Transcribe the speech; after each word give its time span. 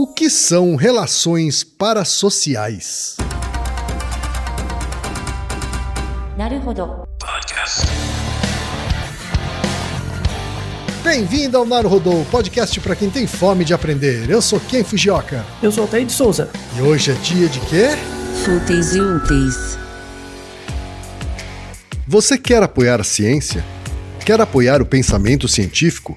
O 0.00 0.06
que 0.06 0.30
são 0.30 0.76
relações 0.76 1.64
parasociais? 1.64 3.16
Bem-vindo 11.02 11.58
ao 11.58 11.66
Naruhodô, 11.66 12.24
podcast 12.30 12.78
para 12.78 12.94
quem 12.94 13.10
tem 13.10 13.26
fome 13.26 13.64
de 13.64 13.74
aprender. 13.74 14.30
Eu 14.30 14.40
sou 14.40 14.60
Ken 14.60 14.84
Fujioka. 14.84 15.44
Eu 15.60 15.72
sou 15.72 15.82
Altair 15.82 16.06
de 16.06 16.12
Souza. 16.12 16.48
E 16.76 16.80
hoje 16.80 17.10
é 17.10 17.14
dia 17.14 17.48
de 17.48 17.58
quê? 17.62 17.88
Fúteis 18.44 18.94
e 18.94 19.00
úteis. 19.00 19.76
Você 22.06 22.38
quer 22.38 22.62
apoiar 22.62 23.00
a 23.00 23.04
ciência? 23.04 23.64
Quer 24.24 24.40
apoiar 24.40 24.80
o 24.80 24.86
pensamento 24.86 25.48
científico? 25.48 26.16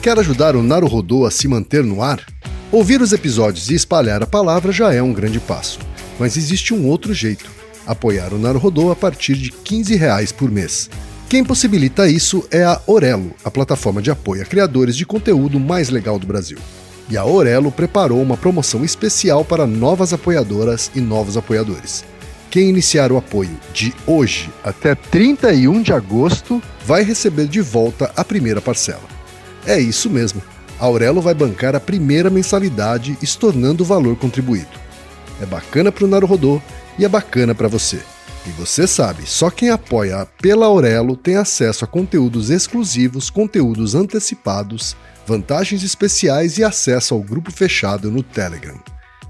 Quer 0.00 0.18
ajudar 0.18 0.56
o 0.56 0.62
Naruhodô 0.62 1.26
a 1.26 1.30
se 1.30 1.46
manter 1.46 1.84
no 1.84 2.02
ar? 2.02 2.24
Ouvir 2.70 3.00
os 3.00 3.14
episódios 3.14 3.70
e 3.70 3.74
espalhar 3.74 4.22
a 4.22 4.26
palavra 4.26 4.70
já 4.70 4.92
é 4.92 5.00
um 5.02 5.14
grande 5.14 5.40
passo. 5.40 5.78
Mas 6.18 6.36
existe 6.36 6.74
um 6.74 6.86
outro 6.86 7.14
jeito: 7.14 7.50
apoiar 7.86 8.34
o 8.34 8.38
Naruhodô 8.38 8.90
a 8.90 8.96
partir 8.96 9.36
de 9.36 9.50
15 9.50 9.96
reais 9.96 10.32
por 10.32 10.50
mês. 10.50 10.90
Quem 11.30 11.42
possibilita 11.42 12.06
isso 12.06 12.46
é 12.50 12.64
a 12.64 12.78
Orelo, 12.86 13.32
a 13.42 13.50
plataforma 13.50 14.02
de 14.02 14.10
apoio 14.10 14.42
a 14.42 14.44
criadores 14.44 14.96
de 14.96 15.06
conteúdo 15.06 15.58
mais 15.58 15.88
legal 15.88 16.18
do 16.18 16.26
Brasil. 16.26 16.58
E 17.08 17.16
a 17.16 17.24
Orelo 17.24 17.72
preparou 17.72 18.20
uma 18.20 18.36
promoção 18.36 18.84
especial 18.84 19.46
para 19.46 19.66
novas 19.66 20.12
apoiadoras 20.12 20.90
e 20.94 21.00
novos 21.00 21.38
apoiadores. 21.38 22.04
Quem 22.50 22.68
iniciar 22.68 23.10
o 23.10 23.16
apoio 23.16 23.58
de 23.72 23.94
hoje 24.06 24.50
até 24.62 24.94
31 24.94 25.80
de 25.80 25.94
agosto 25.94 26.62
vai 26.84 27.02
receber 27.02 27.46
de 27.46 27.62
volta 27.62 28.12
a 28.14 28.22
primeira 28.22 28.60
parcela. 28.60 29.08
É 29.66 29.80
isso 29.80 30.10
mesmo. 30.10 30.42
Aurelo 30.78 31.20
vai 31.20 31.34
bancar 31.34 31.74
a 31.74 31.80
primeira 31.80 32.30
mensalidade, 32.30 33.18
estornando 33.20 33.82
o 33.82 33.86
valor 33.86 34.16
contribuído. 34.16 34.68
É 35.40 35.46
bacana 35.46 35.90
para 35.90 36.04
o 36.04 36.08
Naruhodô 36.08 36.60
e 36.98 37.04
é 37.04 37.08
bacana 37.08 37.54
para 37.54 37.68
você. 37.68 38.00
E 38.46 38.50
você 38.50 38.86
sabe, 38.86 39.24
só 39.26 39.50
quem 39.50 39.70
apoia 39.70 40.26
pela 40.40 40.66
Aurelo 40.66 41.16
tem 41.16 41.36
acesso 41.36 41.84
a 41.84 41.88
conteúdos 41.88 42.48
exclusivos, 42.48 43.28
conteúdos 43.28 43.94
antecipados, 43.94 44.96
vantagens 45.26 45.82
especiais 45.82 46.56
e 46.58 46.64
acesso 46.64 47.14
ao 47.14 47.20
grupo 47.20 47.52
fechado 47.52 48.10
no 48.10 48.22
Telegram. 48.22 48.78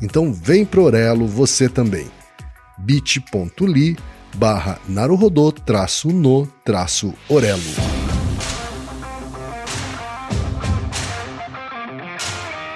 Então 0.01 0.33
vem 0.33 0.65
pro 0.65 0.83
Aurelo 0.83 1.27
você 1.27 1.69
também. 1.69 2.07
bit.ly 2.79 3.97
barra 4.37 4.79
traço 5.53 6.09
no 6.09 6.47
traço. 6.65 7.13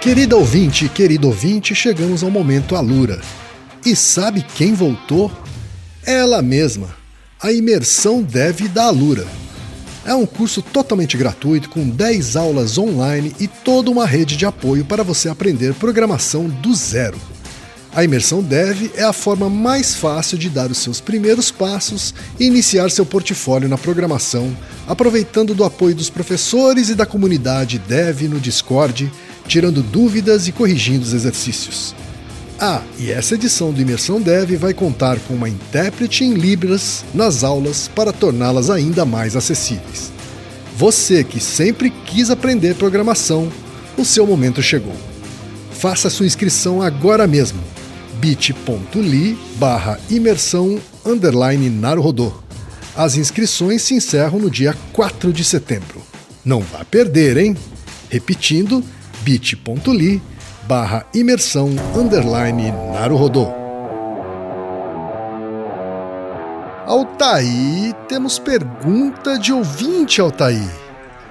Querida 0.03 0.37
ouvinte, 0.37 0.89
querido 0.89 1.29
ouvinte, 1.29 1.77
chegamos 1.77 2.25
ao 2.25 2.31
momento 2.31 2.75
Alura. 2.75 3.21
E 3.87 3.95
sabe 3.95 4.45
quem 4.57 4.75
voltou? 4.75 5.31
Ela 6.05 6.43
mesma, 6.43 6.89
a 7.41 7.53
imersão 7.53 8.21
Dev 8.21 8.63
da 8.63 8.87
Alura. 8.87 9.25
É 10.05 10.13
um 10.13 10.27
curso 10.27 10.61
totalmente 10.61 11.17
gratuito 11.17 11.71
com 11.71 11.89
10 11.89 12.35
aulas 12.35 12.79
online 12.79 13.33
e 13.39 13.47
toda 13.47 13.93
uma 13.93 14.05
rede 14.05 14.37
de 14.37 14.45
apoio 14.45 14.85
para 14.85 15.05
você 15.05 15.29
aprender 15.29 15.73
programação 15.75 16.49
do 16.49 16.75
zero. 16.75 17.17
A 17.95 18.03
imersão 18.03 18.43
Dev 18.43 18.91
é 18.97 19.05
a 19.05 19.13
forma 19.13 19.49
mais 19.49 19.95
fácil 19.95 20.37
de 20.37 20.49
dar 20.49 20.69
os 20.69 20.79
seus 20.79 21.01
primeiros 21.01 21.53
passos 21.53 22.13
e 22.41 22.47
iniciar 22.47 22.91
seu 22.91 23.07
portfólio 23.07 23.69
na 23.69 23.79
programação, 23.79 24.53
aproveitando 24.89 25.55
do 25.55 25.63
apoio 25.63 25.95
dos 25.95 26.11
professores 26.11 26.89
e 26.89 26.95
da 26.97 27.07
comunidade 27.07 27.79
Dev 27.79 28.23
no 28.23 28.41
Discord, 28.41 29.13
tirando 29.53 29.83
dúvidas 29.83 30.49
e 30.49 30.53
corrigindo 30.53 31.05
os 31.05 31.13
exercícios. 31.13 31.95
Ah, 32.59 32.81
e 32.99 33.13
essa 33.13 33.35
edição 33.35 33.71
do 33.71 33.83
Imersão 33.83 34.19
Dev 34.19 34.53
vai 34.53 34.73
contar 34.73 35.21
com 35.21 35.35
uma 35.35 35.47
intérprete 35.47 36.25
em 36.25 36.33
Libras 36.33 37.05
nas 37.13 37.45
aulas 37.45 37.87
para 37.87 38.15
torná-las 38.15 38.71
ainda 38.71 39.05
mais 39.05 39.37
acessíveis. 39.37 40.11
Você 40.75 41.23
que 41.23 41.39
sempre 41.39 41.91
quis 41.91 42.31
aprender 42.31 42.77
programação, 42.77 43.53
o 43.99 44.07
seu 44.07 44.27
momento 44.27 44.63
chegou. 44.63 44.97
Faça 45.73 46.09
sua 46.09 46.25
inscrição 46.25 46.81
agora 46.81 47.27
mesmo. 47.27 47.61
bit.ly 48.15 49.37
barra 49.57 50.01
imersão 50.09 50.81
underline. 51.05 51.71
As 52.97 53.19
inscrições 53.19 53.83
se 53.83 53.93
encerram 53.93 54.39
no 54.39 54.51
dia 54.51 54.75
4 54.95 55.31
de 55.31 55.45
setembro. 55.45 56.01
Não 56.43 56.61
vá 56.61 56.87
perder, 56.87 57.37
hein? 57.37 57.55
Repetindo, 58.09 58.83
bit.ly 59.23 60.21
barra 60.65 61.07
imersão 61.15 61.71
underline 61.95 62.73
naruhodô. 62.93 63.49
Altaí, 66.87 67.95
temos 68.09 68.39
pergunta 68.39 69.39
de 69.39 69.53
ouvinte, 69.53 70.21
Altaí. 70.21 70.63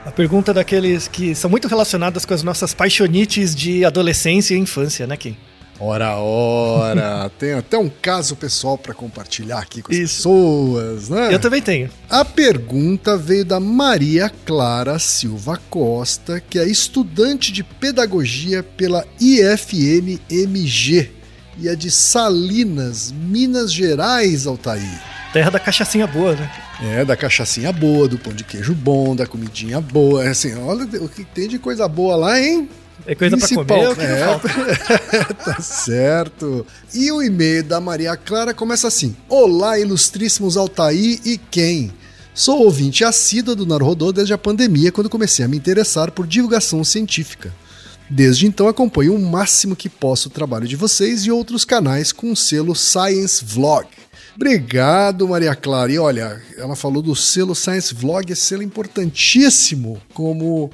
A 0.05 0.11
pergunta 0.11 0.53
daqueles 0.53 1.07
que 1.07 1.35
são 1.35 1.49
muito 1.49 1.67
relacionadas 1.67 2.25
com 2.25 2.33
as 2.33 2.41
nossas 2.41 2.73
paixonites 2.73 3.53
de 3.53 3.85
adolescência 3.85 4.55
e 4.55 4.57
infância, 4.57 5.05
né, 5.05 5.15
Kim? 5.15 5.37
Ora, 5.83 6.15
ora, 6.17 7.31
tem 7.39 7.53
até 7.53 7.75
um 7.75 7.89
caso 7.89 8.35
pessoal 8.35 8.77
para 8.77 8.93
compartilhar 8.93 9.57
aqui 9.57 9.81
com 9.81 9.91
as 9.91 9.97
Isso. 9.97 10.17
pessoas, 10.17 11.09
né? 11.09 11.33
Eu 11.33 11.39
também 11.39 11.59
tenho. 11.59 11.89
A 12.07 12.23
pergunta 12.23 13.17
veio 13.17 13.43
da 13.43 13.59
Maria 13.59 14.31
Clara 14.45 14.99
Silva 14.99 15.59
Costa, 15.71 16.39
que 16.39 16.59
é 16.59 16.67
estudante 16.67 17.51
de 17.51 17.63
pedagogia 17.63 18.61
pela 18.61 19.03
IFMMG 19.19 21.09
e 21.57 21.67
é 21.67 21.75
de 21.75 21.89
Salinas, 21.89 23.11
Minas 23.11 23.73
Gerais, 23.73 24.45
Altair. 24.45 25.01
Terra 25.33 25.49
da 25.49 25.59
cachaçinha 25.59 26.05
boa, 26.05 26.35
né? 26.35 26.51
É, 26.83 27.05
da 27.05 27.15
cachaçinha 27.15 27.71
boa, 27.71 28.07
do 28.07 28.19
pão 28.19 28.33
de 28.33 28.43
queijo 28.43 28.75
bom, 28.75 29.15
da 29.15 29.25
comidinha 29.25 29.81
boa. 29.81 30.25
É 30.25 30.29
assim, 30.29 30.53
olha 30.59 30.83
o 31.01 31.09
que 31.09 31.23
tem 31.23 31.47
de 31.47 31.57
coisa 31.57 31.87
boa 31.87 32.15
lá, 32.15 32.39
hein? 32.39 32.69
É 33.05 33.15
coisa 33.15 33.35
pra 33.37 33.47
Principal- 33.47 33.95
comer, 33.95 33.99
é 33.99 35.17
é, 35.17 35.23
tá 35.33 35.61
certo. 35.61 36.65
E 36.93 37.11
o 37.11 37.21
e-mail 37.21 37.63
da 37.63 37.79
Maria 37.81 38.15
Clara 38.15 38.53
começa 38.53 38.87
assim: 38.87 39.15
Olá, 39.27 39.79
ilustríssimos 39.79 40.55
Altair 40.57 41.19
e 41.25 41.37
quem? 41.37 41.91
Sou 42.33 42.63
ouvinte 42.63 43.03
assídua 43.03 43.55
do 43.55 43.65
Naruhodô 43.65 44.11
desde 44.11 44.33
a 44.33 44.37
pandemia, 44.37 44.91
quando 44.91 45.09
comecei 45.09 45.43
a 45.43 45.47
me 45.47 45.57
interessar 45.57 46.11
por 46.11 46.25
divulgação 46.25 46.83
científica. 46.83 47.53
Desde 48.09 48.45
então 48.45 48.67
acompanho 48.67 49.15
o 49.15 49.19
máximo 49.19 49.75
que 49.75 49.89
posso 49.89 50.27
o 50.27 50.31
trabalho 50.31 50.67
de 50.67 50.75
vocês 50.75 51.25
e 51.25 51.31
outros 51.31 51.63
canais 51.65 52.11
com 52.11 52.31
o 52.31 52.35
selo 52.35 52.75
Science 52.75 53.43
Vlog. 53.43 53.87
Obrigado, 54.35 55.27
Maria 55.27 55.55
Clara. 55.55 55.91
E 55.91 55.97
olha, 55.99 56.41
ela 56.57 56.75
falou 56.75 57.01
do 57.01 57.15
selo 57.15 57.53
Science 57.55 57.93
Vlog, 57.93 58.31
esse 58.31 58.41
selo 58.43 58.63
importantíssimo 58.63 60.01
como 60.13 60.71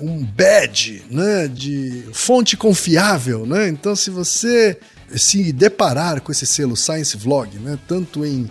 um 0.00 0.24
badge, 0.24 1.02
né, 1.10 1.48
de 1.48 2.04
fonte 2.12 2.56
confiável, 2.56 3.44
né? 3.46 3.68
Então, 3.68 3.94
se 3.94 4.10
você 4.10 4.78
se 5.14 5.52
deparar 5.52 6.20
com 6.20 6.30
esse 6.32 6.46
selo 6.46 6.76
Science 6.76 7.16
Vlog, 7.16 7.58
né, 7.58 7.78
tanto 7.86 8.24
em 8.24 8.48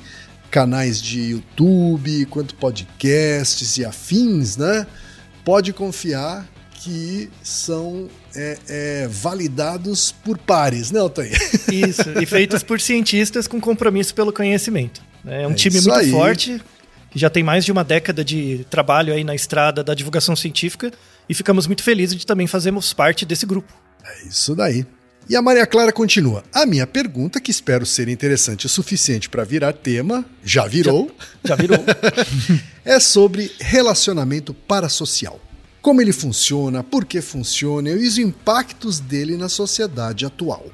canais 0.52 1.02
de 1.02 1.32
YouTube 1.32 2.26
quanto 2.26 2.56
podcasts 2.56 3.78
e 3.78 3.86
afins, 3.86 4.58
né, 4.58 4.86
pode 5.46 5.72
confiar 5.74 6.48
que 6.74 7.30
são 7.44 8.08
é, 8.36 8.58
é, 8.68 9.08
validados 9.09 10.12
por 10.12 10.38
pares, 10.38 10.92
né, 10.92 11.00
Altair? 11.00 11.38
Isso. 11.72 12.04
E 12.22 12.26
feitos 12.26 12.64
por 12.64 12.80
cientistas 12.80 13.48
com 13.48 13.59
compromisso 13.59 14.14
pelo 14.16 14.32
conhecimento. 14.32 15.02
É 15.26 15.46
um 15.46 15.52
É 15.52 15.54
time 15.56 15.76
muito 15.82 15.94
aí. 15.94 16.09
forte, 16.12 16.62
que 17.12 17.20
já 17.20 17.30
tem 17.30 17.44
mais 17.44 17.66
de 17.66 17.72
uma 17.72 17.84
década 17.84 18.24
de 18.24 18.66
trabalho 18.70 19.14
aí 19.14 19.24
na 19.24 19.36
estrada 19.36 19.84
da 19.84 19.94
divulgação 19.94 20.36
científica, 20.36 20.92
e 21.29 21.34
ficamos 21.34 21.67
muito 21.67 21.84
felizes 21.84 22.17
de 22.17 22.25
também 22.25 22.47
fazermos 22.47 22.91
parte 22.91 23.25
desse 23.25 23.45
grupo. 23.45 23.72
É 24.03 24.28
isso 24.28 24.56
daí. 24.56 24.85
E 25.29 25.35
a 25.35 25.41
Maria 25.43 25.67
Clara 25.67 25.91
continua. 25.91 26.43
A 26.52 26.66
minha 26.66 26.87
pergunta, 26.87 27.40
que 27.40 27.52
espero 27.52 27.85
ser 27.85 28.09
interessante 28.09 28.66
o 28.66 28.70
suficiente 28.70 29.29
para 29.29 29.43
virar 29.43 29.73
tema, 29.73 30.26
já 30.43 30.66
virou, 30.66 31.16
Já 31.43 31.55
virou. 31.55 31.78
é 32.84 32.99
sobre 32.99 33.52
relacionamento 33.59 34.55
parasocial. 34.55 35.40
Como 35.84 36.02
ele 36.02 36.11
funciona, 36.11 36.84
por 36.84 37.05
que 37.05 37.22
funciona 37.22 37.91
e 37.91 38.08
os 38.08 38.17
impactos 38.17 38.99
dele 38.99 39.37
na 39.37 39.47
sociedade 39.47 40.25
atual. 40.25 40.66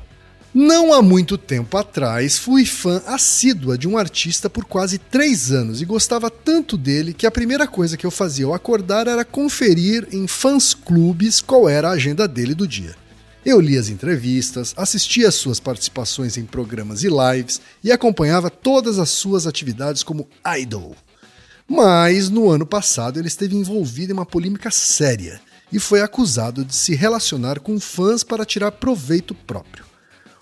Não 0.58 0.94
há 0.94 1.02
muito 1.02 1.38
tempo 1.38 1.76
atrás, 1.76 2.38
fui 2.38 2.66
fã 2.66 3.04
assídua 3.08 3.78
de 3.78 3.90
um 3.90 3.98
artista 3.98 4.50
por 4.50 4.64
quase 4.64 4.98
três 4.98 5.52
anos 5.52 5.82
e 5.82 5.86
gostava 5.86 6.32
tanto 6.32 6.78
dele 6.78 7.14
que 7.14 7.28
a 7.28 7.32
primeira 7.32 7.68
coisa 7.68 7.98
que 7.98 8.06
eu 8.06 8.10
fazia 8.10 8.46
ao 8.46 8.54
acordar 8.54 9.06
era 9.06 9.26
conferir 9.26 10.08
em 10.14 10.28
fãs 10.28 10.74
clubes 10.74 11.42
qual 11.42 11.68
era 11.68 11.90
a 11.90 11.92
agenda 11.92 12.26
dele 12.26 12.56
do 12.56 12.66
dia. 12.66 12.96
Eu 13.46 13.60
lia 13.60 13.82
as 13.82 13.90
entrevistas, 13.90 14.74
assistia 14.78 15.28
às 15.28 15.36
suas 15.36 15.60
participações 15.60 16.38
em 16.38 16.46
programas 16.46 17.04
e 17.04 17.10
lives 17.10 17.60
e 17.84 17.92
acompanhava 17.92 18.50
todas 18.50 18.98
as 18.98 19.10
suas 19.10 19.46
atividades 19.46 20.04
como 20.04 20.26
idol. 20.58 20.96
Mas 21.68 22.30
no 22.30 22.50
ano 22.50 22.66
passado 22.66 23.20
ele 23.20 23.28
esteve 23.28 23.58
envolvido 23.58 24.14
em 24.14 24.16
uma 24.16 24.26
polêmica 24.26 24.72
séria 24.72 25.42
e 25.70 25.80
foi 25.80 26.00
acusado 26.00 26.64
de 26.64 26.74
se 26.74 26.96
relacionar 26.96 27.60
com 27.60 27.78
fãs 27.78 28.24
para 28.24 28.46
tirar 28.46 28.72
proveito 28.72 29.36
próprio. 29.36 29.85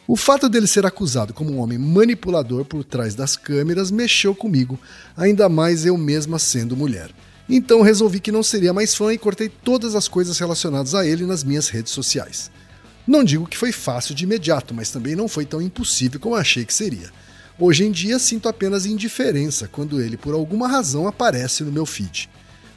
O 0.06 0.18
fato 0.18 0.50
dele 0.50 0.68
ser 0.68 0.86
acusado 0.86 1.34
como 1.34 1.54
um 1.54 1.60
homem 1.60 1.78
manipulador 1.78 2.66
por 2.66 2.84
trás 2.84 3.16
das 3.16 3.38
câmeras 3.38 3.90
mexeu 3.90 4.36
comigo, 4.36 4.78
ainda 5.16 5.48
mais 5.48 5.86
eu 5.86 5.98
mesma 5.98 6.38
sendo 6.38 6.76
mulher. 6.76 7.10
Então 7.48 7.82
resolvi 7.82 8.20
que 8.20 8.32
não 8.32 8.44
seria 8.44 8.74
mais 8.74 8.94
fã 8.94 9.14
e 9.14 9.18
cortei 9.18 9.48
todas 9.48 9.96
as 9.96 10.10
coisas 10.10 10.38
relacionadas 10.38 10.94
a 10.94 11.06
ele 11.06 11.26
nas 11.26 11.44
minhas 11.44 11.70
redes 11.70 11.94
sociais. 11.94 12.52
Não 13.08 13.24
digo 13.24 13.48
que 13.48 13.58
foi 13.58 13.72
fácil 13.72 14.14
de 14.14 14.26
imediato, 14.26 14.74
mas 14.74 14.90
também 14.90 15.16
não 15.16 15.28
foi 15.28 15.46
tão 15.46 15.62
impossível 15.62 16.20
como 16.20 16.36
achei 16.36 16.66
que 16.66 16.74
seria. 16.74 17.10
Hoje 17.58 17.86
em 17.86 17.92
dia 17.92 18.20
sinto 18.20 18.50
apenas 18.50 18.86
indiferença 18.86 19.70
quando 19.70 20.02
ele, 20.02 20.18
por 20.18 20.34
alguma 20.34 20.68
razão, 20.68 21.08
aparece 21.08 21.64
no 21.64 21.72
meu 21.72 21.86
feed. 21.86 22.30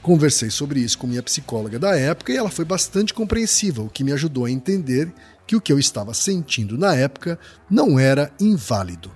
Conversei 0.07 0.51
sobre 0.51 0.79
isso 0.79 0.99
com 0.99 1.09
minha 1.09 1.21
psicóloga 1.21 1.81
da 1.81 1.97
época 1.97 2.33
e 2.33 2.37
ela 2.37 2.49
foi 2.49 2.65
bastante 2.65 3.13
compreensiva, 3.13 3.83
o 3.83 3.91
que 3.91 4.05
me 4.05 4.13
ajudou 4.13 4.45
a 4.45 4.51
entender 4.53 5.13
que 5.45 5.57
o 5.57 5.61
que 5.61 5.73
eu 5.73 5.81
estava 5.81 6.15
sentindo 6.15 6.79
na 6.79 6.95
época 6.95 7.37
não 7.69 7.99
era 7.99 8.31
inválido. 8.39 9.11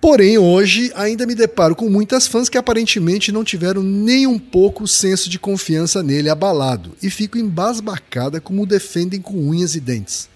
Porém, 0.00 0.36
hoje 0.36 0.90
ainda 0.96 1.24
me 1.24 1.36
deparo 1.36 1.76
com 1.76 1.88
muitas 1.88 2.26
fãs 2.26 2.48
que 2.48 2.58
aparentemente 2.58 3.30
não 3.30 3.44
tiveram 3.44 3.80
nem 3.80 4.26
um 4.26 4.40
pouco 4.40 4.82
o 4.82 4.88
senso 4.88 5.30
de 5.30 5.38
confiança 5.38 6.02
nele 6.02 6.28
abalado 6.28 6.96
e 7.00 7.08
fico 7.10 7.38
embasbacada 7.38 8.40
como 8.40 8.64
o 8.64 8.66
defendem 8.66 9.20
com 9.20 9.48
unhas 9.48 9.76
e 9.76 9.80
dentes. 9.80 10.28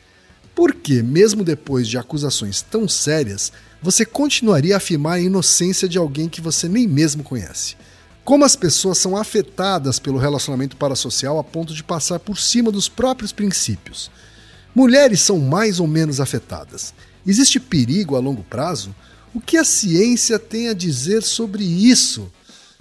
Por 0.55 0.75
que, 0.75 1.03
mesmo 1.03 1.43
depois 1.43 1.89
de 1.89 1.99
acusações 1.99 2.63
tão 2.63 2.87
sérias, 2.87 3.53
você 3.83 4.05
continuaria 4.05 4.75
a 4.75 4.77
afirmar 4.77 5.15
a 5.15 5.21
inocência 5.21 5.89
de 5.89 5.99
alguém 5.99 6.29
que 6.29 6.41
você 6.41 6.69
nem 6.69 6.87
mesmo 6.87 7.25
conhece? 7.25 7.75
Como 8.25 8.45
as 8.45 8.55
pessoas 8.55 8.99
são 8.99 9.17
afetadas 9.17 9.99
pelo 9.99 10.19
relacionamento 10.19 10.77
parasocial 10.77 11.39
a 11.39 11.45
ponto 11.45 11.75
de 11.75 11.83
passar 11.83 12.21
por 12.21 12.39
cima 12.39 12.71
dos 12.71 12.89
próprios 12.89 13.33
princípios? 13.33 14.11
Mulheres 14.75 15.21
são 15.21 15.39
mais 15.39 15.81
ou 15.81 15.89
menos 15.89 16.21
afetadas. 16.21 16.95
Existe 17.27 17.59
perigo 17.59 18.15
a 18.17 18.21
longo 18.21 18.45
prazo? 18.45 18.95
O 19.35 19.41
que 19.41 19.57
a 19.57 19.65
ciência 19.65 20.39
tem 20.39 20.69
a 20.69 20.73
dizer 20.73 21.23
sobre 21.23 21.65
isso? 21.65 22.31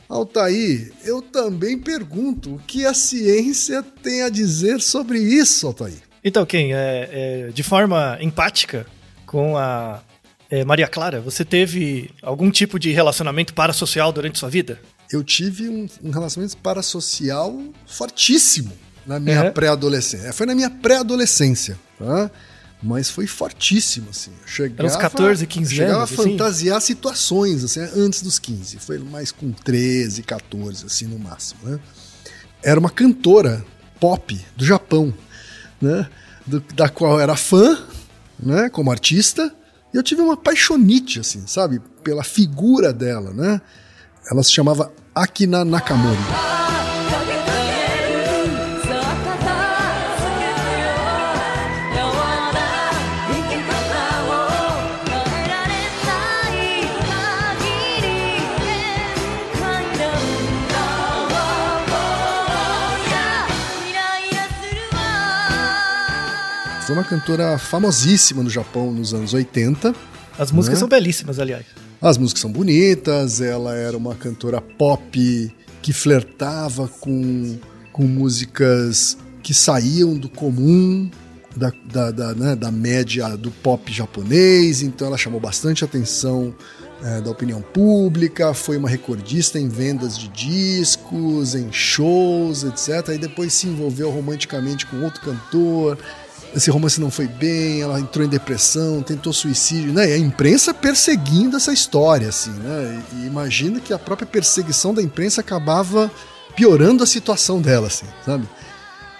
Altair, 0.07 0.91
eu 1.03 1.21
também 1.21 1.77
pergunto 1.77 2.55
o 2.55 2.59
que 2.59 2.85
a 2.85 2.93
ciência 2.93 3.81
tem 3.81 4.23
a 4.23 4.29
dizer 4.29 4.79
sobre 4.81 5.17
isso, 5.19 5.65
Altair. 5.67 6.01
Então, 6.23 6.45
Ken, 6.45 6.71
é, 6.71 7.09
é, 7.11 7.51
de 7.51 7.63
forma 7.63 8.17
empática 8.21 8.85
com 9.25 9.57
a 9.57 10.03
é, 10.51 10.63
Maria 10.65 10.87
Clara, 10.87 11.19
você 11.19 11.43
teve 11.43 12.11
algum 12.21 12.51
tipo 12.51 12.77
de 12.77 12.91
relacionamento 12.91 13.53
parasocial 13.53 14.11
durante 14.11 14.37
sua 14.37 14.49
vida? 14.49 14.79
Eu 15.11 15.23
tive 15.23 15.67
um, 15.67 15.87
um 16.03 16.11
relacionamento 16.11 16.57
parasocial 16.57 17.59
fortíssimo 17.85 18.71
na 19.05 19.19
minha 19.19 19.45
uhum. 19.45 19.51
pré-adolescência. 19.51 20.31
Foi 20.31 20.45
na 20.45 20.55
minha 20.55 20.69
pré-adolescência, 20.69 21.77
tá? 21.97 22.31
Mas 22.83 23.09
foi 23.09 23.27
fortíssimo, 23.27 24.09
assim. 24.09 24.31
Eu 24.41 24.47
chegava, 24.47 24.81
Era 24.81 24.87
uns 24.87 24.95
14, 24.95 25.45
15 25.45 25.75
chegava 25.75 25.97
anos? 25.97 26.09
Chegava 26.09 26.29
a 26.29 26.31
fantasiar 26.31 26.77
assim? 26.77 26.87
situações, 26.87 27.63
assim, 27.63 27.79
antes 27.95 28.23
dos 28.23 28.39
15. 28.39 28.79
Foi 28.79 28.97
mais 28.97 29.31
com 29.31 29.51
13, 29.51 30.23
14, 30.23 30.85
assim, 30.85 31.05
no 31.05 31.19
máximo, 31.19 31.59
né? 31.63 31.79
Era 32.63 32.79
uma 32.79 32.89
cantora 32.89 33.63
pop 33.99 34.39
do 34.55 34.65
Japão 34.65 35.13
né? 35.81 36.07
Do, 36.45 36.59
da 36.75 36.87
qual 36.87 37.19
era 37.19 37.35
fã, 37.35 37.77
né? 38.39 38.69
Como 38.69 38.91
artista. 38.91 39.53
E 39.93 39.97
eu 39.97 40.03
tive 40.03 40.21
uma 40.21 40.37
paixonite, 40.37 41.19
assim, 41.19 41.45
sabe? 41.47 41.81
Pela 42.03 42.23
figura 42.23 42.93
dela, 42.93 43.33
né? 43.33 43.59
Ela 44.29 44.43
se 44.43 44.51
chamava 44.51 44.93
Akina 45.13 45.65
Nakamori. 45.65 46.17
Foi 66.85 66.95
uma 66.95 67.03
cantora 67.03 67.57
famosíssima 67.57 68.41
no 68.43 68.49
Japão 68.49 68.93
nos 68.93 69.13
anos 69.13 69.33
80. 69.33 69.93
As 70.39 70.53
músicas 70.53 70.77
né? 70.77 70.79
são 70.79 70.87
belíssimas, 70.87 71.37
aliás. 71.37 71.65
As 72.01 72.17
músicas 72.17 72.41
são 72.41 72.51
bonitas, 72.51 73.41
ela 73.41 73.75
era 73.75 73.95
uma 73.95 74.15
cantora 74.15 74.59
pop 74.59 75.55
que 75.83 75.93
flertava 75.93 76.87
com, 76.87 77.59
com 77.93 78.03
músicas 78.07 79.15
que 79.43 79.53
saíam 79.53 80.15
do 80.15 80.27
comum, 80.27 81.11
da, 81.55 81.71
da, 81.85 82.09
da, 82.09 82.33
né, 82.33 82.55
da 82.55 82.71
média 82.71 83.37
do 83.37 83.51
pop 83.51 83.91
japonês, 83.93 84.81
então 84.81 85.07
ela 85.07 85.17
chamou 85.17 85.39
bastante 85.39 85.85
atenção 85.85 86.55
é, 87.03 87.21
da 87.21 87.29
opinião 87.29 87.61
pública, 87.61 88.51
foi 88.51 88.77
uma 88.77 88.89
recordista 88.89 89.59
em 89.59 89.67
vendas 89.67 90.17
de 90.17 90.27
discos, 90.29 91.53
em 91.53 91.71
shows, 91.71 92.63
etc. 92.63 93.09
E 93.13 93.17
depois 93.19 93.53
se 93.53 93.67
envolveu 93.67 94.09
romanticamente 94.09 94.87
com 94.87 95.03
outro 95.03 95.21
cantor 95.21 95.99
esse 96.55 96.69
romance 96.69 96.99
não 96.99 97.09
foi 97.09 97.27
bem, 97.27 97.81
ela 97.81 97.99
entrou 97.99 98.25
em 98.25 98.29
depressão, 98.29 99.01
tentou 99.01 99.31
suicídio, 99.31 99.93
né? 99.93 100.09
E 100.09 100.13
a 100.13 100.17
imprensa 100.17 100.73
perseguindo 100.73 101.57
essa 101.57 101.71
história, 101.71 102.29
assim, 102.29 102.51
né? 102.51 103.03
E, 103.13 103.25
imagina 103.25 103.79
que 103.79 103.93
a 103.93 103.99
própria 103.99 104.27
perseguição 104.27 104.93
da 104.93 105.01
imprensa 105.01 105.41
acabava 105.41 106.11
piorando 106.55 107.03
a 107.03 107.07
situação 107.07 107.61
dela, 107.61 107.87
assim, 107.87 108.05
sabe? 108.25 108.47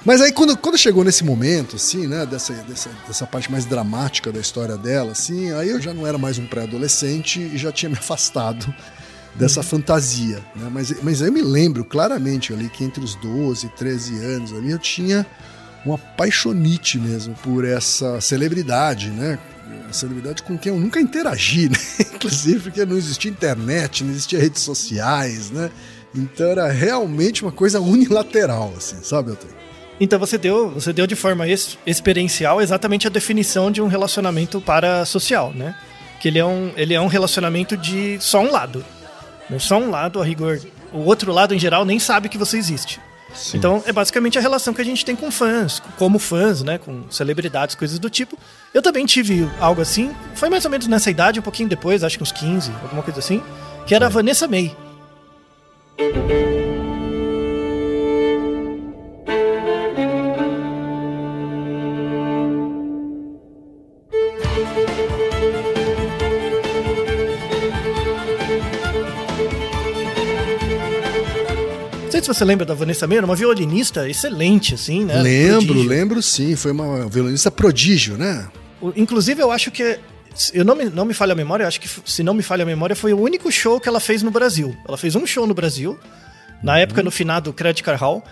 Mas 0.04 0.20
aí 0.20 0.32
quando, 0.32 0.58
quando 0.58 0.78
chegou 0.78 1.04
nesse 1.04 1.24
momento, 1.24 1.76
assim, 1.76 2.08
né, 2.08 2.26
dessa, 2.26 2.54
dessa, 2.54 2.90
dessa 3.08 3.28
parte 3.28 3.52
mais 3.52 3.66
dramática 3.66 4.32
da 4.32 4.40
história 4.40 4.76
dela, 4.76 5.12
assim, 5.12 5.54
aí 5.54 5.70
eu 5.70 5.80
já 5.80 5.94
não 5.94 6.08
era 6.08 6.18
mais 6.18 6.40
um 6.40 6.46
pré-adolescente 6.48 7.40
e 7.40 7.58
já 7.58 7.72
tinha 7.72 7.90
me 7.90 7.98
afastado 8.00 8.74
dessa 9.36 9.64
fantasia, 9.64 10.44
né? 10.56 10.70
Mas, 10.72 11.02
mas 11.02 11.22
eu 11.22 11.32
me 11.32 11.42
lembro 11.42 11.86
claramente 11.86 12.52
ali 12.52 12.68
que 12.68 12.84
entre 12.84 13.04
os 13.04 13.16
12 13.16 13.68
e 13.68 13.70
13 13.70 14.18
anos 14.18 14.54
ali 14.54 14.72
eu 14.72 14.80
tinha 14.80 15.26
uma 15.86 15.98
paixonite 15.98 16.98
mesmo 16.98 17.34
por 17.36 17.66
essa 17.66 18.22
celebridade, 18.22 19.10
né? 19.10 19.40
Uma 19.86 19.94
celebridade 19.94 20.44
com 20.44 20.58
quem 20.58 20.74
eu 20.74 20.80
nunca 20.80 21.00
interagi, 21.00 21.68
né? 21.70 21.78
Inclusive 22.14 22.60
porque 22.60 22.86
não 22.86 22.98
existia 22.98 23.32
internet, 23.32 24.04
não 24.04 24.12
existia 24.12 24.40
redes 24.40 24.62
sociais, 24.62 25.50
né? 25.52 25.72
Então 26.14 26.48
era 26.48 26.70
realmente 26.70 27.42
uma 27.42 27.52
coisa 27.52 27.80
unilateral, 27.80 28.74
assim, 28.78 28.98
sabe, 29.02 29.32
Elton? 29.32 29.48
Então 30.00 30.20
você 30.20 30.38
deu, 30.38 30.70
você 30.72 30.92
deu 30.92 31.06
de 31.06 31.16
forma 31.16 31.48
ex 31.48 31.78
experiencial 31.86 32.60
exatamente 32.60 33.08
a 33.08 33.10
definição 33.10 33.72
de 33.72 33.82
um 33.82 33.88
relacionamento 33.88 34.60
parasocial, 34.60 35.54
né? 35.54 35.76
Que 36.20 36.28
ele 36.28 36.40
é 36.40 36.46
um, 36.46 36.72
ele 36.76 36.94
é 36.94 37.00
um 37.00 37.08
relacionamento 37.08 37.78
de 37.78 38.18
só 38.20 38.42
um 38.42 38.52
lado. 38.52 38.84
Né? 39.50 39.60
Só 39.60 39.78
um 39.78 39.90
lado, 39.90 40.22
a 40.22 40.26
rigor. 40.26 40.60
O 40.92 41.00
outro 41.00 41.32
lado, 41.32 41.54
em 41.54 41.60
geral, 41.60 41.86
nem 41.86 42.00
sabe 42.00 42.30
que 42.30 42.38
você 42.38 42.58
existe. 42.58 43.00
Sim. 43.34 43.58
Então 43.58 43.84
é 43.86 43.92
basicamente 43.92 44.38
a 44.38 44.42
relação 44.42 44.74
que 44.74 44.82
a 44.82 44.86
gente 44.86 45.04
tem 45.06 45.16
com 45.16 45.32
fãs, 45.32 45.82
como 45.98 46.20
fãs, 46.20 46.64
né? 46.64 46.78
Com 46.78 47.04
celebridades, 47.10 47.76
coisas 47.76 48.00
do 48.00 48.10
tipo. 48.10 48.38
Eu 48.74 48.82
também 48.82 49.06
tive 49.06 49.50
algo 49.60 49.82
assim, 49.82 50.16
foi 50.36 50.50
mais 50.50 50.66
ou 50.66 50.72
menos 50.72 50.88
nessa 50.88 51.10
idade, 51.10 51.40
um 51.40 51.44
pouquinho 51.44 51.70
depois, 51.70 52.04
acho 52.04 52.18
que 52.18 52.24
uns 52.24 52.32
15, 52.32 52.72
alguma 52.84 53.04
coisa 53.04 53.20
assim, 53.20 53.42
que 53.86 53.96
era 53.96 54.06
a 54.06 54.10
Vanessa 54.10 54.48
May. 54.48 54.76
Você 72.34 72.46
lembra 72.46 72.66
da 72.66 72.74
Vanessa 72.74 73.08
Meira, 73.08 73.26
uma 73.26 73.36
violinista 73.36 74.10
excelente, 74.10 74.74
assim, 74.74 75.06
né? 75.06 75.22
Lembro, 75.22 75.66
prodígio. 75.68 75.90
lembro 75.90 76.22
sim. 76.22 76.56
Foi 76.56 76.72
uma 76.72 77.08
violinista 77.08 77.52
prodígio, 77.52 78.18
né? 78.18 78.48
Inclusive, 78.96 79.42
eu 79.42 79.52
acho 79.52 79.72
que. 79.72 80.00
Eu 80.54 80.64
não 80.64 80.76
me, 80.76 80.86
não 80.86 81.04
me 81.04 81.14
falha 81.14 81.34
a 81.34 81.36
memória, 81.36 81.68
acho 81.68 81.82
que, 81.82 81.90
se 82.06 82.24
não 82.24 82.34
me 82.34 82.42
falha 82.42 82.64
a 82.64 82.66
memória, 82.66 82.96
foi 82.96 83.14
o 83.14 83.20
único 83.20 83.52
show 83.52 83.82
que 83.82 83.90
ela 83.90 84.00
fez 84.00 84.24
no 84.24 84.32
Brasil. 84.32 84.76
Ela 84.88 84.98
fez 84.98 85.14
um 85.14 85.26
show 85.26 85.46
no 85.46 85.54
Brasil, 85.54 86.00
na 86.64 86.80
época, 86.80 87.02
uhum. 87.02 87.06
no 87.06 87.12
finado 87.12 87.52
Credit 87.52 87.84
Card 87.84 88.00
Hall. 88.00 88.24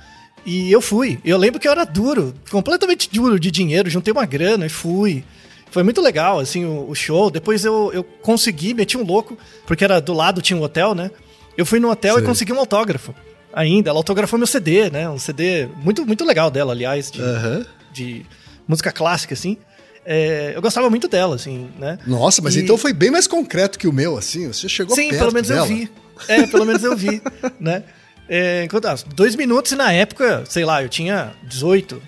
E 0.46 0.72
eu 0.72 0.82
fui. 0.82 1.20
Eu 1.26 1.38
lembro 1.38 1.60
que 1.60 1.68
eu 1.68 1.72
era 1.72 1.84
duro, 1.84 2.34
completamente 2.50 3.10
duro 3.12 3.38
de 3.38 3.52
dinheiro, 3.52 3.90
juntei 3.90 4.14
uma 4.14 4.26
grana 4.26 4.66
e 4.66 4.70
fui. 4.70 5.26
Foi 5.72 5.84
muito 5.84 6.02
legal, 6.02 6.40
assim, 6.40 6.64
o, 6.66 6.90
o, 6.90 6.96
show. 6.96 7.30
Depois 7.30 7.66
eu, 7.66 7.92
eu 7.94 8.04
consegui, 8.04 8.74
meti 8.74 8.98
um 8.98 9.04
louco, 9.04 9.38
porque 9.68 9.84
era 9.84 10.00
do 10.00 10.14
lado 10.14 10.42
tinha 10.42 10.58
um 10.58 10.64
hotel, 10.64 10.96
né? 10.96 11.12
Eu 11.58 11.66
fui 11.66 11.80
no 11.80 11.92
hotel 11.92 12.16
Sim. 12.16 12.22
e 12.22 12.26
consegui 12.26 12.54
um 12.54 12.60
autógrafo 12.60 13.14
ainda. 13.54 13.90
Ela 13.90 14.00
autografou 14.00 14.38
meu 14.38 14.48
CD, 14.48 14.90
né? 14.90 15.10
Um 15.10 15.20
CD 15.20 15.68
muito, 15.84 16.06
muito 16.06 16.24
legal 16.26 16.50
dela, 16.52 16.74
aliás, 16.74 17.12
de, 17.12 17.22
uhum. 17.22 17.66
de 17.92 18.26
música 18.68 18.92
clássica, 18.92 19.34
assim. 19.34 19.58
É, 20.06 20.54
eu 20.56 20.62
gostava 20.62 20.90
muito 20.90 21.08
dela, 21.08 21.36
assim, 21.36 21.70
né? 21.78 22.00
Nossa, 22.08 22.42
mas 22.42 22.56
e... 22.56 22.62
então 22.62 22.78
foi 22.78 22.94
bem 22.94 23.12
mais 23.12 23.28
concreto 23.28 23.78
que 23.78 23.88
o 23.88 23.94
meu, 23.94 24.18
assim. 24.18 24.48
Você 24.48 24.68
chegou 24.68 24.96
Sim, 24.96 25.10
perto 25.10 25.20
pelo 25.20 25.34
menos 25.34 25.48
dela. 25.50 25.62
eu 25.62 25.66
vi. 25.66 25.92
É, 26.28 26.48
pelo 26.48 26.66
menos 26.66 26.84
eu 26.84 26.98
vi, 26.98 27.22
né? 27.60 27.84
É, 28.28 28.64
enquanto- 28.64 28.86
ah, 28.86 28.96
dois 29.16 29.36
minutos 29.36 29.72
e 29.72 29.76
na 29.76 29.92
época, 29.92 30.44
sei 30.48 30.66
lá, 30.66 30.84
eu 30.84 30.90
tinha 30.90 31.34
18, 31.44 32.02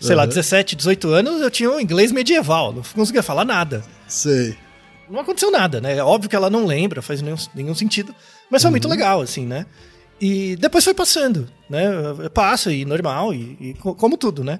sei 0.00 0.14
lá, 0.16 0.22
Uhum. 0.22 0.28
17, 0.28 0.74
18 0.76 1.08
anos, 1.08 1.40
eu 1.40 1.50
tinha 1.50 1.70
um 1.70 1.80
inglês 1.80 2.10
medieval, 2.12 2.72
não 2.72 2.82
conseguia 2.82 3.22
falar 3.22 3.44
nada. 3.44 3.84
Sei. 4.06 4.56
Não 5.08 5.20
aconteceu 5.20 5.50
nada, 5.50 5.80
né? 5.80 5.96
É 5.96 6.04
óbvio 6.04 6.28
que 6.28 6.36
ela 6.36 6.50
não 6.50 6.66
lembra, 6.66 7.00
faz 7.00 7.22
nenhum, 7.22 7.36
nenhum 7.54 7.74
sentido. 7.74 8.14
Mas 8.50 8.62
foi 8.62 8.70
muito 8.70 8.88
legal, 8.88 9.20
assim, 9.20 9.46
né? 9.46 9.66
E 10.20 10.56
depois 10.56 10.84
foi 10.84 10.94
passando, 10.94 11.48
né? 11.70 11.88
Passa 12.34 12.72
e 12.72 12.84
normal, 12.84 13.32
e, 13.32 13.56
e 13.60 13.74
co- 13.74 13.94
como 13.94 14.16
tudo, 14.16 14.42
né? 14.42 14.58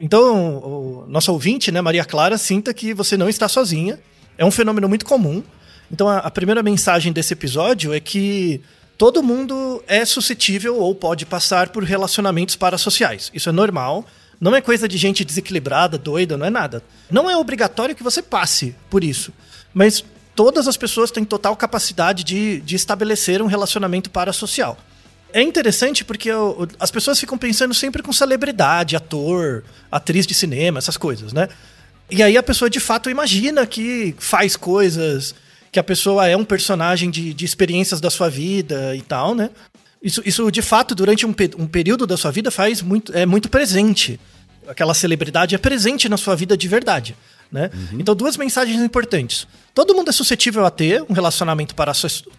Então, 0.00 0.56
o 0.56 1.04
nosso 1.08 1.30
ouvinte, 1.32 1.70
né, 1.70 1.80
Maria 1.80 2.04
Clara, 2.04 2.36
sinta 2.36 2.72
que 2.74 2.92
você 2.94 3.16
não 3.16 3.28
está 3.28 3.48
sozinha. 3.48 3.98
É 4.36 4.44
um 4.44 4.50
fenômeno 4.50 4.88
muito 4.88 5.04
comum. 5.04 5.42
Então, 5.90 6.08
a, 6.08 6.18
a 6.18 6.30
primeira 6.30 6.62
mensagem 6.62 7.12
desse 7.12 7.32
episódio 7.32 7.92
é 7.94 8.00
que 8.00 8.60
todo 8.98 9.22
mundo 9.22 9.82
é 9.86 10.04
suscetível 10.04 10.76
ou 10.78 10.94
pode 10.94 11.24
passar 11.26 11.68
por 11.68 11.84
relacionamentos 11.84 12.56
parasociais. 12.56 13.30
Isso 13.32 13.48
é 13.48 13.52
normal. 13.52 14.04
Não 14.40 14.54
é 14.54 14.60
coisa 14.60 14.88
de 14.88 14.96
gente 14.98 15.24
desequilibrada, 15.24 15.96
doida, 15.96 16.36
não 16.36 16.46
é 16.46 16.50
nada. 16.50 16.82
Não 17.10 17.30
é 17.30 17.36
obrigatório 17.36 17.94
que 17.94 18.02
você 18.02 18.20
passe 18.22 18.74
por 18.90 19.04
isso. 19.04 19.32
Mas 19.72 20.04
todas 20.34 20.66
as 20.66 20.76
pessoas 20.76 21.10
têm 21.10 21.24
total 21.24 21.54
capacidade 21.56 22.24
de, 22.24 22.60
de 22.60 22.74
estabelecer 22.74 23.40
um 23.40 23.46
relacionamento 23.46 24.10
parasocial. 24.10 24.76
É 25.34 25.42
interessante 25.42 26.04
porque 26.04 26.30
o- 26.32 26.68
as 26.78 26.92
pessoas 26.92 27.18
ficam 27.18 27.36
pensando 27.36 27.74
sempre 27.74 28.04
com 28.04 28.12
celebridade, 28.12 28.94
ator, 28.94 29.64
atriz 29.90 30.28
de 30.28 30.32
cinema, 30.32 30.78
essas 30.78 30.96
coisas, 30.96 31.32
né? 31.32 31.48
E 32.08 32.22
aí 32.22 32.36
a 32.36 32.42
pessoa 32.42 32.70
de 32.70 32.78
fato 32.78 33.10
imagina 33.10 33.66
que 33.66 34.14
faz 34.16 34.54
coisas, 34.56 35.34
que 35.72 35.78
a 35.80 35.82
pessoa 35.82 36.28
é 36.28 36.36
um 36.36 36.44
personagem 36.44 37.10
de, 37.10 37.34
de 37.34 37.44
experiências 37.44 38.00
da 38.00 38.10
sua 38.10 38.30
vida 38.30 38.94
e 38.94 39.02
tal, 39.02 39.34
né? 39.34 39.50
Isso, 40.00 40.22
isso 40.24 40.48
de 40.52 40.62
fato, 40.62 40.94
durante 40.94 41.26
um, 41.26 41.34
um 41.58 41.66
período 41.66 42.06
da 42.06 42.16
sua 42.16 42.30
vida, 42.30 42.48
faz 42.52 42.80
muito, 42.80 43.12
é 43.12 43.26
muito 43.26 43.48
presente. 43.50 44.20
Aquela 44.68 44.94
celebridade 44.94 45.56
é 45.56 45.58
presente 45.58 46.08
na 46.08 46.16
sua 46.16 46.36
vida 46.36 46.56
de 46.56 46.68
verdade. 46.68 47.16
Né? 47.54 47.70
Então, 47.92 48.16
duas 48.16 48.36
mensagens 48.36 48.80
importantes. 48.82 49.46
Todo 49.72 49.94
mundo 49.94 50.08
é 50.08 50.12
suscetível 50.12 50.66
a 50.66 50.70
ter 50.70 51.04
um 51.08 51.12
relacionamento 51.12 51.72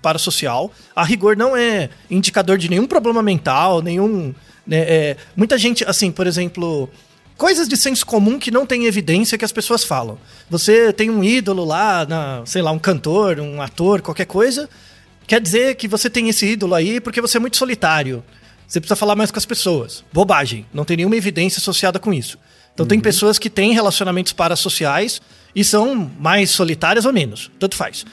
parasocial. 0.01 0.69
A 0.93 1.05
rigor 1.05 1.38
não 1.38 1.55
é 1.55 1.89
indicador 2.12 2.57
de 2.57 2.69
nenhum 2.69 2.86
problema 2.86 3.24
mental, 3.24 3.81
nenhum. 3.81 4.36
né, 4.67 4.79
é, 4.79 5.17
muita 5.34 5.57
gente, 5.57 5.86
assim, 5.86 6.12
por 6.12 6.27
exemplo, 6.27 6.89
coisas 7.38 7.69
de 7.69 7.77
senso 7.77 8.05
comum 8.05 8.38
que 8.38 8.51
não 8.51 8.65
tem 8.65 8.88
evidência 8.88 9.38
que 9.38 9.45
as 9.45 9.53
pessoas 9.53 9.86
falam. 9.86 10.17
Você 10.50 10.91
tem 10.91 11.10
um 11.10 11.24
ídolo 11.24 11.63
lá, 11.63 12.05
na, 12.05 12.41
sei 12.45 12.62
lá, 12.62 12.72
um 12.72 12.79
cantor, 12.79 13.39
um 13.39 13.62
ator, 13.62 14.01
qualquer 14.01 14.25
coisa. 14.25 14.69
Quer 15.25 15.39
dizer 15.39 15.75
que 15.75 15.88
você 15.88 16.10
tem 16.10 16.27
esse 16.27 16.45
ídolo 16.45 16.75
aí 16.75 17.00
porque 17.00 17.22
você 17.22 17.38
é 17.38 17.39
muito 17.39 17.55
solitário. 17.55 18.22
Você 18.67 18.81
precisa 18.81 18.98
falar 18.98 19.15
mais 19.15 19.31
com 19.31 19.38
as 19.38 19.45
pessoas. 19.45 20.03
Bobagem. 20.12 20.65
Não 20.74 20.84
tem 20.84 20.98
nenhuma 20.98 21.15
evidência 21.15 21.60
associada 21.60 22.00
com 22.00 22.13
isso. 22.13 22.38
Então 22.75 22.86
tem 22.86 23.00
pessoas 23.00 23.39
que 23.39 23.50
têm 23.50 23.72
relacionamentos 23.72 24.34
parasociais 24.34 25.22
e 25.55 25.63
são 25.63 26.12
mais 26.20 26.51
solitárias 26.51 27.05
ou 27.05 27.13
menos. 27.13 27.50
Tanto 27.58 27.75
faz. 27.75 28.05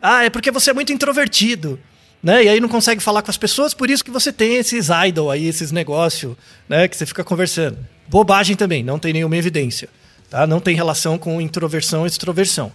Ah, 0.00 0.24
é 0.24 0.30
porque 0.30 0.50
você 0.50 0.70
é 0.70 0.72
muito 0.72 0.90
introvertido. 0.90 1.78
Né? 2.22 2.44
E 2.44 2.48
aí 2.48 2.58
não 2.58 2.68
consegue 2.68 3.00
falar 3.02 3.22
com 3.22 3.30
as 3.30 3.36
pessoas, 3.36 3.74
por 3.74 3.90
isso 3.90 4.02
que 4.02 4.10
você 4.10 4.32
tem 4.32 4.56
esses 4.56 4.88
idol 5.06 5.30
aí, 5.30 5.46
esses 5.46 5.70
negócios, 5.70 6.34
né? 6.68 6.88
Que 6.88 6.96
você 6.96 7.04
fica 7.06 7.22
conversando. 7.22 7.78
Bobagem 8.08 8.56
também, 8.56 8.82
não 8.82 8.98
tem 8.98 9.12
nenhuma 9.12 9.36
evidência. 9.36 9.88
Tá? 10.30 10.46
Não 10.46 10.58
tem 10.58 10.74
relação 10.74 11.18
com 11.18 11.40
introversão 11.40 12.04
e 12.04 12.08
extroversão. 12.08 12.72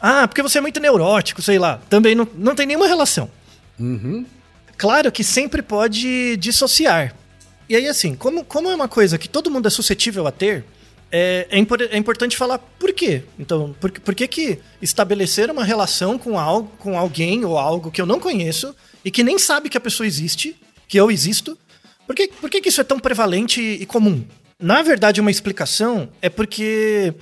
Ah, 0.00 0.28
porque 0.28 0.40
você 0.40 0.58
é 0.58 0.60
muito 0.60 0.80
neurótico, 0.80 1.42
sei 1.42 1.58
lá. 1.58 1.80
Também 1.90 2.14
não, 2.14 2.26
não 2.36 2.54
tem 2.54 2.64
nenhuma 2.64 2.86
relação. 2.86 3.28
Claro 4.78 5.10
que 5.10 5.24
sempre 5.24 5.62
pode 5.62 6.36
dissociar. 6.36 7.14
E 7.68 7.74
aí, 7.74 7.88
assim, 7.88 8.14
como, 8.14 8.44
como 8.44 8.70
é 8.70 8.74
uma 8.74 8.88
coisa 8.88 9.18
que 9.18 9.28
todo 9.28 9.50
mundo 9.50 9.66
é 9.66 9.70
suscetível 9.70 10.26
a 10.26 10.30
ter, 10.30 10.64
é, 11.10 11.46
é, 11.50 11.58
impor- 11.58 11.80
é 11.82 11.96
importante 11.96 12.36
falar 12.36 12.58
por 12.58 12.92
quê. 12.92 13.22
Então, 13.38 13.74
por, 13.80 13.90
por 13.90 14.14
que, 14.14 14.26
que 14.26 14.58
estabelecer 14.82 15.50
uma 15.50 15.64
relação 15.64 16.18
com, 16.18 16.38
algo, 16.38 16.70
com 16.78 16.98
alguém 16.98 17.44
ou 17.44 17.58
algo 17.58 17.90
que 17.90 18.00
eu 18.00 18.06
não 18.06 18.18
conheço 18.20 18.74
e 19.04 19.10
que 19.10 19.22
nem 19.22 19.38
sabe 19.38 19.68
que 19.68 19.78
a 19.78 19.80
pessoa 19.80 20.06
existe, 20.06 20.56
que 20.88 20.98
eu 20.98 21.10
existo, 21.10 21.56
por 22.06 22.14
que, 22.14 22.28
por 22.28 22.50
que, 22.50 22.60
que 22.60 22.68
isso 22.68 22.80
é 22.80 22.84
tão 22.84 22.98
prevalente 22.98 23.60
e 23.60 23.86
comum? 23.86 24.24
Na 24.58 24.82
verdade, 24.82 25.20
uma 25.20 25.30
explicação 25.30 26.08
é 26.22 26.28
porque 26.28 27.12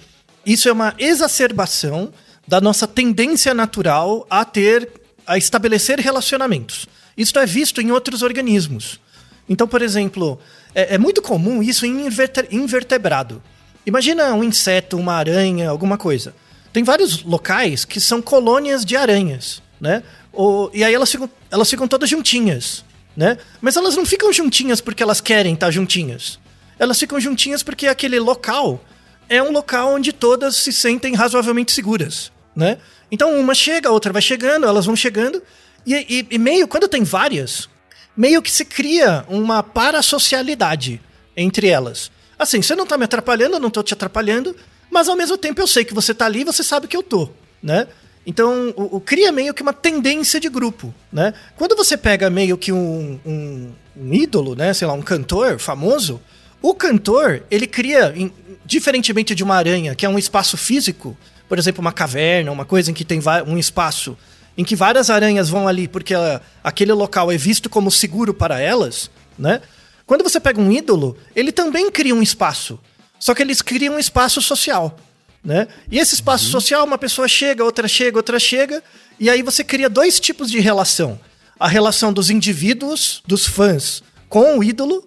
isso 0.46 0.68
é 0.68 0.72
uma 0.72 0.94
exacerbação 0.98 2.12
da 2.46 2.60
nossa 2.60 2.86
tendência 2.86 3.54
natural 3.54 4.26
a 4.28 4.44
ter, 4.44 4.88
a 5.26 5.38
estabelecer 5.38 5.98
relacionamentos. 5.98 6.86
Isso 7.16 7.38
é 7.38 7.46
visto 7.46 7.80
em 7.80 7.90
outros 7.90 8.22
organismos. 8.22 9.00
Então, 9.48 9.66
por 9.66 9.82
exemplo, 9.82 10.38
é, 10.74 10.94
é 10.94 10.98
muito 10.98 11.22
comum 11.22 11.62
isso 11.62 11.86
em 11.86 12.06
inverte- 12.06 12.46
invertebrado. 12.50 13.42
Imagina 13.86 14.32
um 14.34 14.42
inseto, 14.44 14.96
uma 14.96 15.14
aranha, 15.14 15.68
alguma 15.68 15.98
coisa. 15.98 16.34
Tem 16.72 16.82
vários 16.82 17.22
locais 17.22 17.84
que 17.84 18.00
são 18.00 18.20
colônias 18.22 18.84
de 18.84 18.96
aranhas, 18.96 19.62
né? 19.80 20.02
O- 20.32 20.70
e 20.72 20.82
aí 20.82 20.92
elas 20.94 21.10
ficam, 21.10 21.30
elas 21.50 21.68
ficam 21.70 21.86
todas 21.86 22.08
juntinhas, 22.08 22.84
né? 23.16 23.38
Mas 23.60 23.76
elas 23.76 23.94
não 23.94 24.04
ficam 24.04 24.32
juntinhas 24.32 24.80
porque 24.80 25.02
elas 25.02 25.20
querem 25.20 25.54
estar 25.54 25.70
juntinhas. 25.70 26.38
Elas 26.78 26.98
ficam 26.98 27.20
juntinhas 27.20 27.62
porque 27.62 27.86
aquele 27.86 28.18
local 28.18 28.82
é 29.28 29.42
um 29.42 29.52
local 29.52 29.94
onde 29.94 30.12
todas 30.12 30.56
se 30.56 30.72
sentem 30.72 31.14
razoavelmente 31.14 31.70
seguras, 31.72 32.32
né? 32.56 32.78
Então 33.12 33.38
uma 33.38 33.54
chega, 33.54 33.88
a 33.88 33.92
outra 33.92 34.12
vai 34.12 34.22
chegando, 34.22 34.66
elas 34.66 34.86
vão 34.86 34.96
chegando, 34.96 35.40
e, 35.86 35.94
e- 35.94 36.26
e 36.32 36.38
meio, 36.38 36.66
quando 36.66 36.88
tem 36.88 37.04
várias, 37.04 37.68
meio 38.16 38.42
que 38.42 38.50
se 38.50 38.64
cria 38.64 39.24
uma 39.28 39.62
parasocialidade 39.62 41.00
entre 41.36 41.68
elas. 41.68 42.10
Assim, 42.38 42.60
você 42.62 42.74
não 42.74 42.86
tá 42.86 42.96
me 42.98 43.04
atrapalhando, 43.04 43.56
eu 43.56 43.60
não 43.60 43.70
tô 43.70 43.82
te 43.82 43.94
atrapalhando, 43.94 44.54
mas 44.90 45.08
ao 45.08 45.16
mesmo 45.16 45.36
tempo 45.38 45.60
eu 45.60 45.66
sei 45.66 45.84
que 45.84 45.94
você 45.94 46.12
tá 46.14 46.26
ali 46.26 46.40
e 46.40 46.44
você 46.44 46.62
sabe 46.62 46.86
que 46.88 46.96
eu 46.96 47.02
tô, 47.02 47.28
né? 47.62 47.86
Então, 48.26 48.72
o, 48.76 48.96
o 48.96 49.00
cria 49.00 49.30
meio 49.30 49.52
que 49.52 49.62
uma 49.62 49.72
tendência 49.72 50.40
de 50.40 50.48
grupo, 50.48 50.94
né? 51.12 51.34
Quando 51.56 51.76
você 51.76 51.96
pega 51.96 52.30
meio 52.30 52.56
que 52.56 52.72
um, 52.72 53.20
um, 53.24 53.72
um 53.96 54.14
ídolo, 54.14 54.54
né? 54.54 54.72
Sei 54.72 54.86
lá, 54.86 54.94
um 54.94 55.02
cantor 55.02 55.58
famoso, 55.58 56.20
o 56.62 56.74
cantor, 56.74 57.42
ele 57.50 57.66
cria, 57.66 58.12
em- 58.16 58.32
diferentemente 58.64 59.34
de 59.34 59.44
uma 59.44 59.54
aranha, 59.56 59.94
que 59.94 60.06
é 60.06 60.08
um 60.08 60.18
espaço 60.18 60.56
físico, 60.56 61.16
por 61.46 61.58
exemplo, 61.58 61.82
uma 61.82 61.92
caverna, 61.92 62.50
uma 62.50 62.64
coisa 62.64 62.90
em 62.90 62.94
que 62.94 63.04
tem 63.04 63.20
um 63.46 63.58
espaço 63.58 64.16
em 64.56 64.64
que 64.64 64.74
várias 64.74 65.10
aranhas 65.10 65.48
vão 65.50 65.68
ali 65.68 65.86
porque 65.86 66.14
ela- 66.14 66.40
aquele 66.62 66.92
local 66.94 67.30
é 67.30 67.36
visto 67.36 67.68
como 67.68 67.90
seguro 67.90 68.32
para 68.32 68.58
elas, 68.58 69.10
né? 69.38 69.60
Quando 70.06 70.23
você 70.23 70.38
pega 70.38 70.61
um 70.61 70.70
ídolo, 70.70 71.16
ele 71.34 71.50
também 71.50 71.90
cria 71.90 72.14
um 72.14 72.23
espaço. 72.23 72.78
Só 73.18 73.34
que 73.34 73.42
eles 73.42 73.62
criam 73.62 73.94
um 73.94 73.99
espaço 73.99 74.42
social, 74.42 74.99
né? 75.42 75.66
E 75.90 75.99
esse 75.99 76.14
espaço 76.14 76.44
social, 76.44 76.84
uma 76.84 76.99
pessoa 76.99 77.26
chega, 77.26 77.64
outra 77.64 77.88
chega, 77.88 78.18
outra 78.18 78.38
chega, 78.38 78.82
e 79.18 79.30
aí 79.30 79.42
você 79.42 79.64
cria 79.64 79.88
dois 79.88 80.20
tipos 80.20 80.50
de 80.50 80.61
relação. 80.61 81.18
A 81.58 81.68
relação 81.68 82.12
dos 82.12 82.28
indivíduos, 82.28 83.23
dos 83.26 83.46
fãs, 83.46 84.02
com 84.28 84.58
o 84.58 84.64
ídolo, 84.64 85.06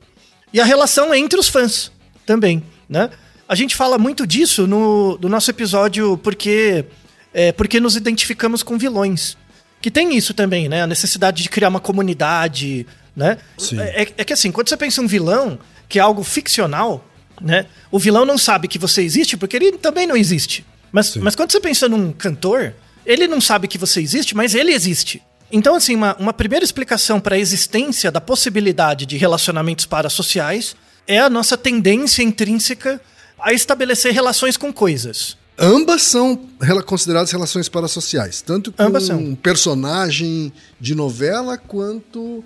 e 0.52 0.60
a 0.60 0.66
relação 0.66 1.14
entre 1.14 1.40
os 1.40 1.48
fãs 1.48 1.92
também, 2.26 2.64
né? 2.90 3.10
A 3.48 3.56
gente 3.56 3.76
fala 3.76 3.98
muito 3.98 4.26
disso 4.26 4.68
no, 4.68 5.18
no 5.22 5.30
nosso 5.30 5.50
episódio 5.50 6.18
porque, 6.18 6.86
é, 7.34 7.52
porque 7.52 7.80
nos 7.80 7.96
identificamos 7.96 8.64
com 8.64 8.78
vilões. 8.78 9.38
Que 9.80 9.92
tem 9.92 10.18
isso 10.18 10.34
também, 10.34 10.68
né? 10.68 10.82
A 10.82 10.88
necessidade 10.88 11.44
de 11.44 11.50
criar 11.50 11.70
uma 11.70 11.80
comunidade, 11.80 12.86
né? 13.18 13.40
É, 13.80 14.14
é 14.18 14.24
que 14.24 14.32
assim, 14.32 14.52
quando 14.52 14.70
você 14.70 14.78
pensa 14.78 15.02
em 15.02 15.06
um 15.06 15.08
vilão, 15.08 15.58
que 15.90 15.98
é 15.98 16.02
algo 16.02 16.24
ficcional, 16.24 17.04
né? 17.42 17.66
O 17.92 17.98
vilão 17.98 18.24
não 18.24 18.38
sabe 18.38 18.68
que 18.68 18.78
você 18.78 19.02
existe 19.02 19.36
porque 19.36 19.56
ele 19.56 19.72
também 19.74 20.06
não 20.06 20.16
existe. 20.16 20.64
Mas, 20.92 21.16
mas 21.16 21.36
quando 21.36 21.52
você 21.52 21.60
pensa 21.60 21.90
num 21.90 22.14
cantor, 22.14 22.76
ele 23.04 23.28
não 23.28 23.42
sabe 23.42 23.68
que 23.68 23.78
você 23.78 24.02
existe, 24.02 24.36
mas 24.36 24.54
ele 24.54 24.72
existe. 24.72 25.22
Então, 25.52 25.76
assim, 25.76 25.96
uma, 25.96 26.16
uma 26.18 26.34
primeira 26.34 26.64
explicação 26.64 27.20
para 27.20 27.36
a 27.36 27.40
existência 27.40 28.12
da 28.12 28.22
possibilidade 28.22 29.06
de 29.06 29.18
relacionamentos 29.18 29.86
parasociais 29.86 30.76
é 31.08 31.20
a 31.20 31.30
nossa 31.30 31.58
tendência 31.58 32.22
intrínseca 32.22 33.02
a 33.40 33.52
estabelecer 33.52 34.14
relações 34.14 34.58
com 34.58 34.72
coisas. 34.72 35.38
Ambas 35.58 36.04
são 36.04 36.40
consideradas 36.86 37.32
relações 37.32 37.68
parasociais, 37.68 38.42
tanto 38.42 38.72
com 38.72 38.84
Ambas 38.84 39.06
são. 39.06 39.18
um 39.18 39.36
personagem 39.36 40.54
de 40.80 40.94
novela 40.94 41.58
quanto 41.58 42.44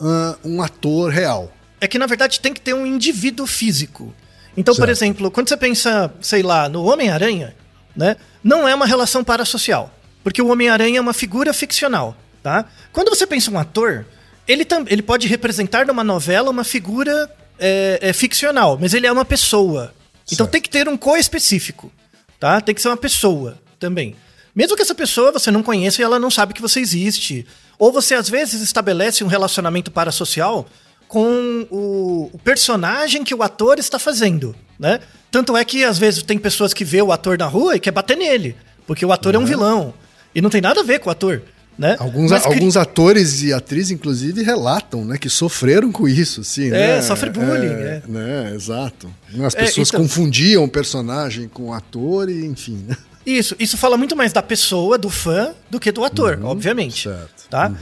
ah, 0.00 0.36
um 0.44 0.62
ator 0.62 1.10
real. 1.10 1.52
É 1.80 1.86
que, 1.86 1.98
na 1.98 2.06
verdade, 2.06 2.40
tem 2.40 2.52
que 2.52 2.60
ter 2.60 2.74
um 2.74 2.86
indivíduo 2.86 3.46
físico. 3.46 4.14
Então, 4.56 4.74
por 4.74 4.86
Certo. 4.86 4.90
exemplo, 4.90 5.30
quando 5.30 5.48
você 5.48 5.56
pensa, 5.56 6.12
sei 6.20 6.42
lá, 6.42 6.68
no 6.68 6.84
Homem-Aranha, 6.84 7.54
né? 7.96 8.16
Não 8.42 8.66
é 8.66 8.74
uma 8.74 8.86
relação 8.86 9.22
parasocial. 9.24 9.92
Porque 10.22 10.40
o 10.40 10.48
Homem-Aranha 10.48 10.98
é 10.98 11.00
uma 11.00 11.12
figura 11.12 11.52
ficcional, 11.52 12.16
tá? 12.42 12.64
Quando 12.92 13.10
você 13.10 13.26
pensa 13.26 13.50
um 13.50 13.58
ator, 13.58 14.06
ele, 14.48 14.66
ele 14.88 15.02
pode 15.02 15.28
representar 15.28 15.86
numa 15.86 16.02
novela 16.02 16.50
uma 16.50 16.64
figura 16.64 17.30
é, 17.58 17.98
é, 18.00 18.12
ficcional, 18.12 18.78
mas 18.80 18.94
ele 18.94 19.06
é 19.06 19.12
uma 19.12 19.24
pessoa. 19.24 19.92
Então 20.26 20.46
Certo. 20.46 20.50
tem 20.50 20.62
que 20.62 20.70
ter 20.70 20.88
um 20.88 20.96
co-específico, 20.96 21.92
tá? 22.40 22.60
Tem 22.60 22.74
que 22.74 22.80
ser 22.80 22.88
uma 22.88 22.96
pessoa 22.96 23.58
também. 23.78 24.16
Mesmo 24.54 24.76
que 24.76 24.82
essa 24.82 24.94
pessoa 24.94 25.32
você 25.32 25.50
não 25.50 25.62
conheça 25.62 26.00
e 26.00 26.04
ela 26.04 26.18
não 26.18 26.30
sabe 26.30 26.54
que 26.54 26.62
você 26.62 26.80
existe. 26.80 27.46
Ou 27.78 27.90
você, 27.92 28.14
às 28.14 28.28
vezes, 28.28 28.60
estabelece 28.62 29.24
um 29.24 29.26
relacionamento 29.26 29.90
parasocial 29.90 30.66
com 31.08 31.66
o, 31.70 32.30
o 32.32 32.38
personagem 32.38 33.24
que 33.24 33.34
o 33.34 33.42
ator 33.42 33.78
está 33.78 33.98
fazendo, 33.98 34.54
né? 34.78 35.00
Tanto 35.30 35.56
é 35.56 35.64
que 35.64 35.84
às 35.84 35.98
vezes 35.98 36.22
tem 36.22 36.38
pessoas 36.38 36.72
que 36.72 36.84
vê 36.84 37.02
o 37.02 37.10
ator 37.12 37.36
na 37.36 37.46
rua 37.46 37.74
e 37.76 37.80
quer 37.80 37.90
bater 37.90 38.16
nele, 38.16 38.56
porque 38.86 39.04
o 39.04 39.12
ator 39.12 39.34
é 39.34 39.38
um 39.38 39.44
vilão. 39.44 39.92
E 40.34 40.40
não 40.40 40.50
tem 40.50 40.60
nada 40.60 40.80
a 40.80 40.84
ver 40.84 41.00
com 41.00 41.08
o 41.08 41.12
ator. 41.12 41.42
Né? 41.76 41.96
Alguns, 41.98 42.30
Mas 42.30 42.46
alguns 42.46 42.76
atores 42.76 43.42
e 43.42 43.52
atrizes, 43.52 43.90
inclusive, 43.90 44.44
relatam 44.44 45.04
né, 45.04 45.18
que 45.18 45.28
sofreram 45.28 45.90
com 45.90 46.06
isso. 46.06 46.42
Assim, 46.42 46.68
É, 46.68 46.70
né? 46.70 47.02
sofre 47.02 47.30
bullying, 47.30 47.66
é. 47.66 48.02
Né, 48.06 48.52
exato. 48.54 49.12
As 49.44 49.54
É, 49.56 49.58
pessoas 49.64 49.88
então- 49.88 50.00
confundiam 50.02 50.62
o 50.62 50.68
personagem 50.68 51.48
com 51.48 51.70
o 51.70 51.72
ator 51.72 52.28
e, 52.30 52.46
enfim. 52.46 52.84
Né? 52.88 52.96
Isso, 53.24 53.56
isso 53.58 53.76
fala 53.76 53.96
muito 53.96 54.14
mais 54.14 54.32
da 54.32 54.42
pessoa, 54.42 54.98
do 54.98 55.08
fã, 55.08 55.54
do 55.70 55.80
que 55.80 55.90
do 55.90 56.04
ator, 56.04 56.38
obviamente. 56.42 57.08
Uhum, 57.08 57.14
certo. 57.14 57.42
Uhum. 57.42 57.48
Tá? 57.50 57.72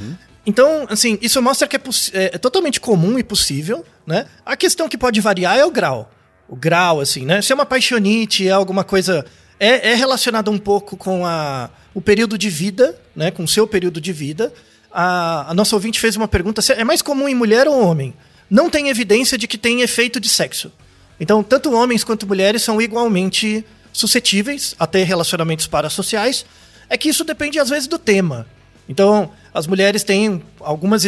Então, 0.44 0.86
assim, 0.88 1.18
isso 1.20 1.40
mostra 1.40 1.68
que 1.68 1.76
é, 1.76 1.80
é- 2.12 2.30
é 2.34 2.38
totalmente 2.38 2.80
comum 2.80 3.18
e 3.18 3.22
possível, 3.22 3.84
né? 4.06 4.26
A 4.44 4.56
questão 4.56 4.88
que 4.88 4.98
pode 4.98 5.20
variar 5.20 5.56
é 5.56 5.64
o 5.64 5.70
grau. 5.70 6.10
O 6.48 6.56
grau, 6.56 7.00
assim, 7.00 7.24
né? 7.24 7.40
Se 7.40 7.52
é 7.52 7.54
uma 7.54 7.66
paixonite, 7.66 8.46
é 8.46 8.50
alguma 8.50 8.84
coisa. 8.84 9.24
É, 9.58 9.92
é 9.92 9.94
relacionado 9.94 10.50
um 10.50 10.58
pouco 10.58 10.96
com 10.96 11.24
a, 11.24 11.70
o 11.94 12.00
período 12.00 12.36
de 12.36 12.50
vida, 12.50 12.98
né? 13.14 13.30
Com 13.30 13.44
o 13.44 13.48
seu 13.48 13.66
período 13.66 14.00
de 14.00 14.12
vida. 14.12 14.52
A, 14.90 15.50
a 15.50 15.54
nossa 15.54 15.74
ouvinte 15.76 16.00
fez 16.00 16.16
uma 16.16 16.26
pergunta: 16.28 16.60
se 16.60 16.72
é 16.72 16.84
mais 16.84 17.00
comum 17.02 17.28
em 17.28 17.34
mulher 17.34 17.68
ou 17.68 17.80
homem? 17.80 18.12
Não 18.50 18.68
tem 18.68 18.88
evidência 18.88 19.38
de 19.38 19.46
que 19.46 19.56
tem 19.56 19.80
efeito 19.80 20.18
de 20.20 20.28
sexo. 20.28 20.72
Então, 21.20 21.42
tanto 21.42 21.72
homens 21.72 22.02
quanto 22.02 22.26
mulheres 22.26 22.62
são 22.62 22.82
igualmente 22.82 23.64
suscetíveis 23.92 24.74
a 24.78 24.86
ter 24.86 25.04
relacionamentos 25.04 25.66
parasociais. 25.66 26.44
É 26.88 26.96
que 26.96 27.08
isso 27.08 27.24
depende, 27.24 27.58
às 27.58 27.68
vezes, 27.68 27.86
do 27.86 27.98
tema. 27.98 28.46
Então, 28.88 29.30
as 29.54 29.66
mulheres 29.66 30.02
têm 30.02 30.42
algumas, 30.60 31.02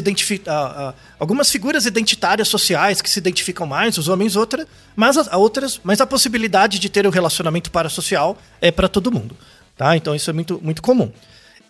algumas 1.18 1.50
figuras 1.50 1.86
identitárias 1.86 2.48
sociais 2.48 3.02
que 3.02 3.10
se 3.10 3.18
identificam 3.18 3.66
mais, 3.66 3.98
os 3.98 4.08
homens 4.08 4.36
outra, 4.36 4.66
mas 4.94 5.16
a, 5.16 5.36
outras, 5.36 5.80
mas 5.82 6.00
a 6.00 6.06
possibilidade 6.06 6.78
de 6.78 6.88
ter 6.88 7.04
o 7.04 7.08
um 7.08 7.12
relacionamento 7.12 7.70
parasocial 7.70 8.38
é 8.60 8.70
para 8.70 8.88
todo 8.88 9.10
mundo. 9.10 9.36
Tá? 9.76 9.96
Então, 9.96 10.14
isso 10.14 10.30
é 10.30 10.32
muito, 10.32 10.60
muito 10.62 10.82
comum. 10.82 11.10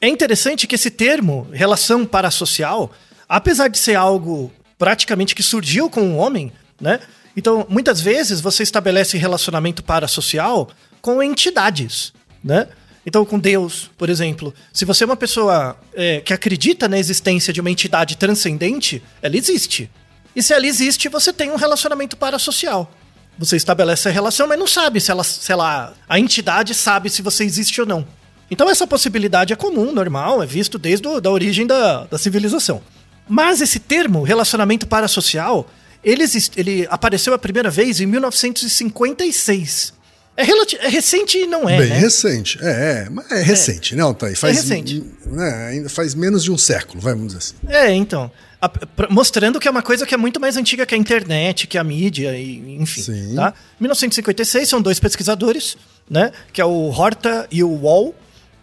É 0.00 0.08
interessante 0.08 0.66
que 0.66 0.74
esse 0.74 0.90
termo, 0.90 1.48
relação 1.52 2.04
parasocial, 2.04 2.92
apesar 3.28 3.68
de 3.68 3.78
ser 3.78 3.94
algo 3.94 4.52
praticamente 4.78 5.34
que 5.34 5.42
surgiu 5.42 5.88
com 5.88 6.12
o 6.12 6.16
homem, 6.16 6.52
né? 6.80 7.00
Então, 7.36 7.66
muitas 7.68 8.00
vezes 8.00 8.40
você 8.40 8.62
estabelece 8.62 9.16
relacionamento 9.16 9.82
parasocial 9.82 10.70
com 11.04 11.22
entidades, 11.22 12.14
né? 12.42 12.66
Então, 13.04 13.26
com 13.26 13.38
Deus, 13.38 13.90
por 13.98 14.08
exemplo, 14.08 14.54
se 14.72 14.86
você 14.86 15.04
é 15.04 15.06
uma 15.06 15.14
pessoa 15.14 15.78
é, 15.92 16.22
que 16.22 16.32
acredita 16.32 16.88
na 16.88 16.98
existência 16.98 17.52
de 17.52 17.60
uma 17.60 17.70
entidade 17.70 18.16
transcendente, 18.16 19.02
ela 19.20 19.36
existe. 19.36 19.90
E 20.34 20.42
se 20.42 20.54
ela 20.54 20.66
existe, 20.66 21.10
você 21.10 21.30
tem 21.30 21.50
um 21.50 21.56
relacionamento 21.56 22.16
parasocial. 22.16 22.90
Você 23.38 23.54
estabelece 23.54 24.08
a 24.08 24.10
relação, 24.10 24.48
mas 24.48 24.58
não 24.58 24.66
sabe 24.66 24.98
se 24.98 25.10
ela, 25.10 25.22
se 25.22 25.52
ela, 25.52 25.92
a 26.08 26.18
entidade 26.18 26.72
sabe 26.72 27.10
se 27.10 27.20
você 27.20 27.44
existe 27.44 27.82
ou 27.82 27.86
não. 27.86 28.06
Então 28.50 28.70
essa 28.70 28.86
possibilidade 28.86 29.52
é 29.52 29.56
comum, 29.56 29.92
normal, 29.92 30.42
é 30.42 30.46
visto 30.46 30.78
desde 30.78 31.06
a 31.06 31.30
origem 31.30 31.66
da, 31.66 32.04
da 32.04 32.16
civilização. 32.16 32.80
Mas 33.28 33.60
esse 33.60 33.78
termo, 33.78 34.22
relacionamento 34.22 34.86
parasocial, 34.86 35.68
ele, 36.02 36.24
ele 36.56 36.88
apareceu 36.88 37.34
a 37.34 37.38
primeira 37.38 37.70
vez 37.70 38.00
em 38.00 38.06
1956. 38.06 39.93
É, 40.36 40.42
relati- 40.42 40.76
é 40.80 40.88
recente 40.88 41.38
e 41.38 41.46
não 41.46 41.68
é, 41.68 41.78
Bem 41.78 41.90
né? 41.90 41.98
recente. 41.98 42.58
É, 42.60 43.04
é, 43.06 43.08
mas 43.10 43.30
é 43.30 43.40
recente, 43.40 43.94
né, 43.94 44.02
Altair? 44.02 44.36
Faz, 44.36 44.56
recente. 44.56 45.04
Né, 45.26 45.68
ainda 45.70 45.88
faz 45.88 46.14
menos 46.14 46.42
de 46.42 46.50
um 46.50 46.58
século, 46.58 47.00
vamos 47.00 47.26
dizer 47.28 47.38
assim. 47.38 47.54
É, 47.68 47.92
então. 47.92 48.30
A- 48.60 48.68
pra- 48.68 49.08
mostrando 49.10 49.60
que 49.60 49.68
é 49.68 49.70
uma 49.70 49.82
coisa 49.82 50.04
que 50.04 50.12
é 50.14 50.16
muito 50.16 50.40
mais 50.40 50.56
antiga 50.56 50.84
que 50.86 50.94
a 50.94 50.98
internet, 50.98 51.66
que 51.68 51.78
a 51.78 51.84
mídia, 51.84 52.36
e, 52.36 52.76
enfim. 52.80 53.02
Sim. 53.02 53.34
Tá? 53.36 53.54
1956 53.78 54.68
são 54.68 54.80
dois 54.82 54.98
pesquisadores, 54.98 55.76
né? 56.10 56.32
Que 56.52 56.60
é 56.60 56.64
o 56.64 56.88
Horta 56.90 57.46
e 57.50 57.62
o 57.62 57.70
Wall, 57.70 58.14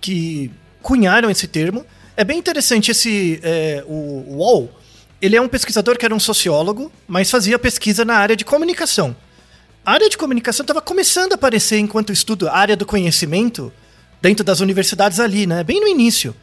que 0.02 0.52
cunharam 0.82 1.30
esse 1.30 1.48
termo. 1.48 1.86
É 2.18 2.24
bem 2.26 2.38
interessante 2.38 2.92
esse. 2.92 3.40
é, 3.44 3.84
o 3.88 4.38
Wall, 4.38 4.70
ele 5.22 5.36
é 5.38 5.42
um 5.42 5.48
pesquisador 5.48 5.98
que 5.98 6.04
era 6.04 6.14
um 6.14 6.20
sociólogo, 6.20 6.92
mas 7.08 7.30
fazia 7.32 7.58
pesquisa 7.58 8.04
na 8.04 8.16
área 8.16 8.36
de 8.36 8.44
comunicação. 8.44 9.16
A 9.84 9.94
área 9.94 10.08
de 10.08 10.18
comunicação 10.18 10.64
estava 10.64 10.80
começando 10.80 11.32
a 11.32 11.36
aparecer 11.36 11.80
enquanto 11.80 12.14
estudo 12.14 12.48
a 12.48 12.56
área 12.56 12.78
do 12.78 12.86
conhecimento 12.86 13.74
dentro 14.22 14.44
das 14.44 14.60
universidades 14.60 15.20
ali, 15.20 15.48
né? 15.48 15.64
Bem 15.64 15.82
no 15.82 15.88
início. 15.88 16.36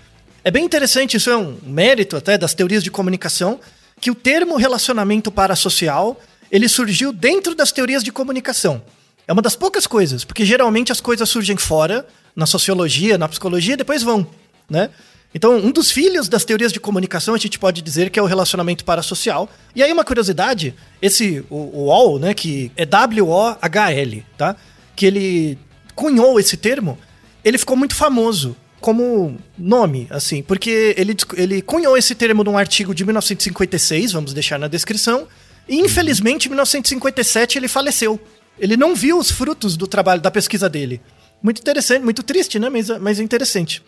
É 0.42 0.50
bem 0.50 0.64
interessante, 0.64 1.16
isso 1.16 1.30
é 1.30 1.36
um 1.36 1.56
mérito 1.62 2.16
até 2.16 2.36
das 2.36 2.52
teorias 2.52 2.82
de 2.82 2.90
comunicação, 2.90 3.60
que 4.00 4.10
o 4.10 4.14
termo 4.14 4.56
relacionamento 4.56 5.30
parasocial, 5.30 6.20
ele 6.50 6.68
surgiu 6.68 7.12
dentro 7.12 7.54
das 7.54 7.70
teorias 7.70 8.02
de 8.02 8.10
comunicação. 8.10 8.82
É 9.28 9.32
uma 9.32 9.42
das 9.42 9.54
poucas 9.54 9.86
coisas, 9.86 10.24
porque 10.24 10.44
geralmente 10.44 10.90
as 10.90 11.00
coisas 11.00 11.28
surgem 11.28 11.56
fora, 11.56 12.04
na 12.34 12.44
sociologia, 12.44 13.16
na 13.16 13.28
psicologia, 13.28 13.76
depois 13.76 14.02
vão, 14.02 14.26
né? 14.68 14.90
Então, 15.34 15.56
um 15.56 15.70
dos 15.70 15.90
filhos 15.90 16.28
das 16.28 16.44
teorias 16.44 16.72
de 16.72 16.80
comunicação, 16.80 17.34
a 17.34 17.38
gente 17.38 17.58
pode 17.58 17.82
dizer 17.82 18.10
que 18.10 18.18
é 18.18 18.22
o 18.22 18.26
relacionamento 18.26 18.84
parasocial. 18.84 19.48
E 19.74 19.82
aí, 19.82 19.92
uma 19.92 20.04
curiosidade, 20.04 20.74
esse, 21.02 21.44
o, 21.50 21.56
o 21.56 21.84
WOL, 21.86 22.18
né, 22.18 22.32
que 22.32 22.72
é 22.76 22.86
W-O-H-L, 22.86 24.24
tá? 24.38 24.56
Que 24.96 25.06
ele 25.06 25.58
cunhou 25.94 26.40
esse 26.40 26.56
termo, 26.56 26.98
ele 27.44 27.58
ficou 27.58 27.76
muito 27.76 27.94
famoso 27.94 28.56
como 28.80 29.36
nome, 29.56 30.06
assim, 30.10 30.42
porque 30.42 30.94
ele, 30.96 31.16
ele 31.36 31.62
cunhou 31.62 31.96
esse 31.96 32.14
termo 32.14 32.44
num 32.44 32.56
artigo 32.56 32.94
de 32.94 33.04
1956, 33.04 34.12
vamos 34.12 34.32
deixar 34.32 34.58
na 34.58 34.68
descrição, 34.68 35.26
e 35.68 35.76
infelizmente 35.76 36.46
em 36.46 36.50
1957 36.50 37.58
ele 37.58 37.68
faleceu. 37.68 38.20
Ele 38.58 38.76
não 38.76 38.94
viu 38.94 39.18
os 39.18 39.30
frutos 39.30 39.76
do 39.76 39.86
trabalho, 39.86 40.20
da 40.20 40.30
pesquisa 40.30 40.68
dele. 40.68 41.00
Muito 41.42 41.60
interessante, 41.60 42.02
muito 42.02 42.22
triste, 42.22 42.58
né? 42.58 42.68
Mas, 42.68 42.88
mas 43.00 43.20
é 43.20 43.22
interessante. 43.22 43.82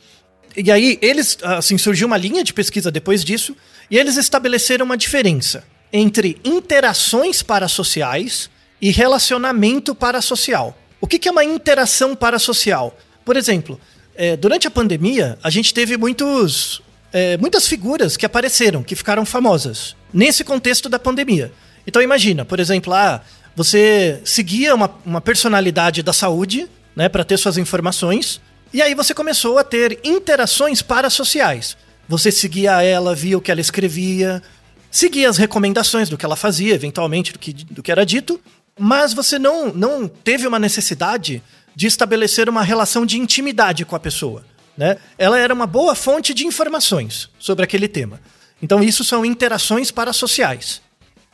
E 0.56 0.70
aí, 0.70 0.98
eles, 1.00 1.38
assim, 1.42 1.78
surgiu 1.78 2.06
uma 2.06 2.16
linha 2.16 2.42
de 2.42 2.52
pesquisa 2.52 2.90
depois 2.90 3.24
disso, 3.24 3.56
e 3.90 3.98
eles 3.98 4.16
estabeleceram 4.16 4.84
uma 4.84 4.96
diferença 4.96 5.64
entre 5.92 6.40
interações 6.44 7.42
parasociais 7.42 8.50
e 8.80 8.90
relacionamento 8.90 9.94
parasocial. 9.94 10.76
O 11.00 11.06
que 11.06 11.18
que 11.18 11.28
é 11.28 11.32
uma 11.32 11.44
interação 11.44 12.14
parasocial? 12.14 12.96
Por 13.24 13.36
exemplo, 13.36 13.80
eh, 14.14 14.36
durante 14.36 14.66
a 14.66 14.70
pandemia, 14.70 15.38
a 15.42 15.50
gente 15.50 15.74
teve 15.74 15.96
muitos, 15.96 16.82
eh, 17.12 17.36
muitas 17.38 17.66
figuras 17.66 18.16
que 18.16 18.26
apareceram, 18.26 18.82
que 18.82 18.94
ficaram 18.94 19.24
famosas, 19.24 19.96
nesse 20.12 20.44
contexto 20.44 20.88
da 20.88 20.98
pandemia. 20.98 21.52
Então 21.86 22.00
imagina, 22.00 22.44
por 22.44 22.60
exemplo, 22.60 22.92
ah, 22.92 23.22
você 23.56 24.20
seguia 24.24 24.74
uma, 24.74 24.90
uma 25.04 25.20
personalidade 25.20 26.02
da 26.02 26.12
saúde, 26.12 26.68
né, 26.94 27.08
para 27.08 27.24
ter 27.24 27.38
suas 27.38 27.56
informações, 27.56 28.40
e 28.72 28.80
aí 28.80 28.94
você 28.94 29.12
começou 29.12 29.59
a 29.59 29.64
ter 29.64 29.98
interações 30.04 30.80
parasociais. 30.83 31.76
Você 32.09 32.30
seguia 32.30 32.83
ela, 32.83 33.14
via 33.14 33.37
o 33.37 33.40
que 33.40 33.50
ela 33.50 33.61
escrevia, 33.61 34.42
seguia 34.90 35.28
as 35.28 35.37
recomendações 35.37 36.09
do 36.09 36.16
que 36.16 36.24
ela 36.24 36.37
fazia, 36.37 36.74
eventualmente 36.74 37.33
do 37.33 37.38
que, 37.38 37.52
do 37.52 37.83
que 37.83 37.90
era 37.90 38.04
dito, 38.04 38.40
mas 38.78 39.12
você 39.12 39.38
não, 39.38 39.72
não 39.72 40.09
teve 40.09 40.46
uma 40.46 40.59
necessidade 40.59 41.42
de 41.74 41.87
estabelecer 41.87 42.48
uma 42.48 42.62
relação 42.62 43.04
de 43.04 43.18
intimidade 43.18 43.85
com 43.85 43.94
a 43.94 44.00
pessoa. 44.00 44.44
Né? 44.76 44.96
Ela 45.18 45.38
era 45.38 45.52
uma 45.52 45.66
boa 45.66 45.94
fonte 45.94 46.33
de 46.33 46.46
informações 46.46 47.28
sobre 47.38 47.64
aquele 47.64 47.88
tema. 47.88 48.20
Então, 48.62 48.83
isso 48.83 49.04
são 49.04 49.24
interações 49.24 49.90
parasociais. 49.90 50.80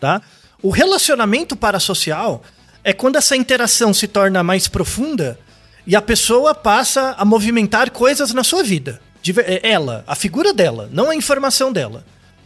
Tá? 0.01 0.21
O 0.63 0.71
relacionamento 0.71 1.57
parasocial 1.57 2.43
é 2.83 2.93
quando 2.93 3.17
essa 3.17 3.37
interação 3.37 3.93
se 3.93 4.07
torna 4.07 4.43
mais 4.43 4.69
profunda 4.69 5.39
e 5.87 5.95
a 5.97 6.03
pessoa 6.03 6.55
passa 6.55 7.15
a 7.19 7.25
movimentar 7.25 7.91
coisas 7.91 8.33
na 8.33 8.43
sua 8.45 8.63
vida. 8.63 9.01
É 9.45 9.71
Ela, 9.71 10.05
a 10.07 10.15
figura 10.15 10.53
dela, 10.53 10.89
não 10.93 11.11
a 11.11 11.15
informação 11.17 11.73
dela. 11.73 12.05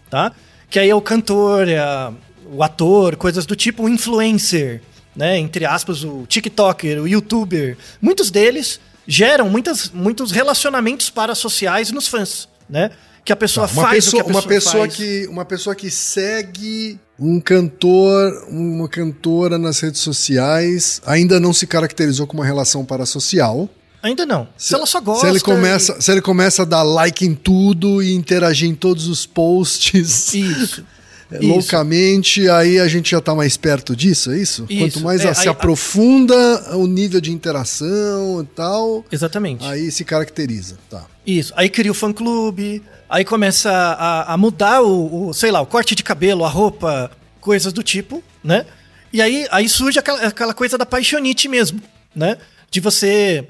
Tá? 0.09 0.33
Que 0.69 0.79
aí 0.79 0.89
é 0.91 0.95
o 0.95 1.01
cantor, 1.01 1.69
é 1.69 1.79
a- 1.79 2.13
o 2.53 2.63
ator, 2.63 3.17
coisas 3.17 3.47
do 3.47 3.55
tipo, 3.55 3.85
o 3.85 3.89
influencer, 3.89 4.81
né? 5.15 5.39
Entre 5.39 5.65
aspas, 5.65 6.03
o 6.03 6.25
TikToker, 6.27 7.01
o 7.03 7.07
YouTuber. 7.07 7.77
Muitos 8.01 8.31
deles 8.31 8.81
geram 9.07 9.49
muitas, 9.49 9.91
muitos 9.91 10.31
relacionamentos 10.33 11.11
parasociais 11.11 11.91
nos 11.93 12.09
fãs, 12.09 12.49
né? 12.69 12.91
Que 13.25 13.33
a 13.33 13.37
pessoa 13.37 13.67
Uma 13.69 13.83
faz 13.85 14.05
pessoa, 14.07 14.23
o 14.23 14.25
que 14.25 14.31
a 14.31 14.35
uma 14.35 14.43
pessoa 14.43 14.55
pessoa 14.55 14.85
faz. 14.87 14.97
que 14.97 15.27
uma 15.29 15.45
pessoa 15.45 15.75
que 15.77 15.91
segue 15.91 16.99
um 17.21 17.39
cantor, 17.39 18.47
uma 18.49 18.89
cantora 18.89 19.59
nas 19.59 19.79
redes 19.81 20.01
sociais, 20.01 21.03
ainda 21.05 21.39
não 21.39 21.53
se 21.53 21.67
caracterizou 21.67 22.27
com 22.27 22.35
uma 22.39 22.47
relação 22.47 22.85
parasocial. 22.85 23.69
Ainda 24.03 24.25
não. 24.25 24.49
Se, 24.57 24.75
ela 24.75 24.87
só 24.87 24.99
gosta. 25.01 25.27
Se 25.27 25.31
ele 25.31 25.41
começa, 25.41 26.01
se 26.01 26.11
ele 26.11 26.23
começa 26.23 26.63
a 26.63 26.65
dar 26.65 26.83
like 26.83 27.27
em 27.27 27.35
tudo 27.35 28.03
e 28.03 28.15
interagir 28.15 28.71
em 28.71 28.75
todos 28.75 29.07
os 29.07 29.27
posts 29.27 30.33
Isso. 30.33 30.85
É, 31.33 31.39
Isso. 31.39 31.47
loucamente, 31.47 32.49
aí 32.49 32.79
a 32.81 32.89
gente 32.89 33.11
já 33.13 33.21
tá 33.21 33.35
mais 33.35 33.57
perto 33.57 33.95
disso, 33.95 34.33
é 34.33 34.39
isso? 34.39 34.67
Isso. 34.69 34.81
Quanto 34.97 35.01
mais 35.05 35.25
É, 35.25 35.29
a- 35.29 35.35
se 35.35 35.43
aí- 35.43 35.49
aprofunda 35.49 36.35
o 36.77 36.87
nível 36.87 37.21
de 37.21 37.31
interação 37.33 38.43
e 38.43 38.47
tal, 38.55 39.05
Exatamente. 39.11 39.65
aí 39.65 39.91
se 39.91 40.05
caracteriza, 40.05 40.77
tá. 40.89 41.05
Isso. 41.27 41.53
Aí 41.57 41.69
cria 41.69 41.91
o 41.93 41.95
fã-clube, 41.95 42.83
aí 43.09 43.25
começa 43.25 43.71
a, 43.71 44.33
a 44.35 44.37
mudar 44.37 44.83
o, 44.83 45.29
o, 45.29 45.35
sei 45.35 45.51
lá, 45.51 45.61
o 45.61 45.67
corte 45.67 45.95
de 45.95 46.03
cabelo, 46.03 46.45
a 46.45 46.49
roupa, 46.49 47.11
coisas 47.41 47.73
do 47.73 47.83
tipo, 47.83 48.23
né? 48.43 48.67
E 49.13 49.21
aí, 49.21 49.47
aí 49.51 49.69
surge 49.69 49.99
aquela, 49.99 50.27
aquela 50.27 50.55
coisa 50.55 50.77
da 50.79 50.87
paixonite 50.87 51.49
mesmo, 51.49 51.81
né? 52.15 52.37
De 52.71 52.81
você 52.81 53.47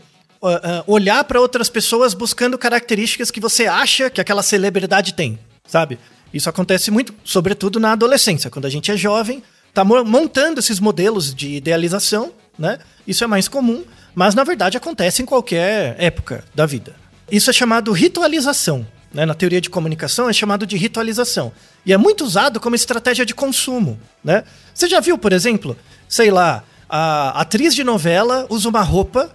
olhar 0.86 1.22
para 1.24 1.40
outras 1.40 1.68
pessoas 1.68 2.14
buscando 2.14 2.56
características 2.56 3.30
que 3.30 3.40
você 3.40 3.66
acha 3.66 4.08
que 4.08 4.20
aquela 4.20 4.42
celebridade 4.42 5.12
tem, 5.14 5.38
sabe? 5.66 5.98
Isso 6.32 6.48
acontece 6.48 6.90
muito, 6.90 7.14
sobretudo 7.24 7.80
na 7.80 7.92
adolescência, 7.92 8.50
quando 8.50 8.66
a 8.66 8.70
gente 8.70 8.90
é 8.90 8.96
jovem, 8.96 9.42
tá 9.74 9.84
montando 9.84 10.60
esses 10.60 10.80
modelos 10.80 11.34
de 11.34 11.56
idealização, 11.56 12.32
né? 12.58 12.78
Isso 13.06 13.24
é 13.24 13.26
mais 13.26 13.48
comum, 13.48 13.84
mas 14.14 14.34
na 14.34 14.44
verdade 14.44 14.76
acontece 14.76 15.22
em 15.22 15.26
qualquer 15.26 15.96
época 15.98 16.44
da 16.54 16.66
vida. 16.66 16.94
Isso 17.30 17.50
é 17.50 17.52
chamado 17.52 17.92
ritualização. 17.92 18.86
Né? 19.12 19.24
Na 19.24 19.34
teoria 19.34 19.60
de 19.60 19.70
comunicação 19.70 20.28
é 20.28 20.32
chamado 20.32 20.66
de 20.66 20.76
ritualização. 20.76 21.52
E 21.84 21.92
é 21.92 21.96
muito 21.96 22.24
usado 22.24 22.60
como 22.60 22.76
estratégia 22.76 23.24
de 23.24 23.34
consumo. 23.34 23.98
Né? 24.22 24.44
Você 24.74 24.88
já 24.88 25.00
viu, 25.00 25.16
por 25.16 25.32
exemplo, 25.32 25.76
sei 26.08 26.30
lá, 26.30 26.64
a 26.88 27.40
atriz 27.40 27.74
de 27.74 27.84
novela 27.84 28.46
usa 28.48 28.68
uma 28.68 28.82
roupa 28.82 29.34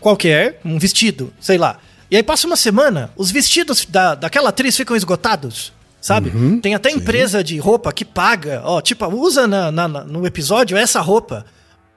qualquer, 0.00 0.60
um 0.64 0.78
vestido, 0.78 1.32
sei 1.40 1.58
lá. 1.58 1.78
E 2.10 2.16
aí 2.16 2.22
passa 2.22 2.46
uma 2.46 2.56
semana, 2.56 3.10
os 3.16 3.30
vestidos 3.30 3.84
da, 3.84 4.14
daquela 4.14 4.50
atriz 4.50 4.76
ficam 4.76 4.96
esgotados 4.96 5.72
sabe? 6.00 6.30
Uhum, 6.30 6.60
Tem 6.60 6.74
até 6.74 6.90
sim. 6.90 6.96
empresa 6.96 7.42
de 7.42 7.58
roupa 7.58 7.92
que 7.92 8.04
paga, 8.04 8.62
ó, 8.64 8.80
tipo, 8.80 9.06
usa 9.06 9.46
na, 9.46 9.70
na, 9.72 9.88
no 9.88 10.26
episódio 10.26 10.76
essa 10.76 11.00
roupa, 11.00 11.44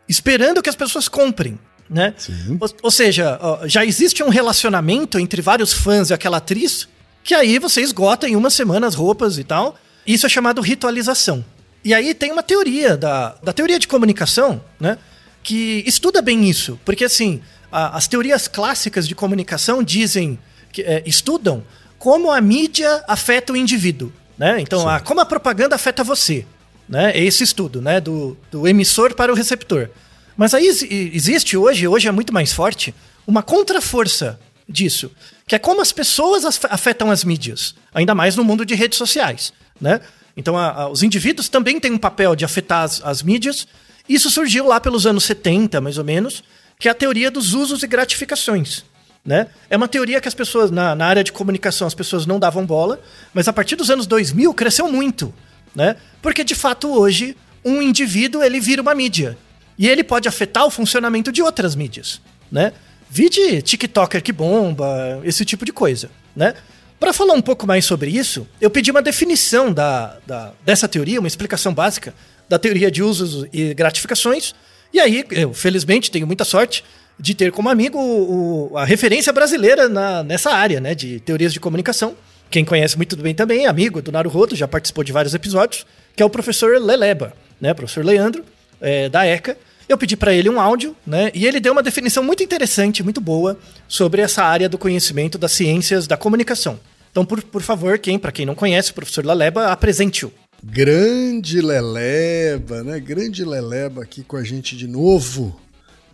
esperando 0.07 0.61
que 0.61 0.69
as 0.69 0.75
pessoas 0.75 1.07
comprem. 1.07 1.59
Né? 1.89 2.13
Ou, 2.59 2.69
ou, 2.83 2.91
seja, 2.91 3.39
ó, 3.41 3.67
já 3.67 3.83
existe 3.83 4.21
um 4.21 4.29
relacionamento 4.29 5.17
entre 5.17 5.41
vários 5.41 5.73
fãs 5.73 6.11
e 6.11 6.13
aquela 6.13 6.37
atriz 6.37 6.87
que 7.23 7.33
aí 7.33 7.59
você 7.59 7.81
esgota 7.81 8.27
em 8.27 8.35
uma 8.35 8.49
semana 8.49 8.87
as 8.87 8.95
roupas 8.95 9.37
e 9.37 9.43
tal. 9.43 9.77
Isso 10.05 10.25
é 10.25 10.29
chamado 10.29 10.61
ritualização. 10.61 11.43
E 11.83 11.93
aí 11.93 12.13
tem 12.13 12.31
uma 12.31 12.43
teoria 12.43 12.97
da, 12.97 13.35
da 13.43 13.53
teoria 13.53 13.79
de 13.79 13.87
comunicação, 13.87 14.61
né? 14.79 14.97
Que 15.43 15.83
estuda 15.85 16.21
bem 16.21 16.49
isso. 16.49 16.79
Porque 16.83 17.05
assim, 17.05 17.41
a, 17.71 17.97
as 17.97 18.07
teorias 18.07 18.47
clássicas 18.47 19.07
de 19.07 19.15
comunicação 19.15 19.83
dizem, 19.83 20.39
que, 20.71 20.81
é, 20.81 21.03
estudam 21.05 21.63
como 21.99 22.31
a 22.31 22.39
mídia 22.39 23.03
afeta 23.07 23.53
o 23.53 23.57
indivíduo. 23.57 24.11
Né? 24.37 24.61
Então, 24.61 24.87
a, 24.87 25.01
como 25.01 25.19
a 25.19 25.25
propaganda 25.25 25.75
afeta 25.75 26.03
você. 26.03 26.45
Né? 26.87 27.11
É 27.11 27.23
esse 27.23 27.43
estudo, 27.43 27.81
né? 27.81 27.99
Do, 27.99 28.35
do 28.49 28.67
emissor 28.67 29.13
para 29.13 29.31
o 29.31 29.35
receptor. 29.35 29.89
Mas 30.35 30.53
aí 30.53 30.65
existe 31.13 31.57
hoje, 31.57 31.85
hoje 31.85 32.07
é 32.07 32.11
muito 32.11 32.33
mais 32.33 32.53
forte, 32.53 32.95
uma 33.27 33.43
contraforça 33.43 34.39
disso, 34.67 35.11
que 35.45 35.53
é 35.53 35.59
como 35.59 35.81
as 35.81 35.91
pessoas 35.91 36.45
afetam 36.69 37.11
as 37.11 37.25
mídias, 37.25 37.75
ainda 37.93 38.15
mais 38.15 38.37
no 38.37 38.43
mundo 38.43 38.65
de 38.65 38.73
redes 38.73 38.97
sociais, 38.97 39.51
né? 39.81 39.99
Então, 40.37 40.57
a, 40.57 40.83
a, 40.83 40.89
os 40.89 41.03
indivíduos 41.03 41.49
também 41.49 41.77
têm 41.79 41.91
um 41.91 41.97
papel 41.97 42.35
de 42.35 42.45
afetar 42.45 42.83
as, 42.83 43.01
as 43.03 43.21
mídias. 43.21 43.67
Isso 44.07 44.29
surgiu 44.29 44.65
lá 44.65 44.79
pelos 44.79 45.05
anos 45.05 45.25
70, 45.25 45.81
mais 45.81 45.97
ou 45.97 46.05
menos, 46.05 46.41
que 46.79 46.87
é 46.87 46.91
a 46.91 46.95
teoria 46.95 47.29
dos 47.29 47.53
usos 47.53 47.83
e 47.83 47.87
gratificações. 47.87 48.85
Né? 49.25 49.47
É 49.69 49.77
uma 49.77 49.87
teoria 49.87 50.19
que 50.21 50.27
as 50.27 50.33
pessoas, 50.33 50.71
na, 50.71 50.95
na, 50.95 51.05
área 51.05 51.23
de 51.23 51.31
comunicação, 51.31 51.85
as 51.85 51.93
pessoas 51.93 52.25
não 52.25 52.39
davam 52.39 52.65
bola, 52.65 52.99
mas 53.33 53.47
a 53.47 53.53
partir 53.53 53.75
dos 53.75 53.89
anos 53.89 54.07
2000 54.07 54.53
cresceu 54.53 54.91
muito. 54.91 55.33
Né? 55.75 55.95
Porque, 56.21 56.43
de 56.43 56.55
fato, 56.55 56.89
hoje, 56.91 57.35
um 57.63 57.81
indivíduo 57.81 58.43
ele 58.43 58.59
vira 58.59 58.81
uma 58.81 58.95
mídia. 58.95 59.37
E 59.77 59.87
ele 59.87 60.03
pode 60.03 60.27
afetar 60.27 60.65
o 60.65 60.71
funcionamento 60.71 61.31
de 61.31 61.41
outras 61.41 61.75
mídias. 61.75 62.21
Né? 62.51 62.73
Vide 63.09 63.61
TikToker 63.61 64.21
que 64.21 64.31
bomba, 64.31 65.19
esse 65.23 65.43
tipo 65.43 65.65
de 65.65 65.71
coisa, 65.71 66.11
né? 66.35 66.53
Para 66.99 67.13
falar 67.13 67.33
um 67.33 67.41
pouco 67.41 67.65
mais 67.65 67.85
sobre 67.85 68.11
isso, 68.11 68.45
eu 68.59 68.69
pedi 68.69 68.91
uma 68.91 69.01
definição 69.01 69.71
da, 69.71 70.17
da, 70.27 70.51
dessa 70.65 70.87
teoria, 70.87 71.19
uma 71.19 71.27
explicação 71.27 71.73
básica 71.73 72.13
da 72.47 72.59
teoria 72.59 72.91
de 72.91 73.01
usos 73.01 73.47
e 73.53 73.73
gratificações. 73.73 74.53
E 74.93 74.99
aí, 74.99 75.23
eu 75.31 75.53
felizmente 75.53 76.11
tenho 76.11 76.27
muita 76.27 76.43
sorte 76.43 76.83
de 77.19 77.35
ter 77.35 77.51
como 77.51 77.69
amigo 77.69 77.99
o, 77.99 78.77
a 78.77 78.85
referência 78.85 79.33
brasileira 79.33 79.89
na, 79.89 80.23
nessa 80.23 80.51
área, 80.51 80.79
né, 80.79 80.95
de 80.95 81.19
teorias 81.19 81.51
de 81.51 81.59
comunicação. 81.59 82.15
Quem 82.49 82.63
conhece 82.65 82.95
muito 82.95 83.15
bem 83.17 83.35
também, 83.35 83.67
amigo 83.67 84.01
do 84.01 84.11
Naruhodo, 84.11 84.55
já 84.55 84.67
participou 84.67 85.03
de 85.03 85.11
vários 85.11 85.33
episódios, 85.33 85.85
que 86.15 86.23
é 86.23 86.25
o 86.25 86.29
professor 86.29 86.81
Leleba, 86.81 87.33
né, 87.59 87.73
professor 87.73 88.03
Leandro, 88.03 88.43
é, 88.81 89.09
da 89.09 89.25
ECA. 89.25 89.57
Eu 89.87 89.97
pedi 89.97 90.15
para 90.15 90.33
ele 90.33 90.49
um 90.49 90.61
áudio, 90.61 90.95
né? 91.05 91.31
E 91.33 91.47
ele 91.47 91.59
deu 91.59 91.71
uma 91.71 91.81
definição 91.81 92.23
muito 92.23 92.43
interessante, 92.43 93.01
muito 93.01 93.19
boa, 93.19 93.57
sobre 93.87 94.21
essa 94.21 94.43
área 94.43 94.69
do 94.69 94.77
conhecimento 94.77 95.35
das 95.35 95.51
ciências 95.51 96.05
da 96.05 96.15
comunicação. 96.15 96.79
Então, 97.11 97.25
por, 97.25 97.41
por 97.41 97.63
favor, 97.63 97.97
quem, 97.97 98.19
para 98.19 98.31
quem 98.31 98.45
não 98.45 98.53
conhece, 98.53 98.91
o 98.91 98.93
professor 98.93 99.25
Leleba, 99.25 99.71
apresente-o. 99.71 100.31
Grande 100.63 101.59
Leleba, 101.59 102.83
né? 102.83 102.99
Grande 102.99 103.43
Leleba 103.43 104.03
aqui 104.03 104.23
com 104.23 104.37
a 104.37 104.43
gente 104.43 104.77
de 104.77 104.87
novo. 104.87 105.59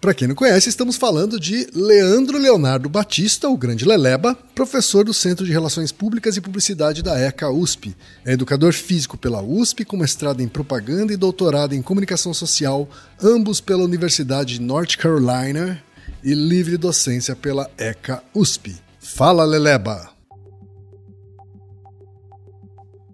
Para 0.06 0.14
quem 0.14 0.28
não 0.28 0.36
conhece, 0.36 0.70
estamos 0.70 0.98
falando 0.98 1.40
de 1.40 1.68
Leandro 1.74 2.38
Leonardo 2.38 2.88
Batista, 2.88 3.50
o 3.50 3.58
grande 3.58 3.86
Leleba, 3.86 4.36
professor 4.54 5.04
do 5.04 5.16
Centro 5.16 5.44
de 5.44 5.52
Relações 5.52 5.92
Públicas 5.92 6.38
e 6.38 6.42
Publicidade 6.42 7.02
da 7.02 7.20
ECA 7.20 7.50
USP. 7.50 7.96
É 8.24 8.34
educador 8.34 8.72
físico 8.72 9.18
pela 9.18 9.42
USP, 9.42 9.84
com 9.84 9.98
mestrado 9.98 10.42
em 10.42 10.48
propaganda 10.48 11.12
e 11.12 11.18
doutorado 11.18 11.74
em 11.74 11.82
comunicação 11.82 12.36
social, 12.36 12.88
ambos 13.20 13.60
pela 13.60 13.84
Universidade 13.84 14.60
de 14.60 14.62
North 14.62 14.96
Carolina 14.96 15.84
e 16.24 16.36
livre 16.36 16.78
docência 16.78 17.36
pela 17.36 17.68
ECA 17.76 18.22
USP. 18.32 18.76
Fala, 19.00 19.44
Leleba! 19.44 20.12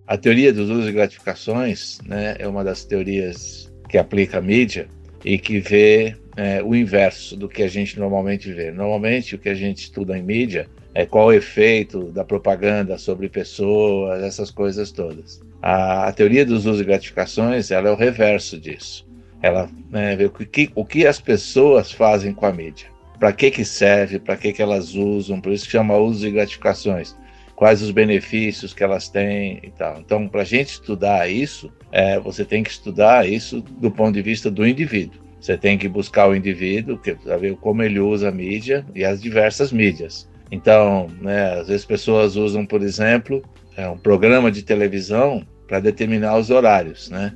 A 0.06 0.18
teoria 0.18 0.52
dos 0.52 0.70
usos 0.70 0.90
e 0.90 0.92
gratificações 0.92 2.00
né, 2.06 2.36
é 2.38 2.46
uma 2.46 2.66
das 2.66 2.84
teorias 2.84 3.72
que 3.88 3.98
aplica 3.98 4.40
a 4.40 4.42
mídia 4.42 4.90
e 5.24 5.40
que 5.40 5.62
vê 5.62 6.18
é, 6.36 6.62
o 6.63 6.76
inverso 6.76 7.36
do 7.36 7.50
que 7.50 7.63
a 7.63 7.67
gente 7.67 8.00
normalmente 8.00 8.52
vê. 8.52 8.72
Normalmente, 8.72 9.36
o 9.36 9.39
que 9.39 9.50
a 9.50 9.56
gente 9.56 9.84
estuda 9.84 10.17
em 10.17 10.24
mídia 10.24 10.67
é 10.94 11.06
qual 11.06 11.28
o 11.28 11.34
efeito 11.34 12.12
da 12.12 12.24
propaganda 12.24 12.98
sobre 12.98 13.30
pessoas, 13.30 14.24
essas 14.24 14.52
coisas 14.52 14.91
todas. 14.91 15.41
A, 15.62 16.08
a 16.08 16.12
teoria 16.12 16.46
dos 16.46 16.65
usos 16.65 16.82
e 16.82 16.86
gratificações 16.86 17.72
ela 17.72 17.89
é 17.89 17.91
o 17.91 17.96
reverso 17.96 18.60
disso. 18.60 19.08
Ela 19.41 19.70
né, 19.89 20.15
vê 20.15 20.26
o 20.26 20.32
que, 20.32 20.70
o 20.76 20.86
que 20.86 21.08
as 21.08 21.20
pessoas 21.20 21.91
fazem 21.91 22.34
com 22.34 22.46
a 22.46 22.52
mídia. 22.52 22.88
Para 23.20 23.32
que, 23.32 23.52
que 23.52 23.63
serve, 23.63 24.20
para 24.20 24.36
que, 24.36 24.52
que 24.52 24.62
elas 24.62 24.96
usam, 24.96 25.39
por 25.39 25.52
isso 25.52 25.65
que 25.65 25.72
chama 25.72 25.98
usos 25.98 26.24
e 26.24 26.32
gratificações. 26.32 27.15
Quais 27.56 27.82
os 27.82 27.91
benefícios 27.91 28.74
que 28.74 28.84
elas 28.84 29.08
têm 29.08 29.60
e 29.63 29.70
tal. 29.70 30.00
Então, 30.00 30.28
para 30.28 30.41
a 30.41 30.46
gente 30.46 30.70
estudar 30.70 31.30
isso, 31.30 31.72
é, 31.91 32.20
você 32.20 32.44
tem 32.44 32.63
que 32.63 32.72
estudar 32.72 33.30
isso 33.30 33.62
do 33.62 33.91
ponto 33.91 34.13
de 34.13 34.22
vista 34.22 34.50
do 34.50 34.65
indivíduo. 34.65 35.22
Você 35.42 35.58
tem 35.58 35.76
que 35.76 35.90
buscar 35.90 36.30
o 36.30 36.36
indivíduo, 36.36 37.00
para 37.24 37.36
ver 37.36 37.56
como 37.56 37.82
ele 37.82 38.00
usa 38.00 38.30
a 38.30 38.32
mídia 38.32 38.86
e 38.94 39.04
as 39.04 39.20
diversas 39.20 39.72
mídias. 39.72 40.30
Então, 40.52 41.08
né, 41.20 41.60
às 41.60 41.68
vezes 41.68 41.84
pessoas 41.84 42.36
usam, 42.36 42.64
por 42.64 42.84
exemplo, 42.84 43.42
é, 43.76 43.88
um 43.90 43.98
programa 43.98 44.52
de 44.52 44.62
televisão 44.62 45.44
para 45.68 45.80
determinar 45.80 46.38
os 46.38 46.52
horários, 46.52 47.10
né? 47.10 47.34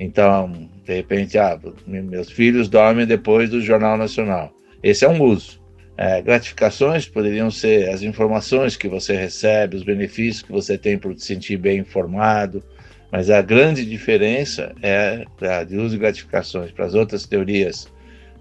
Então, 0.00 0.70
de 0.84 0.94
repente, 0.94 1.36
ah, 1.36 1.58
meus 1.86 2.30
filhos 2.30 2.68
dormem 2.68 3.06
depois 3.06 3.50
do 3.50 3.60
Jornal 3.60 3.96
Nacional. 3.98 4.50
Esse 4.82 5.04
é 5.04 5.08
um 5.08 5.22
uso. 5.22 5.62
É, 5.96 6.22
gratificações 6.22 7.06
poderiam 7.06 7.50
ser 7.50 7.90
as 7.90 8.02
informações 8.02 8.76
que 8.76 8.88
você 8.88 9.14
recebe, 9.16 9.76
os 9.76 9.84
benefícios 9.84 10.42
que 10.42 10.50
você 10.50 10.78
tem 10.78 10.98
por 10.98 11.14
se 11.14 11.26
sentir 11.26 11.56
bem 11.56 11.78
informado, 11.78 12.64
mas 13.14 13.30
a 13.30 13.40
grande 13.40 13.86
diferença 13.86 14.74
é 14.82 15.24
de 15.64 15.76
uso 15.76 15.94
e 15.94 15.98
gratificações 16.00 16.72
para 16.72 16.84
as 16.84 16.94
outras 16.94 17.24
teorias 17.24 17.86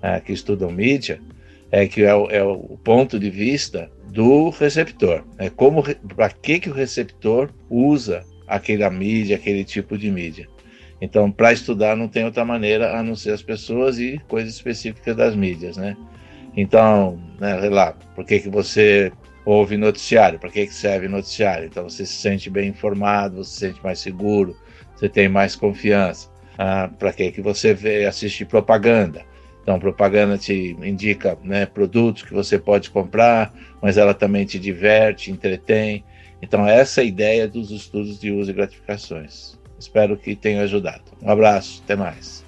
é, 0.01 0.19
que 0.19 0.33
estudam 0.33 0.71
mídia, 0.71 1.21
é 1.71 1.86
que 1.86 2.01
é 2.01 2.15
o, 2.15 2.27
é 2.31 2.43
o, 2.43 2.75
ponto 2.83 3.19
de 3.19 3.29
vista 3.29 3.91
do 4.07 4.49
receptor. 4.49 5.23
É 5.38 5.47
como 5.47 5.83
para 6.15 6.31
que 6.31 6.59
que 6.59 6.71
o 6.71 6.73
receptor 6.73 7.51
usa 7.69 8.25
aquela 8.47 8.89
mídia, 8.89 9.36
aquele 9.36 9.63
tipo 9.63 9.95
de 9.95 10.09
mídia. 10.09 10.49
Então, 10.99 11.31
para 11.31 11.53
estudar 11.53 11.95
não 11.95 12.07
tem 12.07 12.25
outra 12.25 12.43
maneira 12.43 12.97
a 12.97 13.03
não 13.03 13.15
ser 13.15 13.33
as 13.33 13.43
pessoas 13.43 13.99
e 13.99 14.19
coisas 14.27 14.55
específicas 14.55 15.15
das 15.15 15.36
mídias, 15.36 15.77
né? 15.77 15.95
Então, 16.57 17.21
né, 17.39 17.57
lá, 17.69 17.93
por 18.15 18.25
que 18.25 18.39
que 18.39 18.49
você 18.49 19.12
ouve 19.45 19.77
noticiário? 19.77 20.39
Para 20.39 20.49
que 20.49 20.65
que 20.65 20.73
serve 20.73 21.07
noticiário? 21.07 21.67
Então, 21.67 21.88
você 21.88 22.07
se 22.07 22.13
sente 22.13 22.49
bem 22.49 22.69
informado, 22.69 23.43
você 23.43 23.51
se 23.51 23.59
sente 23.59 23.83
mais 23.83 23.99
seguro, 23.99 24.62
você 25.04 25.10
tem 25.10 25.28
mais 25.28 25.54
confiança. 25.54 26.30
Ah, 26.58 26.89
para 26.98 27.12
que 27.12 27.30
que 27.32 27.42
você 27.42 27.74
vê, 27.74 28.06
assiste 28.06 28.46
propaganda? 28.46 29.26
Então, 29.62 29.78
propaganda 29.78 30.38
te 30.38 30.78
indica 30.82 31.38
né, 31.44 31.66
produtos 31.66 32.24
que 32.24 32.34
você 32.34 32.58
pode 32.58 32.89
comprar, 32.89 33.54
mas 33.82 33.98
ela 33.98 34.13
também 34.13 34.46
te 34.46 34.58
diverte, 34.58 35.30
entretém. 35.30 36.06
Então, 36.42 36.66
essa 36.66 37.02
é 37.02 37.04
a 37.04 37.08
ideia 37.08 37.48
dos 37.48 37.70
estudos 37.70 38.20
de 38.20 38.32
uso 38.32 38.52
e 38.52 38.54
gratificações. 38.54 39.58
Espero 39.78 40.16
que 40.16 40.36
tenha 40.36 40.62
ajudado. 40.62 41.04
Um 41.22 41.30
abraço, 41.30 41.82
até 41.84 41.96
mais. 41.96 42.44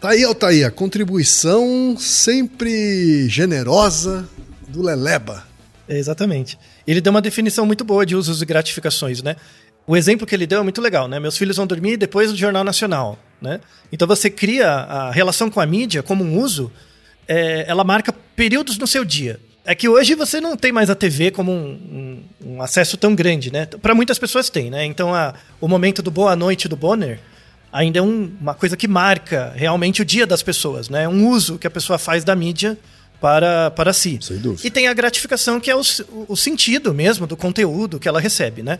Tá 0.00 0.10
aí, 0.10 0.24
Altair, 0.24 0.66
a 0.66 0.70
contribuição 0.70 1.94
sempre 1.98 3.28
generosa 3.28 4.28
do 4.66 4.82
Leleba. 4.82 5.46
É, 5.86 5.98
exatamente. 5.98 6.58
Ele 6.86 7.00
deu 7.00 7.10
uma 7.10 7.20
definição 7.20 7.66
muito 7.66 7.84
boa 7.84 8.06
de 8.06 8.16
usos 8.16 8.40
e 8.40 8.46
gratificações, 8.46 9.22
né? 9.22 9.36
O 9.86 9.96
exemplo 9.96 10.26
que 10.26 10.34
ele 10.34 10.46
deu 10.46 10.60
é 10.60 10.62
muito 10.62 10.80
legal, 10.80 11.08
né? 11.08 11.18
Meus 11.18 11.36
filhos 11.36 11.56
vão 11.56 11.66
dormir 11.66 11.96
depois 11.96 12.30
do 12.30 12.36
Jornal 12.36 12.62
Nacional, 12.62 13.18
né? 13.40 13.60
Então 13.90 14.06
você 14.06 14.30
cria 14.30 14.68
a 14.68 15.10
relação 15.10 15.50
com 15.50 15.60
a 15.60 15.66
mídia 15.66 16.02
como 16.02 16.22
um 16.22 16.38
uso, 16.38 16.70
é, 17.26 17.64
ela 17.66 17.82
marca 17.82 18.12
períodos 18.36 18.78
no 18.78 18.86
seu 18.86 19.04
dia. 19.04 19.40
É 19.64 19.74
que 19.74 19.88
hoje 19.88 20.14
você 20.14 20.40
não 20.40 20.56
tem 20.56 20.72
mais 20.72 20.90
a 20.90 20.94
TV 20.94 21.30
como 21.30 21.52
um, 21.52 22.22
um, 22.42 22.54
um 22.54 22.62
acesso 22.62 22.96
tão 22.96 23.14
grande, 23.14 23.52
né? 23.52 23.66
Para 23.66 23.94
muitas 23.94 24.18
pessoas 24.18 24.50
tem, 24.50 24.70
né? 24.70 24.84
Então 24.84 25.14
a, 25.14 25.34
o 25.60 25.68
momento 25.68 26.02
do 26.02 26.10
Boa 26.10 26.34
Noite 26.34 26.68
do 26.68 26.76
Bonner 26.76 27.18
ainda 27.72 27.98
é 27.98 28.02
um, 28.02 28.30
uma 28.40 28.54
coisa 28.54 28.76
que 28.76 28.86
marca 28.86 29.52
realmente 29.56 30.02
o 30.02 30.04
dia 30.04 30.26
das 30.26 30.42
pessoas, 30.42 30.88
né? 30.88 31.04
É 31.04 31.08
um 31.08 31.28
uso 31.28 31.58
que 31.58 31.66
a 31.66 31.70
pessoa 31.70 31.98
faz 31.98 32.22
da 32.22 32.34
mídia 32.36 32.78
para, 33.20 33.70
para 33.70 33.92
si. 33.92 34.18
E 34.64 34.70
tem 34.70 34.88
a 34.88 34.94
gratificação, 34.94 35.60
que 35.60 35.70
é 35.70 35.76
o, 35.76 35.82
o 36.28 36.36
sentido 36.36 36.92
mesmo 36.92 37.26
do 37.26 37.36
conteúdo 37.36 38.00
que 38.00 38.08
ela 38.08 38.20
recebe, 38.20 38.62
né? 38.62 38.78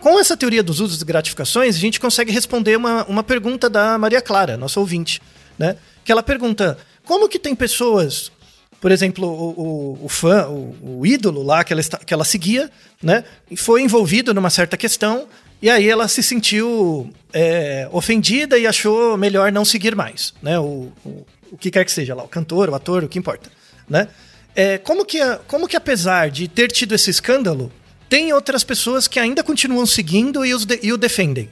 Com 0.00 0.18
essa 0.18 0.36
teoria 0.36 0.62
dos 0.62 0.80
usos 0.80 1.02
e 1.02 1.04
gratificações, 1.04 1.76
a 1.76 1.78
gente 1.78 2.00
consegue 2.00 2.32
responder 2.32 2.76
uma, 2.76 3.04
uma 3.04 3.22
pergunta 3.22 3.68
da 3.68 3.98
Maria 3.98 4.22
Clara, 4.22 4.56
nossa 4.56 4.80
ouvinte, 4.80 5.20
né? 5.58 5.76
Que 6.04 6.10
ela 6.10 6.22
pergunta: 6.22 6.78
como 7.04 7.28
que 7.28 7.38
tem 7.38 7.54
pessoas 7.54 8.32
por 8.80 8.90
exemplo, 8.90 9.28
o, 9.28 9.60
o, 9.60 10.04
o 10.06 10.08
fã, 10.08 10.48
o, 10.48 11.00
o, 11.00 11.06
ídolo 11.06 11.42
lá 11.42 11.62
que 11.62 11.72
ela, 11.72 11.82
que 11.82 12.14
ela 12.14 12.24
seguia, 12.24 12.70
né, 13.02 13.24
foi 13.54 13.82
envolvido 13.82 14.32
numa 14.32 14.48
certa 14.48 14.76
questão 14.76 15.28
e 15.60 15.68
aí 15.68 15.86
ela 15.86 16.08
se 16.08 16.22
sentiu 16.22 17.12
é, 17.30 17.86
ofendida 17.92 18.58
e 18.58 18.66
achou 18.66 19.18
melhor 19.18 19.52
não 19.52 19.66
seguir 19.66 19.94
mais, 19.94 20.32
né, 20.42 20.58
o, 20.58 20.90
o, 21.04 21.26
o, 21.52 21.58
que 21.58 21.70
quer 21.70 21.84
que 21.84 21.92
seja 21.92 22.14
lá, 22.14 22.24
o 22.24 22.28
cantor, 22.28 22.70
o 22.70 22.74
ator, 22.74 23.04
o 23.04 23.08
que 23.08 23.18
importa, 23.18 23.50
né. 23.86 24.08
É, 24.56 24.78
como, 24.78 25.04
que, 25.04 25.18
como 25.46 25.68
que 25.68 25.76
apesar 25.76 26.30
de 26.30 26.48
ter 26.48 26.68
tido 26.68 26.94
esse 26.94 27.10
escândalo, 27.10 27.70
tem 28.10 28.32
outras 28.32 28.64
pessoas 28.64 29.06
que 29.06 29.20
ainda 29.20 29.40
continuam 29.40 29.86
seguindo 29.86 30.44
e, 30.44 30.52
de, 30.66 30.80
e 30.82 30.92
o 30.92 30.98
defendem? 30.98 31.48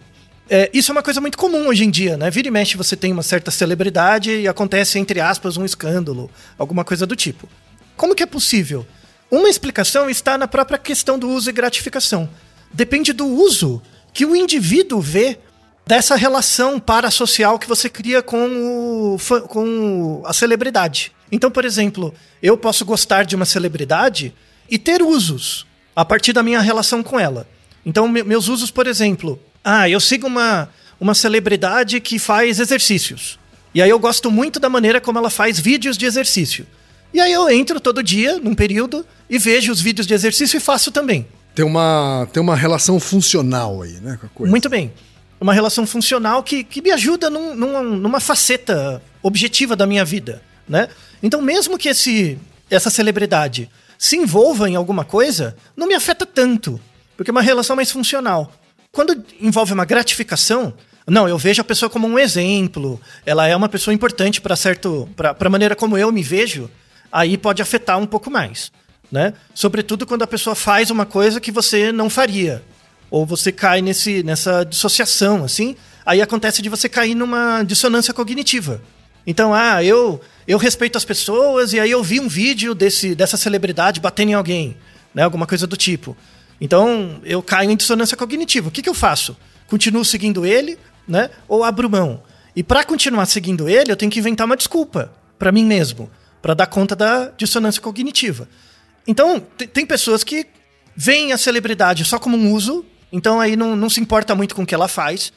É, 0.50 0.68
isso 0.74 0.90
é 0.90 0.92
uma 0.92 1.04
coisa 1.04 1.20
muito 1.20 1.38
comum 1.38 1.68
hoje 1.68 1.84
em 1.84 1.90
dia, 1.90 2.16
né? 2.16 2.28
Vira 2.32 2.48
e 2.48 2.50
mexe 2.50 2.76
você 2.76 2.96
tem 2.96 3.12
uma 3.12 3.22
certa 3.22 3.52
celebridade 3.52 4.32
e 4.32 4.48
acontece, 4.48 4.98
entre 4.98 5.20
aspas, 5.20 5.56
um 5.56 5.64
escândalo, 5.64 6.28
alguma 6.58 6.84
coisa 6.84 7.06
do 7.06 7.14
tipo. 7.14 7.48
Como 7.96 8.12
que 8.12 8.24
é 8.24 8.26
possível? 8.26 8.84
Uma 9.30 9.48
explicação 9.48 10.10
está 10.10 10.36
na 10.36 10.48
própria 10.48 10.78
questão 10.78 11.16
do 11.16 11.28
uso 11.28 11.48
e 11.48 11.52
gratificação. 11.52 12.28
Depende 12.72 13.12
do 13.12 13.26
uso 13.26 13.80
que 14.12 14.26
o 14.26 14.34
indivíduo 14.34 15.00
vê 15.00 15.38
dessa 15.86 16.16
relação 16.16 16.80
parasocial 16.80 17.56
que 17.56 17.68
você 17.68 17.88
cria 17.88 18.20
com, 18.20 19.16
o, 19.16 19.16
com 19.46 20.22
a 20.24 20.32
celebridade. 20.32 21.12
Então, 21.30 21.52
por 21.52 21.64
exemplo, 21.64 22.12
eu 22.42 22.58
posso 22.58 22.84
gostar 22.84 23.22
de 23.24 23.36
uma 23.36 23.44
celebridade 23.44 24.34
e 24.68 24.76
ter 24.76 25.02
usos 25.02 25.68
a 25.98 26.04
partir 26.04 26.32
da 26.32 26.44
minha 26.44 26.60
relação 26.60 27.02
com 27.02 27.18
ela. 27.18 27.44
Então, 27.84 28.06
meus 28.06 28.46
usos, 28.46 28.70
por 28.70 28.86
exemplo, 28.86 29.36
ah, 29.64 29.88
eu 29.88 29.98
sigo 29.98 30.28
uma, 30.28 30.68
uma 31.00 31.12
celebridade 31.12 31.98
que 31.98 32.20
faz 32.20 32.60
exercícios. 32.60 33.36
E 33.74 33.82
aí 33.82 33.90
eu 33.90 33.98
gosto 33.98 34.30
muito 34.30 34.60
da 34.60 34.68
maneira 34.68 35.00
como 35.00 35.18
ela 35.18 35.28
faz 35.28 35.58
vídeos 35.58 35.98
de 35.98 36.06
exercício. 36.06 36.64
E 37.12 37.18
aí 37.18 37.32
eu 37.32 37.50
entro 37.50 37.80
todo 37.80 38.00
dia, 38.00 38.38
num 38.38 38.54
período, 38.54 39.04
e 39.28 39.38
vejo 39.38 39.72
os 39.72 39.80
vídeos 39.80 40.06
de 40.06 40.14
exercício 40.14 40.56
e 40.56 40.60
faço 40.60 40.92
também. 40.92 41.26
Tem 41.52 41.64
uma, 41.64 42.28
tem 42.32 42.40
uma 42.40 42.54
relação 42.54 43.00
funcional 43.00 43.82
aí, 43.82 43.94
né? 43.94 44.18
Com 44.20 44.26
a 44.26 44.28
coisa. 44.28 44.50
Muito 44.52 44.68
bem. 44.68 44.92
Uma 45.40 45.52
relação 45.52 45.84
funcional 45.84 46.44
que, 46.44 46.62
que 46.62 46.80
me 46.80 46.92
ajuda 46.92 47.28
num, 47.28 47.56
numa, 47.56 47.82
numa 47.82 48.20
faceta 48.20 49.02
objetiva 49.20 49.74
da 49.74 49.84
minha 49.84 50.04
vida, 50.04 50.40
né? 50.68 50.88
Então, 51.20 51.42
mesmo 51.42 51.76
que 51.76 51.88
esse, 51.88 52.38
essa 52.70 52.88
celebridade 52.88 53.68
se 53.98 54.16
envolva 54.16 54.70
em 54.70 54.76
alguma 54.76 55.04
coisa, 55.04 55.56
não 55.76 55.88
me 55.88 55.94
afeta 55.94 56.24
tanto, 56.24 56.80
porque 57.16 57.30
é 57.30 57.32
uma 57.32 57.42
relação 57.42 57.74
mais 57.74 57.90
funcional. 57.90 58.52
Quando 58.92 59.24
envolve 59.40 59.72
uma 59.72 59.84
gratificação, 59.84 60.72
não, 61.06 61.28
eu 61.28 61.36
vejo 61.36 61.60
a 61.60 61.64
pessoa 61.64 61.90
como 61.90 62.06
um 62.06 62.18
exemplo, 62.18 63.00
ela 63.26 63.46
é 63.46 63.56
uma 63.56 63.68
pessoa 63.68 63.92
importante 63.92 64.40
para 64.40 64.54
certo, 64.54 65.08
para 65.16 65.34
a 65.38 65.50
maneira 65.50 65.74
como 65.74 65.98
eu 65.98 66.12
me 66.12 66.22
vejo, 66.22 66.70
aí 67.10 67.36
pode 67.36 67.60
afetar 67.60 67.98
um 67.98 68.06
pouco 68.06 68.30
mais, 68.30 68.70
né? 69.10 69.34
Sobretudo 69.54 70.06
quando 70.06 70.22
a 70.22 70.26
pessoa 70.26 70.54
faz 70.54 70.90
uma 70.90 71.04
coisa 71.04 71.40
que 71.40 71.50
você 71.50 71.90
não 71.90 72.08
faria, 72.08 72.62
ou 73.10 73.26
você 73.26 73.50
cai 73.50 73.80
nesse, 73.80 74.22
nessa 74.22 74.64
dissociação, 74.64 75.44
assim, 75.44 75.76
aí 76.04 76.22
acontece 76.22 76.62
de 76.62 76.68
você 76.68 76.88
cair 76.88 77.14
numa 77.14 77.62
dissonância 77.62 78.14
cognitiva. 78.14 78.80
Então, 79.26 79.52
ah, 79.52 79.82
eu 79.82 80.20
eu 80.48 80.56
respeito 80.56 80.96
as 80.96 81.04
pessoas 81.04 81.74
e 81.74 81.78
aí 81.78 81.90
eu 81.90 82.02
vi 82.02 82.18
um 82.18 82.26
vídeo 82.26 82.74
desse, 82.74 83.14
dessa 83.14 83.36
celebridade 83.36 84.00
batendo 84.00 84.30
em 84.30 84.34
alguém, 84.34 84.78
né? 85.14 85.22
Alguma 85.22 85.46
coisa 85.46 85.66
do 85.66 85.76
tipo. 85.76 86.16
Então, 86.58 87.20
eu 87.22 87.42
caio 87.42 87.70
em 87.70 87.76
dissonância 87.76 88.16
cognitiva. 88.16 88.68
O 88.68 88.70
que, 88.70 88.80
que 88.80 88.88
eu 88.88 88.94
faço? 88.94 89.36
Continuo 89.66 90.02
seguindo 90.06 90.46
ele, 90.46 90.78
né? 91.06 91.28
Ou 91.46 91.62
abro 91.62 91.90
mão? 91.90 92.22
E 92.56 92.62
para 92.62 92.82
continuar 92.82 93.26
seguindo 93.26 93.68
ele, 93.68 93.92
eu 93.92 93.96
tenho 93.96 94.10
que 94.10 94.18
inventar 94.18 94.46
uma 94.46 94.56
desculpa 94.56 95.12
para 95.38 95.52
mim 95.52 95.66
mesmo, 95.66 96.10
para 96.40 96.54
dar 96.54 96.66
conta 96.66 96.96
da 96.96 97.26
dissonância 97.36 97.82
cognitiva. 97.82 98.48
Então, 99.06 99.40
tem 99.72 99.84
pessoas 99.84 100.24
que 100.24 100.46
veem 100.96 101.30
a 101.32 101.38
celebridade 101.38 102.06
só 102.06 102.18
como 102.18 102.38
um 102.38 102.52
uso, 102.52 102.86
então 103.12 103.38
aí 103.38 103.54
não, 103.54 103.76
não 103.76 103.90
se 103.90 104.00
importa 104.00 104.34
muito 104.34 104.54
com 104.54 104.62
o 104.62 104.66
que 104.66 104.74
ela 104.74 104.88
faz. 104.88 105.30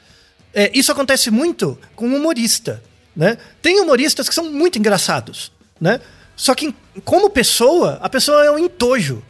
É, 0.53 0.71
isso 0.73 0.91
acontece 0.91 1.29
muito 1.29 1.77
com 1.95 2.07
um 2.07 2.15
humorista, 2.15 2.81
né? 3.15 3.37
Tem 3.61 3.79
humoristas 3.79 4.27
que 4.27 4.35
são 4.35 4.51
muito 4.51 4.77
engraçados, 4.77 5.51
né? 5.79 5.99
Só 6.35 6.55
que 6.55 6.73
como 7.03 7.29
pessoa, 7.29 7.99
a 8.01 8.09
pessoa 8.09 8.45
é 8.45 8.51
um 8.51 8.59
entojo 8.59 9.23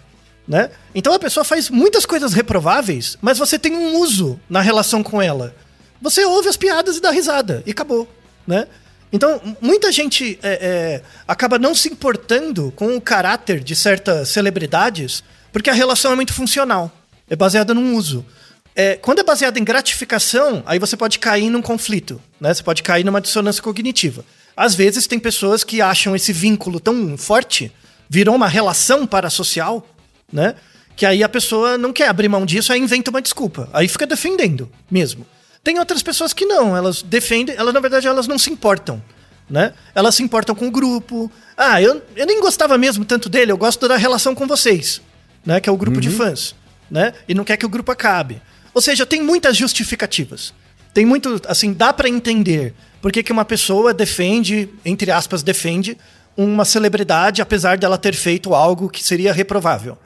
né? 0.48 0.70
Então 0.94 1.14
a 1.14 1.20
pessoa 1.20 1.44
faz 1.44 1.70
muitas 1.70 2.06
coisas 2.06 2.34
reprováveis, 2.34 3.18
mas 3.22 3.38
você 3.38 3.58
tem 3.58 3.74
um 3.74 3.96
uso 3.98 4.40
na 4.50 4.60
relação 4.60 5.02
com 5.02 5.22
ela. 5.22 5.56
Você 6.02 6.26
ouve 6.26 6.50
as 6.50 6.58
piadas 6.58 6.98
e 6.98 7.02
dá 7.02 7.12
risada, 7.12 7.64
e 7.66 7.72
acabou, 7.72 8.06
né? 8.46 8.68
Então, 9.14 9.42
muita 9.62 9.92
gente 9.92 10.40
é, 10.42 10.52
é, 10.62 11.02
acaba 11.28 11.60
não 11.60 11.76
se 11.76 11.90
importando 11.90 12.74
com 12.76 12.96
o 12.96 13.02
caráter 13.02 13.62
de 13.62 13.76
certas 13.76 14.30
celebridades, 14.30 15.24
porque 15.52 15.70
a 15.70 15.74
relação 15.74 16.14
é 16.14 16.16
muito 16.16 16.34
funcional, 16.34 16.92
é 17.30 17.36
baseada 17.36 17.74
num 17.74 17.96
uso. 17.96 18.26
É, 18.76 18.96
quando 18.96 19.20
é 19.20 19.24
baseada 19.24 19.60
em 19.60 19.64
gratificação, 19.64 20.64
aí 20.66 20.80
você 20.80 20.96
pode 20.96 21.20
cair 21.20 21.50
num 21.50 21.62
conflito, 21.62 22.22
né? 22.40 22.54
Você 22.54 22.64
pode 22.64 22.84
cair 22.84 23.04
numa 23.04 23.20
dissonância 23.20 23.62
cognitiva. 23.62 24.24
Às 24.56 24.76
vezes 24.76 25.08
tem 25.08 25.20
pessoas 25.20 25.64
que 25.64 25.82
acham 25.82 26.16
esse 26.16 26.32
vínculo 26.32 26.80
tão 26.80 27.18
forte, 27.18 27.72
virou 28.10 28.36
uma 28.36 28.48
relação 28.48 29.06
parasocial, 29.06 29.86
né? 30.32 30.56
Que 30.96 31.06
aí 31.06 31.24
a 31.24 31.30
pessoa 31.30 31.78
não 31.78 31.92
quer 31.92 32.08
abrir 32.08 32.30
mão 32.30 32.46
disso, 32.46 32.72
aí 32.72 32.80
inventa 32.80 33.10
uma 33.10 33.22
desculpa. 33.22 33.70
Aí 33.74 33.88
fica 33.88 34.06
defendendo 34.06 34.70
mesmo. 34.90 35.26
Tem 35.64 35.78
outras 35.78 36.02
pessoas 36.02 36.34
que 36.34 36.46
não, 36.46 36.76
elas 36.76 37.02
defendem, 37.02 37.56
elas 37.56 37.74
na 37.74 37.80
verdade 37.80 38.08
elas 38.08 38.28
não 38.28 38.40
se 38.40 38.50
importam, 38.50 39.02
né? 39.50 39.74
Elas 39.94 40.16
se 40.16 40.24
importam 40.24 40.56
com 40.56 40.68
o 40.68 40.72
grupo. 40.72 41.32
Ah, 41.58 41.82
eu, 41.82 42.02
eu 42.16 42.26
nem 42.26 42.40
gostava 42.40 42.78
mesmo 42.78 43.06
tanto 43.06 43.30
dele, 43.30 43.52
eu 43.52 43.58
gosto 43.58 43.88
da 43.88 43.98
relação 43.98 44.34
com 44.34 44.48
vocês, 44.48 45.02
né? 45.46 45.60
Que 45.60 45.70
é 45.70 45.72
o 45.72 45.78
grupo 45.78 45.98
uhum. 45.98 46.02
de 46.02 46.10
fãs, 46.10 46.56
né? 46.90 47.14
E 47.28 47.34
não 47.34 47.44
quer 47.44 47.58
que 47.58 47.66
o 47.66 47.70
grupo 47.70 47.92
acabe. 47.92 48.42
Ou 48.74 48.82
seja, 48.82 49.06
tem 49.06 49.22
muitas 49.22 49.58
justificativas. 49.58 50.54
Tem 50.94 51.06
muito, 51.06 51.42
assim, 51.48 51.74
dá 51.74 51.94
para 51.94 52.10
entender 52.10 52.74
por 53.02 53.12
que, 53.12 53.24
que 53.24 53.32
uma 53.32 53.46
pessoa 53.46 53.94
defende, 53.94 54.70
entre 54.86 55.12
aspas, 55.12 55.42
defende 55.42 55.98
uma 56.36 56.66
celebridade 56.66 57.42
apesar 57.42 57.78
dela 57.78 57.98
ter 57.98 58.14
feito 58.14 58.54
algo 58.54 58.90
que 58.90 59.04
seria 59.04 59.34
reprovável. 59.34 59.98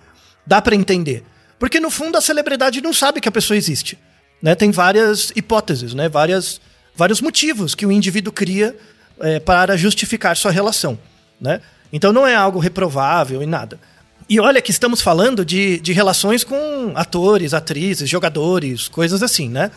Dá 0.45 0.61
para 0.61 0.75
entender. 0.75 1.23
Porque 1.59 1.79
no 1.79 1.89
fundo 1.89 2.17
a 2.17 2.21
celebridade 2.21 2.81
não 2.81 2.93
sabe 2.93 3.21
que 3.21 3.29
a 3.29 3.31
pessoa 3.31 3.57
existe. 3.57 3.97
Né? 4.41 4.55
Tem 4.55 4.71
várias 4.71 5.31
hipóteses, 5.35 5.93
né? 5.93 6.09
várias, 6.09 6.61
vários 6.95 7.21
motivos 7.21 7.73
que 7.73 7.85
o 7.85 7.91
indivíduo 7.91 8.31
cria 8.31 8.75
é, 9.19 9.39
para 9.39 9.77
justificar 9.77 10.35
sua 10.35 10.51
relação. 10.51 10.99
Né? 11.39 11.61
Então 11.91 12.11
não 12.11 12.27
é 12.27 12.35
algo 12.35 12.59
reprovável 12.59 13.41
e 13.41 13.45
nada. 13.45 13.79
E 14.27 14.39
olha 14.39 14.61
que 14.61 14.71
estamos 14.71 15.01
falando 15.01 15.45
de, 15.45 15.79
de 15.79 15.93
relações 15.93 16.43
com 16.43 16.91
atores, 16.95 17.53
atrizes, 17.53 18.09
jogadores, 18.09 18.87
coisas 18.87 19.21
assim, 19.21 19.47
né? 19.47 19.69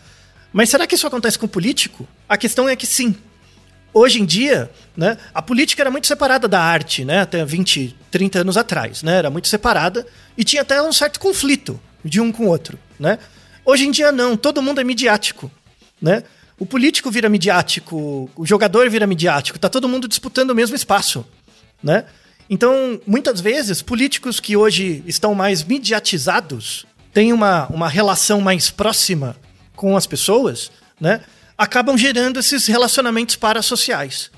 Mas 0.52 0.70
será 0.70 0.86
que 0.86 0.94
isso 0.94 1.06
acontece 1.06 1.38
com 1.38 1.46
político? 1.46 2.08
A 2.26 2.36
questão 2.36 2.66
é 2.66 2.74
que 2.74 2.86
sim. 2.86 3.14
Hoje 3.92 4.20
em 4.20 4.24
dia, 4.24 4.70
né, 4.96 5.18
a 5.34 5.42
política 5.42 5.82
era 5.82 5.90
muito 5.90 6.06
separada 6.06 6.46
da 6.46 6.60
arte, 6.60 7.04
né, 7.04 7.20
até 7.20 7.44
20, 7.44 7.96
30 8.10 8.40
anos 8.40 8.56
atrás, 8.56 9.02
né, 9.02 9.16
era 9.16 9.30
muito 9.30 9.48
separada 9.48 10.06
e 10.36 10.44
tinha 10.44 10.62
até 10.62 10.80
um 10.82 10.92
certo 10.92 11.18
conflito 11.18 11.80
de 12.04 12.20
um 12.20 12.30
com 12.30 12.44
o 12.44 12.48
outro, 12.48 12.78
né? 12.98 13.18
Hoje 13.64 13.86
em 13.86 13.90
dia 13.90 14.12
não, 14.12 14.36
todo 14.36 14.62
mundo 14.62 14.80
é 14.80 14.84
midiático, 14.84 15.50
né? 16.00 16.22
O 16.58 16.66
político 16.66 17.10
vira 17.10 17.28
midiático, 17.28 18.30
o 18.36 18.46
jogador 18.46 18.88
vira 18.88 19.06
midiático, 19.06 19.58
tá 19.58 19.68
todo 19.68 19.88
mundo 19.88 20.06
disputando 20.06 20.50
o 20.50 20.54
mesmo 20.54 20.76
espaço, 20.76 21.24
né? 21.82 22.04
Então, 22.50 23.00
muitas 23.06 23.40
vezes, 23.40 23.82
políticos 23.82 24.40
que 24.40 24.56
hoje 24.56 25.02
estão 25.06 25.34
mais 25.34 25.62
mediatizados 25.62 26.86
têm 27.12 27.32
uma, 27.32 27.66
uma 27.68 27.88
relação 27.88 28.40
mais 28.40 28.70
próxima 28.70 29.36
com 29.74 29.96
as 29.96 30.06
pessoas, 30.06 30.70
né? 31.00 31.20
acabam 31.58 31.98
gerando 31.98 32.38
esses 32.38 32.66
relacionamentos 32.66 33.34
parasociais. 33.34 34.30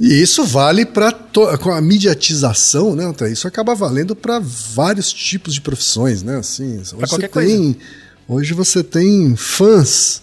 E 0.00 0.20
isso 0.20 0.44
vale 0.44 0.84
para 0.84 1.10
com 1.58 1.72
a 1.72 1.80
mediatização, 1.80 2.94
né? 2.94 3.10
Isso 3.32 3.48
acaba 3.48 3.74
valendo 3.74 4.14
para 4.14 4.38
vários 4.38 5.10
tipos 5.10 5.54
de 5.54 5.62
profissões, 5.62 6.22
né? 6.22 6.36
Assim, 6.36 6.82
pra 6.96 7.08
qualquer 7.08 7.30
tem, 7.30 7.72
coisa. 7.72 7.76
Hoje 8.28 8.52
você 8.52 8.84
tem 8.84 9.34
fãs 9.34 10.22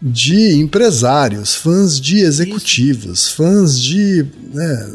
de 0.00 0.54
empresários, 0.54 1.54
fãs 1.54 2.00
de 2.00 2.20
executivos, 2.20 3.20
Isso. 3.20 3.34
fãs 3.34 3.80
de 3.80 4.24
né, 4.54 4.90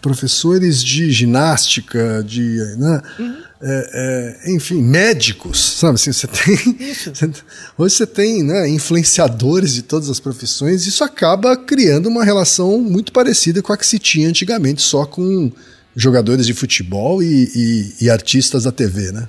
professores 0.00 0.82
de 0.82 1.10
ginástica, 1.10 2.24
de 2.26 2.56
né, 2.78 3.02
uhum. 3.18 3.36
é, 3.60 4.40
é, 4.46 4.54
enfim, 4.54 4.80
médicos, 4.82 5.76
sabe 5.78 5.96
assim, 5.96 6.12
você 6.12 6.26
tem 6.26 6.78
hoje 7.76 7.94
você 7.94 8.06
tem 8.06 8.42
né, 8.42 8.68
influenciadores 8.68 9.74
de 9.74 9.82
todas 9.82 10.08
as 10.08 10.18
profissões, 10.18 10.86
isso 10.86 11.04
acaba 11.04 11.54
criando 11.54 12.08
uma 12.08 12.24
relação 12.24 12.80
muito 12.80 13.12
parecida 13.12 13.60
com 13.60 13.72
a 13.72 13.76
que 13.76 13.86
se 13.86 13.98
tinha 13.98 14.28
antigamente 14.28 14.80
só 14.80 15.04
com 15.04 15.52
jogadores 15.94 16.46
de 16.46 16.54
futebol 16.54 17.22
e, 17.22 17.50
e, 17.54 18.04
e 18.04 18.10
artistas 18.10 18.64
da 18.64 18.72
TV, 18.72 19.12
né? 19.12 19.28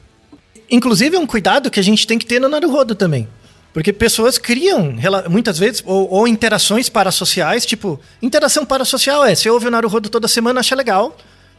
Inclusive 0.71 1.15
é 1.15 1.19
um 1.19 1.25
cuidado 1.25 1.71
que 1.71 1.79
a 1.79 1.83
gente 1.83 2.05
tem 2.05 2.19
que 2.19 2.27
ter 2.27 2.39
no 2.39 2.47
Naruhodo 2.47 2.93
também. 2.93 3.27
Porque 3.73 3.93
pessoas 3.93 4.37
criam, 4.37 4.95
muitas 5.29 5.59
vezes, 5.59 5.83
ou, 5.85 6.09
ou 6.09 6.27
interações 6.27 6.89
parasociais, 6.89 7.65
tipo, 7.65 7.99
interação 8.21 8.65
parasocial 8.65 9.23
é, 9.23 9.35
você 9.35 9.49
ouve 9.49 9.67
o 9.67 9.71
Naruhodo 9.71 10.09
toda 10.09 10.27
semana, 10.27 10.59
acha 10.59 10.75
legal, 10.75 11.15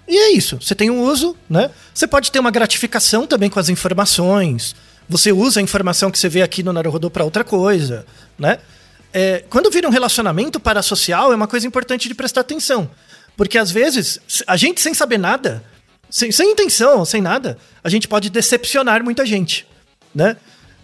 e 0.08 0.16
é 0.18 0.32
isso. 0.32 0.60
Você 0.60 0.74
tem 0.74 0.90
um 0.90 1.02
uso, 1.02 1.36
né? 1.48 1.70
Você 1.94 2.06
pode 2.06 2.32
ter 2.32 2.40
uma 2.40 2.50
gratificação 2.50 3.28
também 3.28 3.48
com 3.48 3.60
as 3.60 3.68
informações. 3.68 4.74
Você 5.08 5.30
usa 5.30 5.60
a 5.60 5.62
informação 5.62 6.10
que 6.10 6.18
você 6.18 6.28
vê 6.28 6.42
aqui 6.42 6.64
no 6.64 6.72
Naruhodo 6.72 7.10
para 7.10 7.24
outra 7.24 7.44
coisa, 7.44 8.04
né? 8.36 8.58
É, 9.12 9.44
quando 9.48 9.70
vira 9.70 9.86
um 9.86 9.90
relacionamento 9.90 10.58
parasocial, 10.58 11.32
é 11.32 11.36
uma 11.36 11.46
coisa 11.46 11.66
importante 11.66 12.08
de 12.08 12.14
prestar 12.14 12.40
atenção. 12.40 12.90
Porque 13.36 13.56
às 13.56 13.70
vezes, 13.70 14.18
a 14.46 14.56
gente 14.56 14.80
sem 14.80 14.94
saber 14.94 15.18
nada, 15.18 15.64
sem, 16.10 16.32
sem 16.32 16.52
intenção, 16.52 17.04
sem 17.04 17.22
nada, 17.22 17.56
a 17.82 17.88
gente 17.88 18.08
pode 18.08 18.30
decepcionar 18.30 19.02
muita 19.04 19.24
gente, 19.24 19.66
né? 20.14 20.36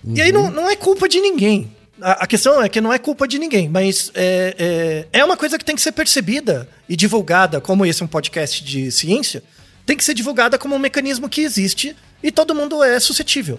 Uhum. 0.07 0.15
E 0.17 0.23
aí 0.23 0.31
não, 0.31 0.51
não 0.51 0.71
é 0.71 0.77
culpa 0.77 1.09
de 1.09 1.21
ninguém. 1.21 1.71
A, 2.01 2.25
a, 2.25 2.27
questão 2.27 2.63
é 2.63 2.69
que 2.69 2.81
não 2.81 2.93
é 2.93 2.99
culpa 2.99 3.27
de 3.27 3.39
ninguém, 3.39 3.69
mas 3.69 4.13
é, 4.15 5.07
é, 5.13 5.21
é 5.21 5.25
uma 5.25 5.37
coisa 5.37 5.59
que 5.59 5.65
tem 5.65 5.75
que 5.75 5.83
ser 5.83 5.93
percebida 5.93 6.69
e 6.89 6.95
divulgada, 6.95 7.61
como 7.61 7.85
esse 7.85 8.03
é 8.03 8.05
um 8.05 8.09
podcast 8.09 8.63
de 8.63 8.93
ciência, 8.93 9.43
tem 9.85 9.97
que 9.97 10.05
ser 10.05 10.15
divulgada 10.15 10.59
como 10.59 10.75
um 10.75 10.79
mecanismo 10.79 11.29
que 11.29 11.41
existe 11.41 11.97
e 12.23 12.31
todo 12.31 12.55
mundo 12.55 12.83
é 12.85 13.01
suscetível, 13.01 13.59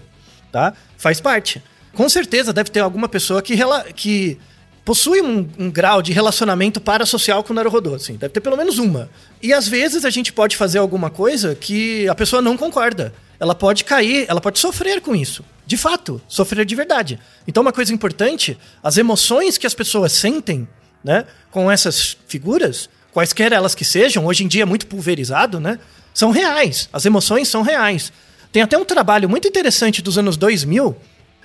tá? 0.52 0.74
Faz 0.98 1.20
parte. 1.20 1.62
Com 1.94 2.08
certeza 2.08 2.54
deve 2.54 2.70
ter 2.70 2.80
alguma 2.80 3.10
pessoa 3.10 3.42
que, 3.42 3.56
que 3.96 4.38
possui 4.86 5.20
um, 5.20 5.50
um, 5.58 5.72
grau 5.72 6.02
de 6.02 6.14
relacionamento 6.14 6.80
parasocial 6.80 7.44
com 7.44 7.54
o 7.54 7.56
Naruhodô, 7.56 7.96
assim. 7.96 8.18
Deve 8.18 8.34
ter 8.34 8.42
pelo 8.42 8.56
menos 8.56 8.78
uma. 8.78 9.10
E 9.42 9.52
às 9.52 9.68
vezes 9.68 10.06
a 10.06 10.12
gente 10.12 10.32
pode 10.32 10.56
fazer 10.56 10.78
alguma 10.78 11.10
coisa 11.10 11.56
que 11.56 12.08
a 12.08 12.14
pessoa 12.14 12.42
não 12.42 12.56
concorda. 12.56 13.14
Ela 13.40 13.56
pode 13.56 13.84
cair, 13.84 14.26
ela 14.28 14.40
pode 14.40 14.60
sofrer 14.60 15.02
com 15.02 15.16
isso 15.16 15.44
de 15.68 15.76
fato, 15.76 16.22
sofrer 16.30 16.66
de 16.66 16.74
verdade. 16.74 17.20
Então, 17.46 17.62
uma 17.62 17.74
coisa 17.74 17.94
importante, 17.94 18.58
as 18.82 18.98
emoções 18.98 19.58
que 19.58 19.68
as 19.68 19.74
pessoas 19.74 20.14
sentem, 20.14 20.66
né, 21.04 21.26
com 21.52 21.70
essas 21.70 22.16
figuras, 22.26 22.90
quaisquer 23.12 23.52
elas 23.52 23.76
que 23.76 23.84
sejam, 23.84 24.26
hoje 24.26 24.46
em 24.46 24.48
dia 24.48 24.64
é 24.64 24.66
muito 24.66 24.88
pulverizado, 24.88 25.60
né, 25.60 25.78
são 26.14 26.32
reais. 26.32 26.88
As 26.94 27.06
emoções 27.06 27.50
são 27.50 27.64
reais. 27.64 28.14
Tem 28.50 28.64
até 28.64 28.78
um 28.78 28.86
trabalho 28.86 29.28
muito 29.28 29.46
interessante 29.46 30.02
dos 30.02 30.18
anos 30.18 30.38
2000, 30.38 30.96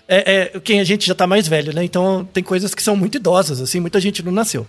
é, 0.06 0.50
é, 0.54 0.61
quem 0.61 0.78
a 0.78 0.85
gente 0.85 1.04
já 1.04 1.12
está 1.12 1.26
mais 1.26 1.48
velho, 1.48 1.74
né? 1.74 1.82
Então 1.82 2.28
tem 2.32 2.42
coisas 2.44 2.74
que 2.74 2.82
são 2.82 2.94
muito 2.94 3.16
idosas, 3.16 3.61
assim, 3.61 3.80
muita 3.80 4.00
gente 4.00 4.22
não 4.22 4.30
nasceu. 4.30 4.66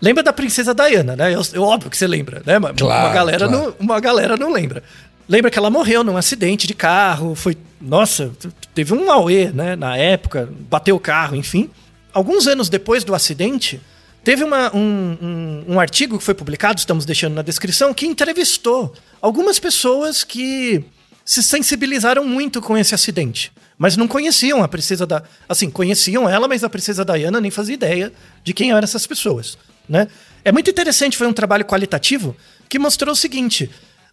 Lembra 0.00 0.22
da 0.22 0.32
princesa 0.32 0.74
Diana, 0.74 1.16
né? 1.16 1.34
Eu, 1.34 1.42
eu 1.52 1.62
óbvio 1.62 1.90
que 1.90 1.96
você 1.96 2.06
lembra, 2.06 2.42
né? 2.46 2.58
Claro, 2.76 3.06
uma, 3.06 3.12
galera 3.12 3.48
claro. 3.48 3.52
não, 3.52 3.74
uma 3.78 4.00
galera 4.00 4.36
não 4.36 4.52
lembra. 4.52 4.82
Lembra 5.28 5.50
que 5.50 5.58
ela 5.58 5.70
morreu 5.70 6.04
num 6.04 6.16
acidente 6.16 6.66
de 6.66 6.74
carro, 6.74 7.34
foi. 7.34 7.56
Nossa, 7.80 8.32
teve 8.74 8.94
um 8.94 9.10
auê, 9.10 9.50
né? 9.50 9.74
Na 9.74 9.96
época, 9.96 10.48
bateu 10.68 10.94
o 10.94 11.00
carro, 11.00 11.34
enfim. 11.34 11.68
Alguns 12.12 12.46
anos 12.46 12.68
depois 12.68 13.02
do 13.04 13.14
acidente, 13.14 13.80
teve 14.22 14.44
uma, 14.44 14.74
um, 14.74 15.18
um, 15.20 15.74
um, 15.74 15.80
artigo 15.80 16.18
que 16.18 16.24
foi 16.24 16.34
publicado, 16.34 16.78
estamos 16.78 17.04
deixando 17.04 17.34
na 17.34 17.42
descrição, 17.42 17.92
que 17.92 18.06
entrevistou 18.06 18.94
algumas 19.20 19.58
pessoas 19.58 20.24
que 20.24 20.84
se 21.24 21.42
sensibilizaram 21.42 22.24
muito 22.24 22.62
com 22.62 22.78
esse 22.78 22.94
acidente. 22.94 23.52
Mas 23.76 23.96
não 23.96 24.08
conheciam 24.08 24.62
a 24.62 24.68
princesa 24.68 25.04
da. 25.04 25.22
Assim, 25.48 25.68
conheciam 25.68 26.28
ela, 26.28 26.48
mas 26.48 26.62
a 26.62 26.70
princesa 26.70 27.04
Diana 27.04 27.40
nem 27.40 27.50
fazia 27.50 27.74
ideia 27.74 28.12
de 28.44 28.54
quem 28.54 28.70
eram 28.70 28.84
essas 28.84 29.06
pessoas. 29.06 29.58
Né? 29.88 30.08
É 30.44 30.52
muito 30.52 30.70
interessante, 30.70 31.16
foi 31.16 31.26
um 31.26 31.32
trabalho 31.32 31.64
qualitativo 31.64 32.34
que 32.68 32.78
mostrou 32.78 33.12
o 33.12 33.16
seguinte: 33.16 33.68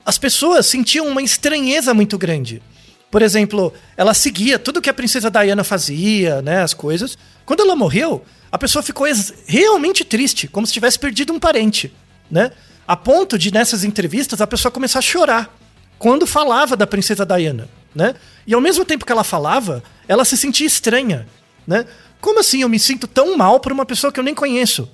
as 0.06 0.18
pessoas 0.18 0.66
sentiam 0.66 1.08
uma 1.08 1.22
estranheza 1.22 1.94
muito 1.94 2.18
grande. 2.18 2.62
Por 3.10 3.22
exemplo, 3.22 3.74
ela 3.96 4.14
seguia 4.14 4.58
tudo 4.58 4.82
que 4.82 4.90
a 4.90 4.94
princesa 4.94 5.30
Diana 5.30 5.64
fazia, 5.64 6.42
né, 6.42 6.62
as 6.62 6.74
coisas. 6.74 7.18
Quando 7.46 7.62
ela 7.62 7.76
morreu, 7.76 8.24
a 8.52 8.58
pessoa 8.58 8.82
ficou 8.82 9.08
realmente 9.46 10.04
triste, 10.04 10.48
como 10.48 10.66
se 10.66 10.74
tivesse 10.74 10.98
perdido 10.98 11.32
um 11.32 11.40
parente, 11.40 11.94
né? 12.30 12.52
A 12.88 12.96
ponto 12.96 13.38
de 13.38 13.52
nessas 13.52 13.84
entrevistas 13.84 14.42
a 14.42 14.48
pessoa 14.48 14.72
começar 14.72 15.00
a 15.00 15.02
chorar 15.02 15.56
quando 15.98 16.28
falava 16.28 16.76
da 16.76 16.86
princesa 16.86 17.26
Diana, 17.26 17.70
né? 17.96 18.16
E 18.46 18.54
ao 18.54 18.60
mesmo 18.60 18.84
tempo 18.84 19.06
que 19.06 19.12
ela 19.12 19.24
falava, 19.24 19.84
ela 20.08 20.26
se 20.26 20.36
sentia 20.36 20.68
estranha, 20.68 21.28
né? 21.66 21.86
Como 22.20 22.40
assim 22.40 22.62
eu 22.62 22.70
me 22.70 22.80
sinto 22.80 23.08
tão 23.08 23.38
mal 23.38 23.60
por 23.60 23.72
uma 23.72 23.86
pessoa 23.86 24.12
que 24.12 24.20
eu 24.20 24.24
nem 24.24 24.36
conheço, 24.36 24.90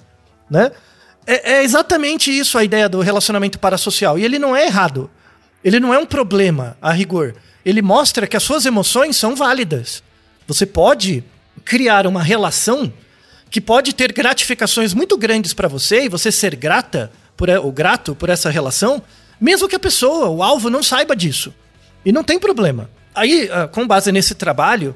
né? 0.49 0.71
É, 1.29 1.57
é 1.57 1.63
exatamente 1.63 2.35
isso 2.35 2.57
a 2.57 2.63
ideia 2.63 2.89
do 2.89 3.01
relacionamento 3.01 3.59
parasocial. 3.59 4.17
E 4.17 4.25
ele 4.25 4.39
não 4.39 4.55
é 4.55 4.65
errado. 4.65 5.11
Ele 5.63 5.79
não 5.79 5.93
é 5.93 5.99
um 5.99 6.05
problema, 6.05 6.75
a 6.81 6.91
rigor. 6.91 7.35
Ele 7.63 7.83
mostra 7.83 8.25
que 8.25 8.35
as 8.35 8.41
suas 8.41 8.65
emoções 8.65 9.15
são 9.15 9.35
válidas. 9.35 10.01
Você 10.47 10.65
pode 10.65 11.23
criar 11.63 12.07
uma 12.07 12.23
relação 12.23 12.91
que 13.51 13.61
pode 13.61 13.93
ter 13.93 14.11
gratificações 14.11 14.91
muito 14.91 15.15
grandes 15.19 15.53
para 15.53 15.67
você 15.67 16.05
e 16.05 16.09
você 16.09 16.31
ser 16.31 16.55
grata 16.55 17.11
por, 17.37 17.47
ou 17.47 17.71
grato 17.71 18.15
por 18.15 18.29
essa 18.29 18.49
relação, 18.49 18.99
mesmo 19.39 19.67
que 19.69 19.75
a 19.75 19.79
pessoa, 19.79 20.29
o 20.29 20.41
alvo, 20.41 20.67
não 20.67 20.81
saiba 20.81 21.15
disso. 21.15 21.53
E 22.03 22.11
não 22.11 22.23
tem 22.23 22.39
problema. 22.39 22.89
Aí, 23.13 23.47
ah, 23.51 23.67
com 23.67 23.85
base 23.85 24.11
nesse 24.11 24.33
trabalho, 24.33 24.95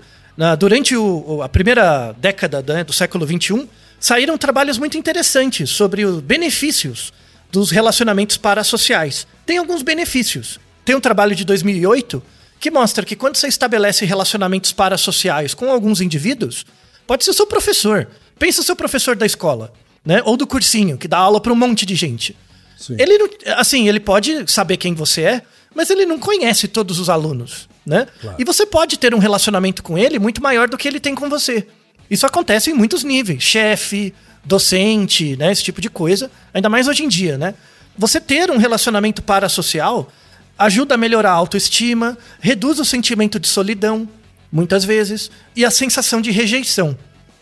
durante 0.57 0.95
a 1.43 1.49
primeira 1.49 2.11
década 2.17 2.63
né, 2.73 2.83
do 2.83 2.93
século 2.93 3.27
XXI, 3.27 3.69
saíram 4.03 4.37
trabalhos 4.37 4.77
muito 4.77 4.97
interessantes 4.97 5.69
sobre 5.69 6.03
os 6.03 6.19
benefícios 6.19 7.13
dos 7.49 7.71
relacionamentos 7.71 8.35
parasociais. 8.35 9.25
Tem 9.45 9.57
alguns 9.57 9.81
benefícios. 9.81 10.59
Tem 10.83 10.93
um 10.93 10.99
trabalho 10.99 11.33
de 11.33 11.45
2008 11.45 12.21
que 12.59 12.69
mostra 12.69 13.05
que 13.05 13.15
quando 13.15 13.37
você 13.37 13.47
estabelece 13.47 14.03
relacionamentos 14.03 14.73
parasociais 14.73 15.53
com 15.53 15.71
alguns 15.71 16.01
indivíduos, 16.01 16.65
pode 17.07 17.23
ser 17.23 17.31
seu 17.31 17.47
professor. 17.47 18.09
Pensa 18.37 18.61
seu 18.61 18.75
professor 18.75 19.15
da 19.15 19.25
escola, 19.25 19.71
né? 20.05 20.21
Ou 20.25 20.35
do 20.35 20.45
cursinho, 20.45 20.97
que 20.97 21.07
dá 21.07 21.19
aula 21.19 21.39
para 21.39 21.53
um 21.53 21.55
monte 21.55 21.85
de 21.85 21.95
gente. 21.95 22.35
Sim. 22.77 22.97
Ele 22.99 23.17
não, 23.17 23.29
assim, 23.55 23.87
ele 23.87 24.01
pode 24.01 24.51
saber 24.51 24.75
quem 24.75 24.93
você 24.93 25.21
é, 25.21 25.41
mas 25.73 25.89
ele 25.89 26.05
não 26.05 26.19
conhece 26.19 26.67
todos 26.67 26.99
os 26.99 27.09
alunos, 27.09 27.69
né? 27.85 28.05
Claro. 28.19 28.35
E 28.37 28.43
você 28.43 28.65
pode 28.65 28.99
ter 28.99 29.15
um 29.15 29.19
relacionamento 29.19 29.81
com 29.81 29.97
ele 29.97 30.19
muito 30.19 30.43
maior 30.43 30.67
do 30.67 30.77
que 30.77 30.89
ele 30.89 30.99
tem 30.99 31.15
com 31.15 31.29
você. 31.29 31.65
Isso 32.13 32.27
acontece 32.27 32.69
em 32.69 32.75
muitos 32.75 33.03
níveis, 33.03 33.41
chefe, 33.41 34.13
docente, 34.45 35.35
né, 35.35 35.51
esse 35.51 35.63
tipo 35.63 35.81
de 35.81 35.89
coisa, 35.89 36.29
ainda 36.53 36.69
mais 36.69 36.87
hoje 36.87 37.03
em 37.03 37.07
dia, 37.07 37.39
né? 37.39 37.55
Você 37.97 38.21
ter 38.21 38.51
um 38.51 38.57
relacionamento 38.57 39.23
parasocial 39.23 40.11
ajuda 40.55 40.93
a 40.93 40.97
melhorar 40.97 41.31
a 41.31 41.35
autoestima, 41.35 42.15
reduz 42.39 42.77
o 42.77 42.85
sentimento 42.85 43.39
de 43.39 43.47
solidão, 43.47 44.07
muitas 44.51 44.85
vezes, 44.85 45.31
e 45.55 45.65
a 45.65 45.71
sensação 45.71 46.21
de 46.21 46.29
rejeição, 46.29 46.95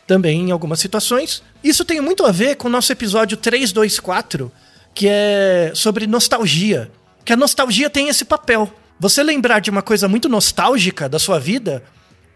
também 0.08 0.40
em 0.40 0.52
algumas 0.52 0.80
situações. 0.80 1.44
Isso 1.62 1.84
tem 1.84 2.00
muito 2.00 2.26
a 2.26 2.32
ver 2.32 2.56
com 2.56 2.70
o 2.70 2.72
nosso 2.72 2.94
episódio 2.94 3.36
324, 3.36 4.50
que 4.94 5.06
é 5.06 5.74
sobre 5.76 6.08
nostalgia. 6.08 6.90
Que 7.26 7.34
a 7.34 7.38
nostalgia 7.38 7.90
tem 7.90 8.08
esse 8.08 8.24
papel. 8.24 8.74
Você 8.98 9.22
lembrar 9.22 9.60
de 9.60 9.70
uma 9.70 9.82
coisa 9.82 10.08
muito 10.08 10.30
nostálgica 10.30 11.10
da 11.10 11.20
sua 11.20 11.40
vida 11.40 11.84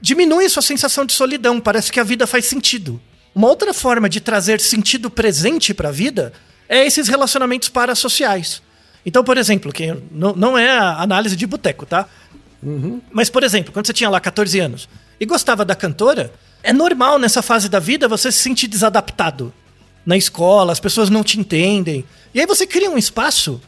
diminui 0.02 0.48
sua 0.50 0.62
sensação 0.62 1.06
de 1.06 1.14
solidão, 1.14 1.60
parece 1.60 1.92
que 1.92 2.00
a 2.00 2.04
vida 2.04 2.28
faz 2.28 2.46
sentido. 2.46 3.02
Uma 3.34 3.48
outra 3.48 3.74
forma 3.74 4.08
de 4.08 4.22
trazer 4.22 4.62
sentido 4.62 5.10
presente 5.10 5.74
para 5.74 5.90
a 5.90 5.92
vida 5.92 6.32
é 6.70 6.86
esses 6.86 7.08
relacionamentos 7.08 7.70
parasociais. 7.70 8.62
Então, 9.06 9.24
por 9.24 9.38
exemplo, 9.38 9.72
que 9.72 9.96
não, 10.12 10.34
não 10.34 10.58
é 10.58 10.70
a 10.70 11.02
análise 11.02 11.36
de 11.36 11.46
boteco, 11.46 11.86
tá? 11.86 12.08
Uhum. 12.64 13.02
Mas, 13.12 13.30
por 13.30 13.44
exemplo, 13.44 13.72
quando 13.72 13.86
você 13.86 13.94
tinha 13.94 14.10
lá 14.10 14.20
14 14.20 14.60
anos 14.60 14.90
e 15.20 15.26
gostava 15.26 15.64
da 15.64 15.76
cantora, 15.76 16.34
é 16.64 16.74
normal 16.74 17.20
nessa 17.20 17.42
fase 17.42 17.70
da 17.70 17.80
vida 17.80 18.08
você 18.08 18.32
se 18.32 18.40
sentir 18.40 18.68
desadaptado. 18.68 19.54
Na 20.06 20.18
escola, 20.18 20.72
as 20.72 20.80
pessoas 20.80 21.10
não 21.10 21.24
te 21.24 21.40
entendem. 21.40 22.06
E 22.34 22.40
aí 22.40 22.46
você 22.46 22.66
cria 22.66 22.90
um 22.90 22.98
espaço 22.98 23.62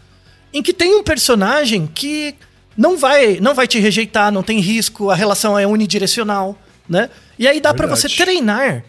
em 0.54 0.64
que 0.64 0.74
tem 0.74 0.96
um 0.96 1.04
personagem 1.04 1.88
que 1.88 2.36
não 2.78 2.96
vai, 2.98 3.40
não 3.42 3.54
vai 3.56 3.68
te 3.68 3.80
rejeitar, 3.80 4.32
não 4.32 4.44
tem 4.44 4.60
risco, 4.60 5.10
a 5.10 5.16
relação 5.16 5.58
é 5.58 5.66
unidirecional, 5.66 6.58
né? 6.88 7.10
E 7.40 7.48
aí 7.48 7.60
dá 7.60 7.74
para 7.74 7.88
você 7.88 8.08
treinar. 8.08 8.84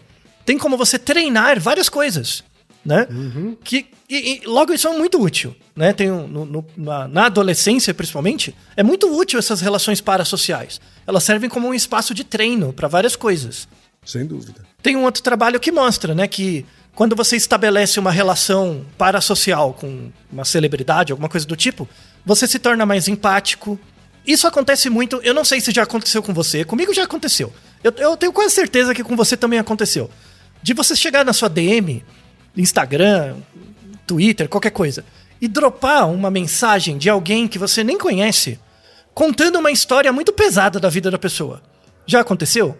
Tem 0.45 0.59
como 0.59 0.76
você 0.76 0.99
treinar 0.99 1.59
várias 1.61 1.89
coisas, 1.89 2.43
né? 2.84 3.07
Que, 3.64 3.86
e, 4.09 4.43
e 4.43 4.47
logo 4.47 4.72
isso 4.72 4.86
é 4.89 4.97
muito 4.97 5.20
útil, 5.20 5.55
né? 5.76 5.93
Tem 5.93 6.11
um- 6.11 6.26
no- 6.26 6.45
no- 6.47 6.66
na, 6.76 7.09
na 7.09 7.26
adolescência, 7.26 7.93
principalmente, 7.93 8.55
é 8.76 8.82
muito 8.82 9.07
útil 9.14 9.39
essas 9.39 9.61
relações 9.61 10.01
parasociais. 10.01 10.80
Elas 11.07 11.24
servem 11.24 11.51
como 11.51 11.68
um 11.68 11.74
espaço 11.74 12.14
de 12.14 12.24
treino 12.24 12.72
para 12.72 12.89
várias 12.89 13.16
coisas. 13.16 13.68
Sem 14.05 14.24
dúvida. 14.26 14.64
Tem 14.82 14.97
um 14.97 15.05
outro 15.05 15.22
trabalho 15.22 15.59
que 15.61 15.70
mostra, 15.72 16.14
né, 16.14 16.26
que 16.26 16.64
quando 16.95 17.14
você 17.14 17.36
estabelece 17.36 18.01
uma 18.01 18.11
relação 18.11 18.84
parasocial 18.97 19.74
com 19.74 20.11
uma 20.32 20.45
celebridade, 20.45 21.12
alguma 21.12 21.28
coisa 21.28 21.47
do 21.47 21.55
tipo, 21.57 21.86
você 22.29 22.47
se 22.47 22.59
torna 22.59 22.85
mais 22.85 23.09
empático. 23.09 23.81
Isso 24.26 24.47
acontece 24.47 24.91
muito, 24.91 25.18
eu 25.24 25.33
não 25.33 25.45
sei 25.47 25.62
se 25.62 25.72
já 25.72 25.83
aconteceu 25.85 26.22
com 26.22 26.35
você, 26.35 26.62
comigo 26.62 26.93
já 26.93 27.05
aconteceu. 27.05 27.51
Eu, 27.83 27.91
eu 27.97 28.16
tenho 28.18 28.31
quase 28.33 28.55
certeza 28.55 28.95
que 28.95 29.03
com 29.03 29.16
você 29.16 29.35
também 29.35 29.59
aconteceu. 29.59 30.11
De 30.62 30.74
você 30.74 30.95
chegar 30.95 31.24
na 31.24 31.33
sua 31.33 31.49
DM, 31.49 32.05
Instagram, 32.55 33.37
Twitter, 34.07 34.47
qualquer 34.47 34.72
coisa, 34.72 35.05
e 35.41 35.49
dropar 35.49 36.11
uma 36.11 36.31
mensagem 36.31 36.99
de 36.99 37.09
alguém 37.09 37.49
que 37.49 37.59
você 37.59 37.83
nem 37.83 37.97
conhece, 37.97 38.61
contando 39.14 39.59
uma 39.59 39.70
história 39.70 40.12
muito 40.12 40.31
pesada 40.33 40.79
da 40.79 40.91
vida 40.91 41.11
da 41.11 41.18
pessoa. 41.18 41.62
Já 42.07 42.20
aconteceu? 42.20 42.76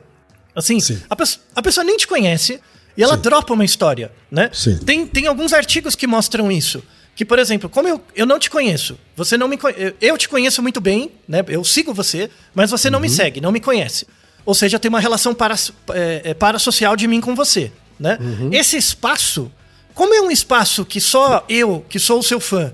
Assim, 0.55 0.79
Sim. 0.81 1.01
a, 1.09 1.17
pesso- 1.17 1.41
a 1.57 1.63
pessoa 1.63 1.85
nem 1.85 1.97
te 1.97 2.07
conhece 2.07 2.61
e 2.97 3.03
ela 3.03 3.15
Sim. 3.17 3.23
dropa 3.23 3.55
uma 3.55 3.65
história, 3.65 4.13
né? 4.31 4.51
Sim. 4.53 4.77
Tem, 4.79 5.07
tem 5.07 5.27
alguns 5.27 5.55
artigos 5.55 5.95
que 5.95 6.07
mostram 6.07 6.53
isso. 6.53 6.83
Que, 7.19 7.25
por 7.25 7.41
exemplo, 7.41 7.69
como 7.69 7.89
eu, 7.89 8.01
eu 8.15 8.25
não 8.25 8.39
te 8.39 8.49
conheço, 8.49 8.97
você 9.17 9.37
não 9.37 9.49
me 9.49 9.59
conhe- 9.59 9.93
eu- 10.01 10.17
te 10.17 10.29
conheço 10.29 10.63
muito 10.63 10.81
bem, 10.81 11.11
né? 11.27 11.45
Eu 11.49 11.65
sigo 11.65 11.93
você, 11.93 12.31
mas 12.55 12.71
você 12.71 12.87
Uhum. 12.87 12.93
não 12.93 13.01
me 13.01 13.11
segue, 13.11 13.41
não 13.41 13.51
me 13.51 13.59
conhece. 13.59 14.07
Ou 14.47 14.55
seja, 14.55 14.79
tem 14.79 14.89
uma 14.89 15.01
relação 15.01 15.35
para, 15.35 15.57
é, 15.95 16.21
é, 16.27 16.33
parasocial 16.35 16.95
de 16.95 17.09
mim 17.09 17.21
com 17.21 17.35
você, 17.35 17.73
né? 17.99 18.19
Uhum. 18.21 18.51
Esse 18.53 18.77
espaço, 18.77 19.51
como 19.95 20.15
é 20.15 20.21
um 20.23 20.31
espaço 20.31 20.85
que 20.85 21.01
só 21.01 21.45
eu, 21.49 21.85
que 21.89 21.99
sou 21.99 22.21
o 22.21 22.23
seu 22.23 22.39
fã, 22.39 22.73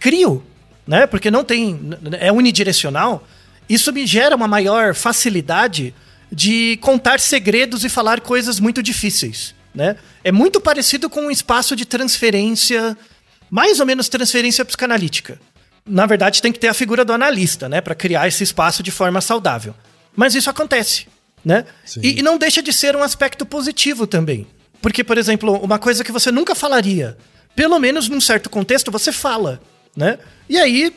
crio, 0.00 0.44
né? 0.84 1.06
Porque 1.06 1.30
não 1.30 1.44
tem. 1.44 1.78
É 2.18 2.32
unidirecional, 2.32 3.24
isso 3.68 3.92
me 3.92 4.04
gera 4.04 4.34
uma 4.34 4.48
maior 4.48 4.96
facilidade 4.96 5.94
de 6.32 6.76
contar 6.82 7.20
segredos 7.20 7.84
e 7.84 7.88
falar 7.88 8.20
coisas 8.20 8.58
muito 8.58 8.82
difíceis. 8.82 9.54
Né? 9.72 9.94
É 10.24 10.32
muito 10.32 10.58
parecido 10.60 11.08
com 11.08 11.26
um 11.26 11.30
espaço 11.30 11.76
de 11.76 11.84
transferência, 11.84 12.96
mais 13.50 13.80
ou 13.80 13.86
menos 13.86 14.08
transferência 14.08 14.64
psicanalítica. 14.64 15.38
Na 15.86 16.04
verdade, 16.06 16.42
tem 16.42 16.52
que 16.52 16.58
ter 16.58 16.68
a 16.68 16.74
figura 16.74 17.04
do 17.04 17.12
analista, 17.12 17.68
né, 17.68 17.80
para 17.80 17.94
criar 17.94 18.26
esse 18.26 18.42
espaço 18.42 18.82
de 18.82 18.90
forma 18.90 19.20
saudável. 19.20 19.74
Mas 20.16 20.34
isso 20.34 20.50
acontece, 20.50 21.06
né? 21.44 21.64
E, 22.02 22.18
e 22.18 22.22
não 22.22 22.38
deixa 22.38 22.62
de 22.62 22.72
ser 22.72 22.96
um 22.96 23.02
aspecto 23.02 23.46
positivo 23.46 24.06
também. 24.06 24.46
Porque, 24.82 25.04
por 25.04 25.16
exemplo, 25.18 25.52
uma 25.62 25.78
coisa 25.78 26.02
que 26.02 26.10
você 26.10 26.30
nunca 26.32 26.54
falaria, 26.54 27.16
pelo 27.54 27.78
menos 27.78 28.08
num 28.08 28.20
certo 28.20 28.50
contexto, 28.50 28.90
você 28.90 29.12
fala, 29.12 29.60
né? 29.96 30.18
E 30.48 30.58
aí, 30.58 30.92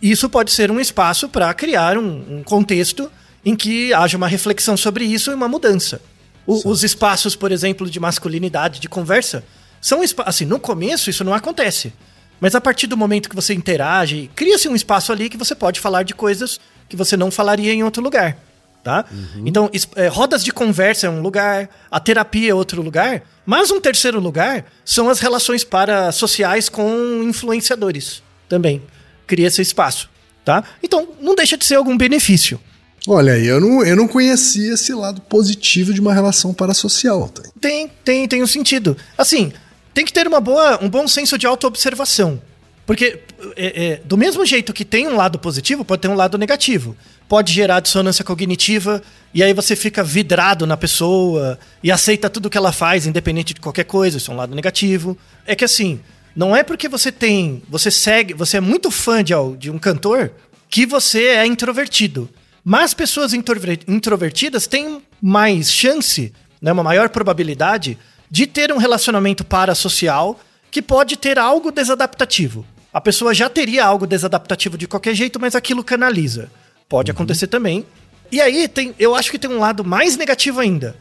isso 0.00 0.28
pode 0.30 0.50
ser 0.52 0.70
um 0.70 0.78
espaço 0.80 1.28
para 1.28 1.52
criar 1.54 1.98
um, 1.98 2.38
um 2.38 2.42
contexto 2.42 3.10
em 3.44 3.56
que 3.56 3.92
haja 3.94 4.16
uma 4.16 4.28
reflexão 4.28 4.76
sobre 4.76 5.04
isso 5.04 5.30
e 5.30 5.34
uma 5.34 5.48
mudança. 5.48 6.00
O- 6.46 6.68
os 6.70 6.84
espaços, 6.84 7.34
por 7.34 7.50
exemplo, 7.50 7.88
de 7.90 7.98
masculinidade, 7.98 8.78
de 8.80 8.88
conversa, 8.88 9.42
são 9.80 10.00
assim, 10.24 10.44
no 10.44 10.58
começo 10.60 11.10
isso 11.10 11.24
não 11.24 11.34
acontece. 11.34 11.92
Mas 12.40 12.54
a 12.54 12.60
partir 12.60 12.86
do 12.86 12.96
momento 12.96 13.28
que 13.28 13.36
você 13.36 13.52
interage, 13.52 14.30
cria-se 14.34 14.68
um 14.68 14.74
espaço 14.74 15.12
ali 15.12 15.28
que 15.28 15.36
você 15.36 15.54
pode 15.54 15.78
falar 15.80 16.02
de 16.04 16.14
coisas 16.14 16.58
que 16.88 16.96
você 16.96 17.16
não 17.16 17.30
falaria 17.30 17.72
em 17.72 17.82
outro 17.82 18.02
lugar, 18.02 18.36
tá? 18.82 19.04
Então, 19.44 19.68
es- 19.72 19.86
é, 19.94 20.08
rodas 20.08 20.42
de 20.42 20.50
conversa 20.52 21.06
é 21.06 21.10
um 21.10 21.20
lugar, 21.20 21.68
a 21.90 22.00
terapia 22.00 22.50
é 22.50 22.54
outro 22.54 22.80
lugar, 22.82 23.22
mas 23.44 23.70
um 23.70 23.78
terceiro 23.80 24.18
lugar 24.18 24.64
são 24.84 25.08
as 25.10 25.20
relações 25.20 25.62
parasociais 25.64 26.68
com 26.70 27.22
influenciadores 27.24 28.22
também. 28.48 28.82
Cria 29.26 29.46
esse 29.48 29.60
espaço, 29.62 30.08
tá? 30.44 30.64
Então, 30.82 31.08
não 31.20 31.34
deixa 31.34 31.56
de 31.56 31.64
ser 31.64 31.74
algum 31.76 31.96
benefício. 31.96 32.58
Olha 33.06 33.34
aí, 33.34 33.46
eu 33.46 33.60
não, 33.60 33.84
eu 33.84 33.96
não 33.96 34.08
conhecia 34.08 34.74
esse 34.74 34.92
lado 34.94 35.20
positivo 35.22 35.92
de 35.94 36.00
uma 36.00 36.12
relação 36.12 36.52
parasocial. 36.54 37.30
Tem, 37.60 37.88
tem, 38.04 38.26
tem 38.28 38.42
um 38.42 38.46
sentido. 38.46 38.96
Assim, 39.16 39.52
tem 39.92 40.04
que 40.04 40.12
ter 40.12 40.26
uma 40.26 40.40
boa, 40.40 40.82
um 40.82 40.88
bom 40.88 41.06
senso 41.08 41.36
de 41.36 41.46
autoobservação. 41.46 42.40
Porque, 42.86 43.20
é, 43.56 43.84
é, 43.84 44.00
do 44.04 44.16
mesmo 44.16 44.44
jeito 44.44 44.72
que 44.72 44.84
tem 44.84 45.06
um 45.06 45.14
lado 45.14 45.38
positivo, 45.38 45.84
pode 45.84 46.02
ter 46.02 46.08
um 46.08 46.14
lado 46.14 46.36
negativo. 46.36 46.96
Pode 47.28 47.52
gerar 47.52 47.78
dissonância 47.78 48.24
cognitiva, 48.24 49.00
e 49.32 49.44
aí 49.44 49.54
você 49.54 49.76
fica 49.76 50.02
vidrado 50.02 50.66
na 50.66 50.76
pessoa 50.76 51.56
e 51.80 51.92
aceita 51.92 52.28
tudo 52.28 52.50
que 52.50 52.58
ela 52.58 52.72
faz, 52.72 53.06
independente 53.06 53.54
de 53.54 53.60
qualquer 53.60 53.84
coisa. 53.84 54.16
Isso 54.16 54.30
é 54.32 54.34
um 54.34 54.36
lado 54.36 54.56
negativo. 54.56 55.16
É 55.46 55.54
que 55.54 55.64
assim, 55.64 56.00
não 56.34 56.56
é 56.56 56.64
porque 56.64 56.88
você 56.88 57.12
tem. 57.12 57.62
Você 57.68 57.90
segue. 57.90 58.34
Você 58.34 58.56
é 58.56 58.60
muito 58.60 58.90
fã 58.90 59.22
de, 59.22 59.34
de 59.56 59.70
um 59.70 59.78
cantor 59.78 60.32
que 60.68 60.84
você 60.84 61.26
é 61.28 61.46
introvertido. 61.46 62.28
Mas 62.64 62.92
pessoas 62.92 63.32
introver- 63.32 63.80
introvertidas 63.86 64.66
têm 64.66 65.00
mais 65.22 65.72
chance, 65.72 66.32
né, 66.60 66.72
uma 66.72 66.82
maior 66.82 67.08
probabilidade, 67.08 67.96
de 68.30 68.46
ter 68.46 68.72
um 68.72 68.78
relacionamento 68.78 69.44
parasocial 69.44 70.38
que 70.70 70.80
pode 70.80 71.16
ter 71.16 71.38
algo 71.38 71.72
desadaptativo. 71.72 72.64
A 72.92 73.00
pessoa 73.00 73.34
já 73.34 73.48
teria 73.48 73.84
algo 73.84 74.06
desadaptativo 74.06 74.78
de 74.78 74.86
qualquer 74.86 75.14
jeito, 75.14 75.40
mas 75.40 75.54
aquilo 75.54 75.82
canaliza. 75.82 76.50
Pode 76.88 77.10
acontecer 77.10 77.46
também. 77.48 77.84
E 78.30 78.40
aí 78.40 78.68
tem, 78.68 78.94
eu 78.98 79.14
acho 79.14 79.30
que 79.30 79.38
tem 79.38 79.50
um 79.50 79.58
lado 79.58 79.84
mais 79.84 80.16
negativo 80.16 80.60
ainda, 80.60 80.96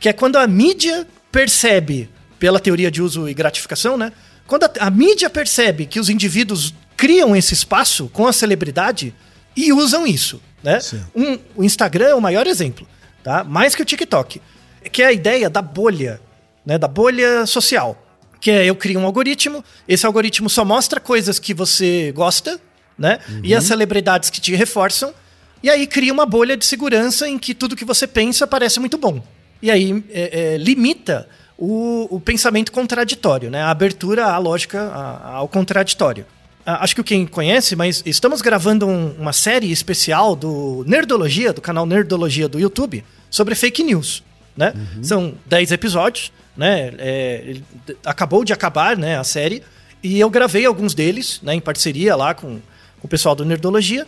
que 0.00 0.08
é 0.08 0.12
quando 0.12 0.36
a 0.36 0.46
mídia 0.46 1.06
percebe, 1.30 2.08
pela 2.38 2.58
teoria 2.58 2.90
de 2.90 3.00
uso 3.00 3.28
e 3.28 3.34
gratificação, 3.34 3.96
né? 3.96 4.12
Quando 4.46 4.64
a, 4.64 4.70
a 4.80 4.90
mídia 4.90 5.30
percebe 5.30 5.86
que 5.86 6.00
os 6.00 6.08
indivíduos 6.08 6.74
criam 6.96 7.34
esse 7.36 7.54
espaço 7.54 8.08
com 8.12 8.26
a 8.26 8.32
celebridade 8.32 9.14
e 9.56 9.72
usam 9.72 10.06
isso, 10.06 10.42
né? 10.62 10.80
Um, 11.14 11.38
o 11.56 11.64
Instagram 11.64 12.08
é 12.08 12.14
o 12.14 12.20
maior 12.20 12.46
exemplo, 12.46 12.86
tá? 13.22 13.44
Mais 13.44 13.74
que 13.74 13.82
o 13.82 13.84
TikTok, 13.84 14.40
que 14.90 15.02
é 15.02 15.06
a 15.06 15.12
ideia 15.12 15.48
da 15.48 15.62
bolha, 15.62 16.20
né? 16.64 16.78
Da 16.78 16.88
bolha 16.88 17.46
social, 17.46 18.00
que 18.40 18.50
é 18.50 18.64
eu 18.64 18.74
crio 18.74 18.98
um 19.00 19.04
algoritmo, 19.06 19.64
esse 19.86 20.04
algoritmo 20.06 20.48
só 20.50 20.64
mostra 20.64 21.00
coisas 21.00 21.38
que 21.38 21.54
você 21.54 22.12
gosta, 22.12 22.60
né? 22.98 23.18
E 23.42 23.54
as 23.54 23.64
celebridades 23.64 24.30
que 24.30 24.40
te 24.40 24.54
reforçam, 24.54 25.12
e 25.62 25.70
aí 25.70 25.86
cria 25.86 26.12
uma 26.12 26.26
bolha 26.26 26.56
de 26.56 26.64
segurança 26.66 27.28
em 27.28 27.38
que 27.38 27.54
tudo 27.54 27.76
que 27.76 27.84
você 27.84 28.06
pensa 28.06 28.46
parece 28.46 28.80
muito 28.80 28.98
bom. 28.98 29.22
E 29.60 29.70
aí 29.70 30.04
é, 30.10 30.54
é, 30.54 30.56
limita 30.58 31.28
o, 31.56 32.08
o 32.16 32.20
pensamento 32.20 32.72
contraditório, 32.72 33.48
né? 33.50 33.62
A 33.62 33.70
abertura 33.70 34.26
à 34.26 34.38
lógica, 34.38 34.82
a- 34.92 35.34
ao 35.36 35.48
contraditório. 35.48 36.26
Ah, 36.66 36.82
Acho 36.84 36.96
que 36.96 37.02
quem 37.04 37.26
conhece, 37.26 37.74
mas 37.76 38.02
estamos 38.04 38.40
gravando 38.42 38.86
um- 38.86 39.14
uma 39.18 39.32
série 39.32 39.70
especial 39.70 40.34
do 40.34 40.84
Nerdologia, 40.86 41.52
do 41.52 41.60
canal 41.60 41.86
Nerdologia 41.86 42.48
do 42.48 42.58
YouTube, 42.58 43.04
sobre 43.30 43.54
fake 43.54 43.82
news. 43.84 44.22
Né? 44.56 44.74
São 45.00 45.34
10 45.46 45.70
episódios, 45.72 46.32
né? 46.56 46.92
É, 46.98 47.56
acabou 48.04 48.44
de 48.44 48.52
acabar 48.52 48.96
né, 48.96 49.18
a 49.18 49.24
série, 49.24 49.62
e 50.02 50.18
eu 50.18 50.28
gravei 50.28 50.66
alguns 50.66 50.94
deles, 50.94 51.40
né, 51.42 51.54
em 51.54 51.60
parceria 51.60 52.16
lá 52.16 52.34
com, 52.34 52.60
com 53.00 53.06
o 53.06 53.08
pessoal 53.08 53.34
do 53.34 53.44
Nerdologia. 53.44 54.06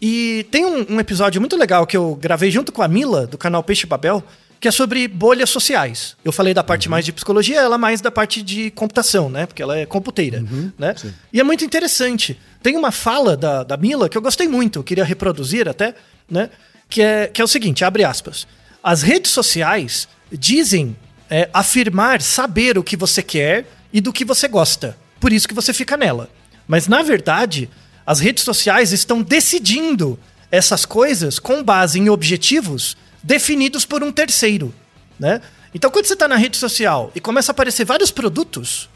E 0.00 0.46
tem 0.50 0.64
um, 0.64 0.94
um 0.94 1.00
episódio 1.00 1.40
muito 1.40 1.56
legal 1.56 1.86
que 1.86 1.96
eu 1.96 2.14
gravei 2.14 2.50
junto 2.50 2.72
com 2.72 2.82
a 2.82 2.88
Mila, 2.88 3.26
do 3.26 3.38
canal 3.38 3.62
Peixe 3.62 3.86
Babel, 3.86 4.22
que 4.60 4.68
é 4.68 4.70
sobre 4.70 5.08
bolhas 5.08 5.50
sociais. 5.50 6.16
Eu 6.24 6.30
falei 6.30 6.54
da 6.54 6.62
parte 6.62 6.88
mais 6.88 7.04
de 7.04 7.12
psicologia, 7.12 7.60
ela 7.60 7.76
mais 7.76 8.00
da 8.00 8.12
parte 8.12 8.42
de 8.42 8.70
computação, 8.70 9.28
né? 9.28 9.44
Porque 9.44 9.60
ela 9.60 9.76
é 9.76 9.84
computeira, 9.84 10.44
né? 10.78 10.94
E 11.32 11.40
é 11.40 11.42
muito 11.42 11.64
interessante. 11.64 12.38
Tem 12.62 12.76
uma 12.76 12.92
fala 12.92 13.36
da, 13.36 13.64
da 13.64 13.76
Mila 13.76 14.08
que 14.08 14.16
eu 14.16 14.22
gostei 14.22 14.46
muito, 14.46 14.78
eu 14.78 14.84
queria 14.84 15.04
reproduzir 15.04 15.68
até, 15.68 15.96
né? 16.30 16.48
Que 16.88 17.02
é, 17.02 17.26
que 17.26 17.40
é 17.40 17.44
o 17.44 17.48
seguinte, 17.48 17.84
abre 17.84 18.04
aspas. 18.04 18.46
As 18.82 19.02
redes 19.02 19.32
sociais 19.32 20.06
dizem 20.30 20.96
é, 21.32 21.48
afirmar 21.50 22.20
saber 22.20 22.76
o 22.76 22.82
que 22.82 22.94
você 22.94 23.22
quer 23.22 23.66
e 23.90 24.02
do 24.02 24.12
que 24.12 24.22
você 24.22 24.46
gosta. 24.46 24.98
Por 25.18 25.32
isso 25.32 25.48
que 25.48 25.54
você 25.54 25.72
fica 25.72 25.96
nela. 25.96 26.28
Mas, 26.68 26.86
na 26.86 27.02
verdade, 27.02 27.70
as 28.04 28.20
redes 28.20 28.44
sociais 28.44 28.92
estão 28.92 29.22
decidindo 29.22 30.20
essas 30.50 30.84
coisas 30.84 31.38
com 31.38 31.64
base 31.64 31.98
em 31.98 32.10
objetivos 32.10 32.98
definidos 33.22 33.86
por 33.86 34.02
um 34.02 34.12
terceiro. 34.12 34.74
Né? 35.18 35.40
Então, 35.74 35.90
quando 35.90 36.04
você 36.04 36.12
está 36.12 36.28
na 36.28 36.36
rede 36.36 36.58
social 36.58 37.10
e 37.14 37.20
começa 37.20 37.50
a 37.50 37.54
aparecer 37.54 37.86
vários 37.86 38.10
produtos, 38.10 38.90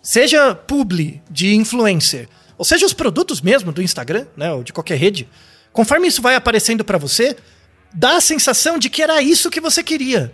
seja 0.00 0.54
publi 0.54 1.20
de 1.28 1.52
influencer, 1.56 2.28
ou 2.56 2.64
seja 2.64 2.86
os 2.86 2.92
produtos 2.92 3.40
mesmo 3.40 3.72
do 3.72 3.82
Instagram, 3.82 4.26
né, 4.36 4.52
ou 4.52 4.62
de 4.62 4.72
qualquer 4.72 4.98
rede, 4.98 5.28
conforme 5.72 6.06
isso 6.06 6.22
vai 6.22 6.36
aparecendo 6.36 6.84
para 6.84 6.96
você, 6.96 7.36
dá 7.92 8.18
a 8.18 8.20
sensação 8.20 8.78
de 8.78 8.88
que 8.88 9.02
era 9.02 9.20
isso 9.20 9.50
que 9.50 9.60
você 9.60 9.82
queria. 9.82 10.32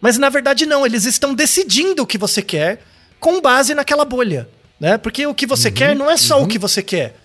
Mas 0.00 0.16
na 0.18 0.28
verdade 0.28 0.64
não, 0.66 0.84
eles 0.86 1.04
estão 1.04 1.34
decidindo 1.34 2.02
o 2.02 2.06
que 2.06 2.16
você 2.18 2.40
quer 2.42 2.82
com 3.18 3.40
base 3.40 3.74
naquela 3.74 4.04
bolha, 4.04 4.48
né? 4.78 4.96
Porque 4.96 5.26
o 5.26 5.34
que 5.34 5.46
você 5.46 5.70
quer 5.70 5.94
não 5.94 6.10
é 6.10 6.16
só 6.16 6.42
o 6.42 6.46
que 6.46 6.58
você 6.58 6.82
quer. 6.82 7.16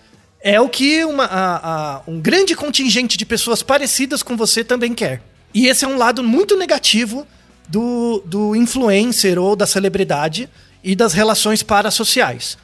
É 0.42 0.60
o 0.60 0.68
que 0.70 1.04
uma, 1.06 1.24
a- 1.26 1.96
a- 1.96 2.02
um 2.08 2.20
grande 2.20 2.54
contingente 2.56 3.18
de 3.18 3.26
pessoas 3.26 3.64
parecidas 3.64 4.22
com 4.22 4.36
você 4.38 4.64
também 4.64 4.94
quer. 4.94 5.22
E 5.54 5.68
esse 5.68 5.86
é 5.86 5.88
um 5.88 5.98
lado 5.98 6.22
muito 6.22 6.58
negativo 6.58 7.26
do, 7.70 8.22
do 8.26 8.56
influencer 8.56 9.40
ou 9.40 9.56
da 9.56 9.66
celebridade 9.66 10.50
e 10.84 10.96
das 10.96 11.14
relações 11.14 11.64
parasociais. 11.64 12.58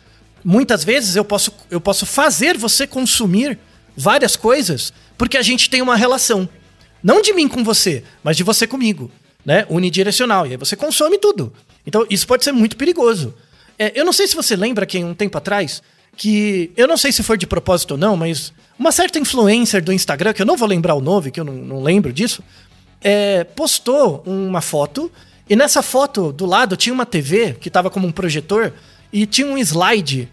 Muitas 0.44 0.84
vezes 0.84 1.16
eu 1.16 1.24
posso, 1.24 1.52
eu 1.72 1.80
posso 1.80 2.06
fazer 2.06 2.58
você 2.58 2.86
consumir 2.86 3.58
várias 3.96 4.36
coisas 4.36 4.92
porque 5.18 5.38
a 5.38 5.42
gente 5.42 5.70
tem 5.70 5.82
uma 5.82 5.96
relação. 5.96 6.50
Não 7.02 7.22
de 7.22 7.34
mim 7.34 7.48
com 7.48 7.64
você, 7.64 8.04
mas 8.24 8.36
de 8.38 8.44
você 8.44 8.68
comigo, 8.68 9.10
né? 9.46 9.66
Unidirecional. 9.70 10.48
E 10.48 10.52
aí 10.52 10.58
você 10.58 10.76
consome 10.76 11.18
tudo. 11.18 11.52
Então 11.86 12.06
isso 12.10 12.28
pode 12.28 12.44
ser 12.44 12.52
muito 12.52 12.78
perigoso. 12.78 13.34
É, 13.78 13.92
eu 13.96 14.06
não 14.06 14.14
sei 14.14 14.28
se 14.28 14.36
você 14.36 14.56
lembra 14.56 14.86
que 14.86 15.04
um 15.04 15.14
tempo 15.14 15.38
atrás, 15.38 15.82
que 16.16 16.72
eu 16.78 16.88
não 16.88 16.98
sei 16.98 17.12
se 17.12 17.24
foi 17.24 17.38
de 17.38 17.48
propósito 17.48 17.92
ou 17.92 17.98
não, 17.98 18.16
mas 18.16 18.54
uma 18.78 18.92
certa 18.92 19.20
influencer 19.20 19.84
do 19.84 19.92
Instagram, 19.92 20.34
que 20.34 20.42
eu 20.42 20.46
não 20.46 20.58
vou 20.58 20.68
lembrar 20.68 20.96
o 20.96 21.02
nome, 21.02 21.32
que 21.32 21.40
eu 21.40 21.44
não, 21.44 21.54
não 21.54 21.82
lembro 21.82 22.14
disso, 22.14 22.44
é, 23.02 23.44
postou 23.44 24.22
uma 24.26 24.62
foto 24.62 25.12
e 25.50 25.56
nessa 25.56 25.82
foto 25.82 26.32
do 26.32 26.46
lado 26.46 26.78
tinha 26.78 26.94
uma 26.94 27.06
TV 27.06 27.54
que 27.60 27.68
estava 27.68 27.90
como 27.90 28.08
um 28.08 28.12
projetor 28.12 28.74
e 29.12 29.26
tinha 29.26 29.48
um 29.48 29.58
slide. 29.58 30.30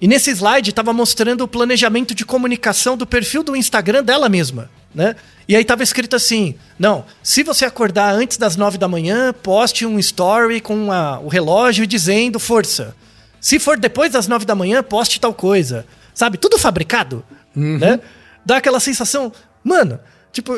E 0.00 0.06
nesse 0.06 0.30
slide 0.30 0.70
estava 0.70 0.92
mostrando 0.92 1.42
o 1.42 1.48
planejamento 1.48 2.14
de 2.14 2.24
comunicação 2.24 2.96
do 2.96 3.06
perfil 3.06 3.42
do 3.42 3.56
Instagram 3.56 4.02
dela 4.02 4.28
mesma, 4.28 4.70
né? 4.94 5.14
E 5.48 5.54
aí 5.56 5.62
estava 5.62 5.82
escrito 5.82 6.16
assim: 6.16 6.54
não, 6.78 7.04
se 7.22 7.42
você 7.42 7.64
acordar 7.64 8.12
antes 8.14 8.36
das 8.36 8.56
nove 8.56 8.78
da 8.78 8.88
manhã, 8.88 9.32
poste 9.32 9.84
um 9.86 9.98
story 9.98 10.60
com 10.60 10.88
o 11.22 11.28
relógio 11.28 11.86
dizendo 11.86 12.38
força. 12.38 12.94
Se 13.40 13.58
for 13.58 13.78
depois 13.78 14.12
das 14.12 14.26
nove 14.28 14.44
da 14.44 14.54
manhã, 14.54 14.82
poste 14.82 15.18
tal 15.20 15.32
coisa. 15.32 15.86
Sabe? 16.14 16.36
Tudo 16.36 16.58
fabricado, 16.58 17.24
Uhum. 17.56 17.78
né? 17.78 18.00
Dá 18.44 18.58
aquela 18.58 18.78
sensação, 18.80 19.32
mano, 19.64 19.98
tipo, 20.32 20.54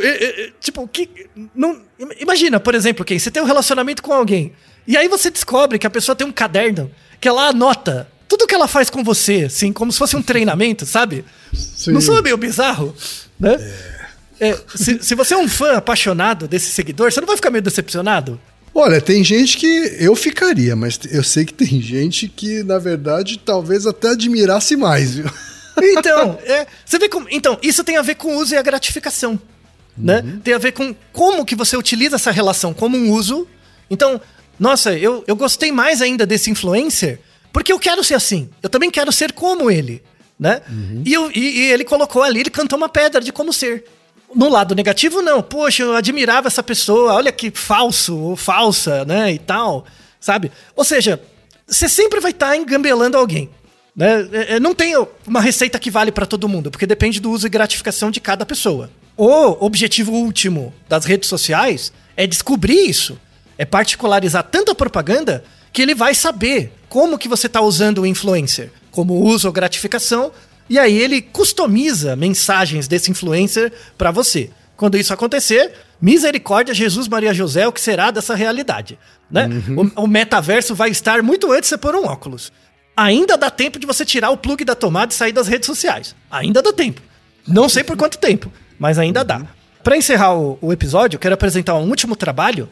tipo, 0.60 0.86
que 0.88 1.08
não 1.54 1.80
imagina, 2.18 2.58
por 2.58 2.74
exemplo, 2.74 3.04
quem 3.04 3.18
você 3.18 3.30
tem 3.30 3.42
um 3.42 3.46
relacionamento 3.46 4.02
com 4.02 4.12
alguém 4.12 4.52
e 4.86 4.96
aí 4.96 5.08
você 5.08 5.30
descobre 5.30 5.78
que 5.78 5.86
a 5.86 5.90
pessoa 5.90 6.16
tem 6.16 6.26
um 6.26 6.32
caderno 6.32 6.90
que 7.20 7.28
ela 7.28 7.48
anota 7.48 8.08
tudo 8.28 8.46
que 8.46 8.54
ela 8.54 8.66
faz 8.66 8.88
com 8.88 9.04
você, 9.04 9.44
assim, 9.46 9.72
como 9.72 9.92
se 9.92 9.98
fosse 9.98 10.16
um 10.16 10.22
treinamento, 10.22 10.86
sabe? 10.86 11.24
Sim. 11.52 11.92
Não 11.92 12.00
soa 12.00 12.22
meio 12.22 12.36
bizarro, 12.36 12.94
né? 13.38 13.54
É, 13.54 14.01
se, 14.74 15.02
se 15.02 15.14
você 15.14 15.34
é 15.34 15.36
um 15.36 15.48
fã 15.48 15.76
apaixonado 15.76 16.48
desse 16.48 16.70
seguidor, 16.70 17.12
você 17.12 17.20
não 17.20 17.26
vai 17.26 17.36
ficar 17.36 17.50
meio 17.50 17.62
decepcionado? 17.62 18.40
Olha, 18.74 19.00
tem 19.00 19.22
gente 19.22 19.58
que 19.58 19.66
eu 20.00 20.16
ficaria, 20.16 20.74
mas 20.74 20.98
eu 21.10 21.22
sei 21.22 21.44
que 21.44 21.52
tem 21.52 21.80
gente 21.80 22.26
que, 22.26 22.62
na 22.62 22.78
verdade, 22.78 23.38
talvez 23.38 23.86
até 23.86 24.08
admirasse 24.10 24.76
mais, 24.76 25.14
viu? 25.16 25.26
Então, 25.80 26.38
é, 26.44 26.66
você 26.84 26.98
vê 26.98 27.08
como. 27.08 27.26
Então, 27.30 27.58
isso 27.62 27.84
tem 27.84 27.96
a 27.98 28.02
ver 28.02 28.14
com 28.16 28.28
o 28.34 28.38
uso 28.38 28.54
e 28.54 28.56
a 28.56 28.62
gratificação. 28.62 29.38
Né? 29.96 30.24
Tem 30.42 30.54
a 30.54 30.58
ver 30.58 30.72
com 30.72 30.94
como 31.12 31.44
que 31.44 31.54
você 31.54 31.76
utiliza 31.76 32.16
essa 32.16 32.30
relação 32.30 32.72
como 32.72 32.96
um 32.96 33.10
uso. 33.10 33.46
Então, 33.90 34.18
nossa, 34.58 34.96
eu, 34.96 35.22
eu 35.26 35.36
gostei 35.36 35.70
mais 35.70 36.00
ainda 36.00 36.24
desse 36.24 36.50
influencer 36.50 37.20
porque 37.52 37.70
eu 37.70 37.78
quero 37.78 38.02
ser 38.02 38.14
assim. 38.14 38.48
Eu 38.62 38.70
também 38.70 38.90
quero 38.90 39.12
ser 39.12 39.32
como 39.32 39.70
ele. 39.70 40.02
Né? 40.40 40.62
E, 41.04 41.12
eu- 41.12 41.30
e- 41.34 41.58
e 41.58 41.70
ele 41.72 41.84
colocou 41.84 42.22
ali, 42.22 42.40
ele 42.40 42.48
cantou 42.50 42.78
uma 42.78 42.88
pedra 42.88 43.20
de 43.20 43.30
como 43.30 43.52
ser. 43.52 43.84
No 44.34 44.48
lado 44.48 44.74
negativo, 44.74 45.20
não. 45.22 45.42
Poxa, 45.42 45.82
eu 45.82 45.94
admirava 45.94 46.48
essa 46.48 46.62
pessoa, 46.62 47.14
olha 47.14 47.32
que 47.32 47.50
falso 47.50 48.16
ou 48.16 48.36
falsa, 48.36 49.04
né? 49.04 49.32
E 49.32 49.38
tal, 49.38 49.84
sabe? 50.20 50.50
Ou 50.74 50.84
seja, 50.84 51.20
você 51.66 51.88
sempre 51.88 52.20
vai 52.20 52.30
estar 52.30 52.56
engambelando 52.56 53.16
alguém. 53.16 53.50
Né? 53.94 54.28
É, 54.32 54.54
é, 54.54 54.60
Não 54.60 54.74
tem 54.74 54.94
uma 55.26 55.40
receita 55.40 55.78
que 55.78 55.90
vale 55.90 56.10
para 56.10 56.26
todo 56.26 56.48
mundo, 56.48 56.70
porque 56.70 56.86
depende 56.86 57.20
do 57.20 57.30
uso 57.30 57.46
e 57.46 57.50
gratificação 57.50 58.10
de 58.10 58.20
cada 58.20 58.44
pessoa. 58.46 58.90
O 59.16 59.64
objetivo 59.64 60.12
último 60.12 60.72
das 60.88 61.04
redes 61.04 61.28
sociais 61.28 61.92
é 62.16 62.26
descobrir 62.26 62.88
isso, 62.88 63.18
é 63.58 63.64
particularizar 63.64 64.42
tanta 64.44 64.74
propaganda 64.74 65.44
que 65.72 65.82
ele 65.82 65.94
vai 65.94 66.14
saber 66.14 66.72
como 66.88 67.18
que 67.18 67.28
você 67.28 67.46
está 67.46 67.60
usando 67.60 68.02
o 68.02 68.06
influencer, 68.06 68.70
como 68.90 69.14
uso 69.14 69.46
ou 69.48 69.52
gratificação, 69.52 70.32
e 70.72 70.78
aí 70.78 70.96
ele 70.96 71.20
customiza 71.20 72.16
mensagens 72.16 72.88
desse 72.88 73.10
influencer 73.10 73.70
para 73.98 74.10
você. 74.10 74.48
Quando 74.74 74.96
isso 74.96 75.12
acontecer, 75.12 75.70
misericórdia, 76.00 76.72
Jesus, 76.72 77.06
Maria 77.08 77.34
José, 77.34 77.68
o 77.68 77.72
que 77.72 77.80
será 77.80 78.10
dessa 78.10 78.34
realidade? 78.34 78.98
Né? 79.30 79.50
O, 79.76 80.04
o 80.04 80.06
metaverso 80.06 80.74
vai 80.74 80.88
estar 80.88 81.22
muito 81.22 81.52
antes 81.52 81.64
de 81.64 81.68
você 81.68 81.76
pôr 81.76 81.94
um 81.94 82.06
óculos. 82.06 82.50
Ainda 82.96 83.36
dá 83.36 83.50
tempo 83.50 83.78
de 83.78 83.86
você 83.86 84.02
tirar 84.02 84.30
o 84.30 84.36
plug 84.38 84.64
da 84.64 84.74
tomada 84.74 85.12
e 85.12 85.14
sair 85.14 85.32
das 85.32 85.46
redes 85.46 85.66
sociais. 85.66 86.16
Ainda 86.30 86.62
dá 86.62 86.72
tempo. 86.72 87.02
Não 87.46 87.68
sei 87.68 87.84
por 87.84 87.94
quanto 87.94 88.16
tempo, 88.16 88.50
mas 88.78 88.98
ainda 88.98 89.22
dá. 89.22 89.42
Para 89.84 89.98
encerrar 89.98 90.34
o, 90.34 90.56
o 90.58 90.72
episódio, 90.72 91.16
eu 91.16 91.20
quero 91.20 91.34
apresentar 91.34 91.74
um 91.74 91.86
último 91.86 92.16
trabalho, 92.16 92.66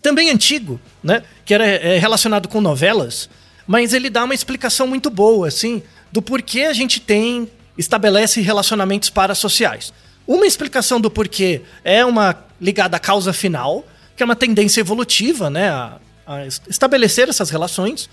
também 0.00 0.30
antigo, 0.30 0.80
né? 1.02 1.24
Que 1.44 1.52
era 1.52 1.66
é, 1.66 1.98
relacionado 1.98 2.46
com 2.46 2.60
novelas, 2.60 3.28
mas 3.66 3.92
ele 3.92 4.08
dá 4.08 4.22
uma 4.22 4.34
explicação 4.34 4.86
muito 4.86 5.10
boa, 5.10 5.48
assim, 5.48 5.82
do 6.12 6.20
porquê 6.22 6.62
a 6.62 6.72
gente 6.72 7.00
tem, 7.00 7.48
estabelece 7.78 8.40
relacionamentos 8.40 9.10
parasociais. 9.10 9.92
Uma 10.26 10.46
explicação 10.46 11.00
do 11.00 11.10
porquê 11.10 11.62
é 11.84 12.04
uma 12.04 12.36
ligada 12.60 12.96
à 12.96 13.00
causa 13.00 13.32
final, 13.32 13.84
que 14.16 14.22
é 14.22 14.26
uma 14.26 14.36
tendência 14.36 14.80
evolutiva, 14.80 15.48
né? 15.50 15.70
A, 15.70 15.98
a 16.26 16.46
es- 16.46 16.60
estabelecer 16.68 17.28
essas 17.28 17.50
relações. 17.50 18.08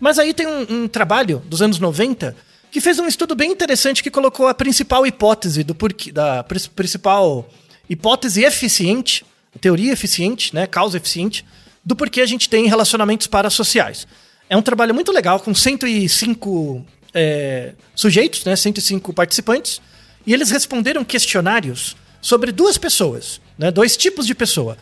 Mas 0.00 0.18
aí 0.18 0.34
tem 0.34 0.46
um, 0.46 0.66
um 0.84 0.88
trabalho 0.88 1.40
dos 1.46 1.62
anos 1.62 1.78
90 1.78 2.34
que 2.70 2.80
fez 2.80 2.98
um 2.98 3.06
estudo 3.06 3.34
bem 3.34 3.52
interessante 3.52 4.02
que 4.02 4.10
colocou 4.10 4.48
a 4.48 4.54
principal 4.54 5.06
hipótese 5.06 5.62
do 5.62 5.74
porquê, 5.74 6.10
da 6.10 6.42
prin- 6.42 6.68
principal 6.74 7.48
hipótese 7.88 8.42
eficiente, 8.44 9.24
teoria 9.60 9.92
eficiente, 9.92 10.54
né, 10.54 10.66
causa 10.66 10.96
eficiente, 10.96 11.44
do 11.84 11.94
porquê 11.94 12.22
a 12.22 12.26
gente 12.26 12.48
tem 12.48 12.66
relacionamentos 12.66 13.26
parasociais. 13.26 14.06
É 14.48 14.56
um 14.56 14.62
trabalho 14.62 14.94
muito 14.94 15.12
legal, 15.12 15.38
com 15.38 15.54
105 15.54 16.84
é, 17.14 17.72
sujeitos, 17.94 18.44
né, 18.44 18.56
105 18.56 19.12
participantes, 19.12 19.80
e 20.26 20.32
eles 20.32 20.50
responderam 20.50 21.04
questionários 21.04 21.96
sobre 22.20 22.52
duas 22.52 22.78
pessoas, 22.78 23.40
né, 23.58 23.70
dois 23.70 23.96
tipos 23.96 24.26
de 24.26 24.34
pessoa. 24.34 24.76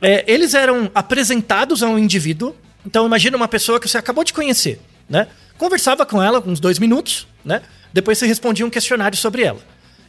É, 0.00 0.24
eles 0.26 0.54
eram 0.54 0.90
apresentados 0.94 1.82
a 1.82 1.88
um 1.88 1.98
indivíduo. 1.98 2.54
Então 2.84 3.06
imagina 3.06 3.36
uma 3.36 3.46
pessoa 3.46 3.78
que 3.78 3.88
você 3.88 3.96
acabou 3.96 4.24
de 4.24 4.32
conhecer, 4.32 4.80
né? 5.08 5.28
Conversava 5.56 6.04
com 6.04 6.20
ela 6.20 6.42
uns 6.44 6.58
dois 6.58 6.80
minutos, 6.80 7.28
né? 7.44 7.62
Depois 7.92 8.18
você 8.18 8.26
respondia 8.26 8.66
um 8.66 8.70
questionário 8.70 9.16
sobre 9.16 9.44
ela. 9.44 9.60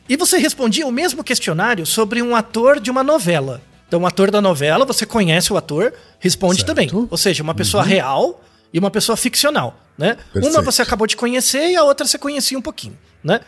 E 0.09 0.17
você 0.17 0.37
respondia 0.37 0.87
o 0.87 0.91
mesmo 0.91 1.23
questionário 1.23 1.85
sobre 1.85 2.23
um 2.23 2.35
ator 2.35 2.79
de 2.79 2.89
uma 2.89 3.03
novela. 3.03 3.61
Então, 3.87 4.01
o 4.01 4.07
ator 4.07 4.31
da 4.31 4.41
novela, 4.41 4.85
você 4.85 5.05
conhece 5.05 5.53
o 5.53 5.57
ator, 5.57 5.93
responde 6.19 6.61
Certo. 6.61 6.67
também. 6.67 6.89
Ou 6.91 7.17
seja, 7.17 7.43
uma 7.43 7.53
pessoa 7.53 7.83
real 7.83 8.41
e 8.73 8.79
uma 8.79 8.89
pessoa 8.89 9.15
ficcional, 9.15 9.79
né? 9.97 10.17
Uma 10.33 10.41
Perfeito. 10.41 10.63
você 10.63 10.81
acabou 10.81 11.05
de 11.05 11.15
conhecer 11.15 11.69
e 11.69 11.75
a 11.75 11.83
outra 11.83 12.07
você 12.07 12.17
conhecia 12.17 12.57
um 12.57 12.61
pouquinho, 12.61 12.97
né? 13.23 13.41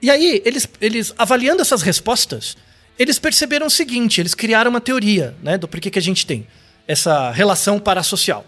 E 0.00 0.10
aí, 0.10 0.42
eles, 0.44 0.68
eles 0.80 1.14
avaliando 1.16 1.62
essas 1.62 1.82
respostas, 1.82 2.56
eles 2.98 3.18
perceberam 3.18 3.66
o 3.66 3.70
seguinte, 3.70 4.20
eles 4.20 4.34
criaram 4.34 4.70
uma 4.70 4.80
teoria, 4.80 5.36
né, 5.42 5.56
do 5.56 5.68
porquê 5.68 5.90
que 5.90 5.98
a 5.98 6.02
gente 6.02 6.26
tem 6.26 6.46
essa 6.88 7.30
relação 7.30 7.78
parasocial. 7.78 8.44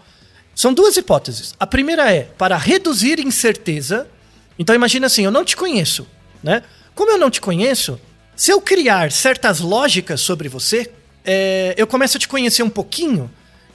São 0.53 0.73
duas 0.73 0.97
hipóteses. 0.97 1.53
A 1.59 1.67
primeira 1.67 2.11
é 2.13 2.23
para 2.37 2.57
reduzir 2.57 3.19
incerteza. 3.19 4.07
Então 4.57 4.75
imagina 4.75 5.07
assim, 5.07 5.23
eu 5.23 5.31
não 5.31 5.43
te 5.43 5.55
conheço, 5.55 6.07
né? 6.41 6.63
Como 6.93 7.11
eu 7.11 7.17
não 7.17 7.29
te 7.29 7.41
conheço, 7.41 7.99
se 8.35 8.51
eu 8.51 8.61
criar 8.61 9.11
certas 9.11 9.59
lógicas 9.59 10.21
sobre 10.21 10.47
você, 10.47 10.89
é, 11.25 11.73
eu 11.77 11.85
começo 11.85 12.17
a 12.17 12.19
te 12.19 12.27
conhecer 12.27 12.63
um 12.63 12.69
pouquinho 12.69 13.29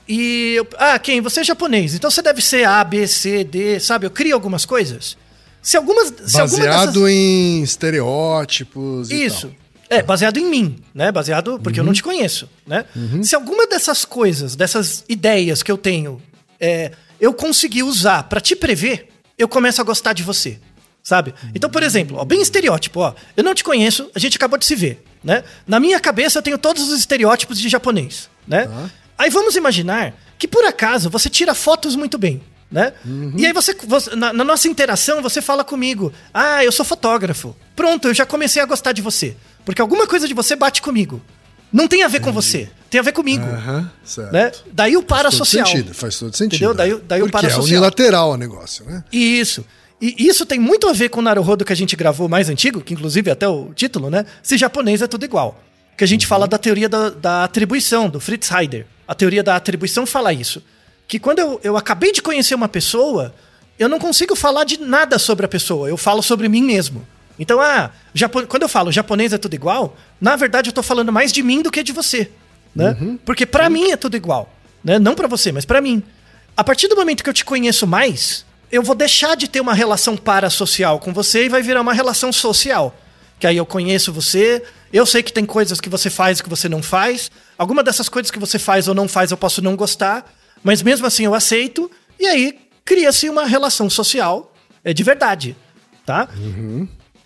e 0.07 0.53
eu, 0.57 0.67
ah, 0.77 0.97
quem? 0.99 1.21
Você 1.21 1.41
é 1.41 1.43
japonês, 1.43 1.93
então 1.95 2.09
você 2.11 2.21
deve 2.21 2.41
ser 2.41 2.65
A, 2.65 2.83
B, 2.83 3.07
C, 3.07 3.43
D, 3.43 3.79
sabe? 3.79 4.05
Eu 4.05 4.11
crio 4.11 4.33
algumas 4.35 4.65
coisas. 4.65 5.17
Se 5.61 5.77
algumas, 5.77 6.07
se 6.25 6.39
alguma 6.41 6.63
dessas- 6.65 6.85
Baseado 6.87 7.07
em 7.07 7.61
estereótipos 7.63 9.09
e 9.11 9.25
isso. 9.25 9.51
É, 9.89 10.01
baseado 10.01 10.37
em 10.37 10.45
mim, 10.49 10.77
né? 10.95 11.11
Baseado 11.11 11.59
porque 11.61 11.79
eu 11.79 11.83
não 11.83 11.91
te 11.93 12.01
conheço, 12.01 12.49
né? 12.65 12.85
Se 13.23 13.35
alguma 13.35 13.67
dessas 13.67 14.05
coisas, 14.05 14.55
dessas 14.55 15.03
ideias 15.09 15.61
que 15.61 15.69
eu 15.71 15.77
tenho, 15.77 16.21
é, 16.59 16.91
eu 17.19 17.33
conseguir 17.33 17.83
usar 17.83 18.23
pra 18.23 18.39
te 18.39 18.55
prever, 18.55 19.09
eu 19.37 19.47
começo 19.49 19.81
a 19.81 19.83
gostar 19.83 20.13
de 20.13 20.23
você, 20.23 20.57
sabe? 21.03 21.33
Então, 21.53 21.69
por 21.69 21.83
exemplo, 21.83 22.15
ó, 22.17 22.23
bem 22.23 22.41
estereótipo, 22.41 23.01
ó. 23.01 23.13
Eu 23.35 23.43
não 23.43 23.53
te 23.53 23.65
conheço, 23.65 24.09
a 24.15 24.19
gente 24.19 24.37
acabou 24.37 24.57
de 24.57 24.65
se 24.65 24.75
ver, 24.75 25.03
né? 25.21 25.43
Na 25.67 25.77
minha 25.77 25.99
cabeça 25.99 26.39
eu 26.39 26.43
tenho 26.43 26.57
todos 26.57 26.87
os 26.89 26.97
estereótipos 26.97 27.59
de 27.59 27.67
japonês, 27.67 28.29
né? 28.47 28.69
Aí 29.21 29.29
vamos 29.29 29.55
imaginar 29.55 30.13
que 30.39 30.47
por 30.47 30.65
acaso 30.65 31.09
você 31.09 31.29
tira 31.29 31.53
fotos 31.53 31.95
muito 31.95 32.17
bem, 32.17 32.41
né? 32.71 32.93
E 33.37 33.45
aí 33.45 33.53
você, 33.53 33.75
você- 33.85 34.15
na, 34.15 34.33
na 34.33 34.43
nossa 34.43 34.67
interação, 34.67 35.21
você 35.21 35.41
fala 35.41 35.63
comigo: 35.63 36.11
"Ah, 36.33 36.63
eu 36.65 36.71
sou 36.71 36.83
fotógrafo". 36.83 37.55
Pronto, 37.75 38.07
eu 38.07 38.13
já 38.13 38.25
comecei 38.25 38.61
a 38.61 38.65
gostar 38.65 38.93
de 38.93 39.01
você, 39.01 39.35
porque 39.63 39.81
alguma 39.81 40.07
coisa 40.07 40.27
de 40.27 40.33
você 40.33 40.55
bate 40.55 40.81
comigo. 40.81 41.21
Não 41.71 41.87
tem 41.87 42.01
a 42.03 42.07
ver 42.07 42.19
com 42.19 42.31
você, 42.33 42.69
tem 42.89 42.99
a 42.99 43.03
ver 43.03 43.11
comigo, 43.13 43.45
Aham, 43.45 43.89
certo. 44.03 44.33
né? 44.33 44.51
Daí 44.73 44.97
o 44.97 44.99
Faz 44.99 45.07
todo 45.07 45.17
parasocial. 45.17 45.65
sentido, 45.67 45.93
faz 45.93 46.17
todo 46.19 46.35
sentido. 46.35 46.55
Entendeu? 46.55 46.73
Daí, 46.73 46.93
né? 46.93 46.99
daí 47.07 47.21
o 47.21 47.25
Porque 47.25 47.37
é 47.37 47.41
parasocial. 47.41 47.65
unilateral 47.77 48.31
o 48.31 48.37
negócio, 48.37 48.83
né? 48.85 49.03
Isso. 49.11 49.63
E 50.01 50.15
isso 50.27 50.45
tem 50.47 50.59
muito 50.59 50.89
a 50.89 50.93
ver 50.93 51.09
com 51.09 51.19
o 51.19 51.23
Naruhodo 51.23 51.63
que 51.63 51.71
a 51.71 51.75
gente 51.75 51.95
gravou 51.95 52.27
mais 52.27 52.49
antigo, 52.49 52.81
que 52.81 52.93
inclusive 52.95 53.29
até 53.29 53.47
o 53.47 53.71
título, 53.73 54.09
né? 54.09 54.25
Se 54.41 54.57
japonês 54.57 55.01
é 55.01 55.07
tudo 55.07 55.23
igual. 55.23 55.61
Que 55.95 56.03
a 56.03 56.07
gente 56.07 56.25
fala 56.25 56.47
da 56.47 56.57
teoria 56.57 56.89
da, 56.89 57.09
da 57.11 57.43
atribuição, 57.43 58.09
do 58.09 58.19
Fritz 58.19 58.49
Heider. 58.51 58.85
A 59.11 59.15
teoria 59.15 59.43
da 59.43 59.57
atribuição 59.57 60.05
fala 60.05 60.31
isso. 60.31 60.63
que 61.07 61.19
quando 61.19 61.39
eu, 61.39 61.59
eu 61.61 61.75
acabei 61.75 62.13
de 62.13 62.21
conhecer 62.21 62.55
uma 62.55 62.69
pessoa, 62.69 63.35
eu 63.77 63.89
não 63.89 63.99
consigo 63.99 64.33
falar 64.37 64.63
de 64.63 64.79
nada 64.79 65.19
sobre 65.19 65.45
a 65.45 65.49
pessoa, 65.49 65.89
eu 65.89 65.97
falo 65.97 66.21
sobre 66.23 66.47
mim 66.47 66.61
mesmo. 66.63 67.05
Então, 67.37 67.59
ah, 67.59 67.91
japo- 68.13 68.47
quando 68.47 68.63
eu 68.63 68.69
falo 68.69 68.89
japonês 68.93 69.33
é 69.33 69.37
tudo 69.37 69.53
igual, 69.53 69.97
na 70.21 70.37
verdade 70.37 70.69
eu 70.69 70.73
tô 70.73 70.81
falando 70.81 71.11
mais 71.11 71.33
de 71.33 71.43
mim 71.43 71.61
do 71.61 71.69
que 71.69 71.83
de 71.83 71.91
você, 71.91 72.31
né? 72.73 72.95
Porque 73.25 73.45
pra 73.45 73.69
mim 73.69 73.91
é 73.91 73.97
tudo 73.97 74.15
igual, 74.15 74.53
né? 74.81 74.97
Não 74.99 75.13
pra 75.13 75.27
você, 75.27 75.51
mas 75.51 75.65
pra 75.65 75.81
mim. 75.81 76.01
A 76.55 76.63
partir 76.63 76.87
do 76.87 76.95
momento 76.95 77.21
que 77.25 77.29
eu 77.29 77.33
te 77.33 77.43
conheço 77.43 77.85
mais, 77.85 78.45
eu 78.71 78.81
vou 78.81 78.95
deixar 78.95 79.35
de 79.35 79.49
ter 79.49 79.59
uma 79.59 79.73
relação 79.73 80.15
parasocial 80.15 80.97
com 80.99 81.11
você 81.11 81.45
e 81.45 81.49
vai 81.49 81.61
virar 81.61 81.81
uma 81.81 81.93
relação 81.93 82.31
social. 82.31 82.95
Que 83.41 83.47
aí 83.47 83.57
eu 83.57 83.65
conheço 83.65 84.13
você, 84.13 84.63
eu 84.93 85.03
sei 85.03 85.23
que 85.23 85.33
tem 85.33 85.45
coisas 85.45 85.81
que 85.81 85.89
você 85.89 86.11
faz 86.11 86.37
e 86.37 86.43
que 86.43 86.49
você 86.49 86.69
não 86.69 86.83
faz. 86.83 87.31
Alguma 87.57 87.81
dessas 87.81 88.07
coisas 88.07 88.29
que 88.29 88.37
você 88.37 88.59
faz 88.59 88.87
ou 88.87 88.93
não 88.93 89.07
faz 89.07 89.31
eu 89.31 89.37
posso 89.37 89.63
não 89.63 89.75
gostar, 89.75 90.31
mas 90.63 90.83
mesmo 90.83 91.07
assim 91.07 91.25
eu 91.25 91.33
aceito, 91.33 91.89
e 92.19 92.27
aí 92.27 92.59
cria-se 92.85 93.27
uma 93.27 93.47
relação 93.47 93.89
social 93.89 94.53
é, 94.83 94.93
de 94.93 95.01
verdade, 95.01 95.55
tá? 96.05 96.29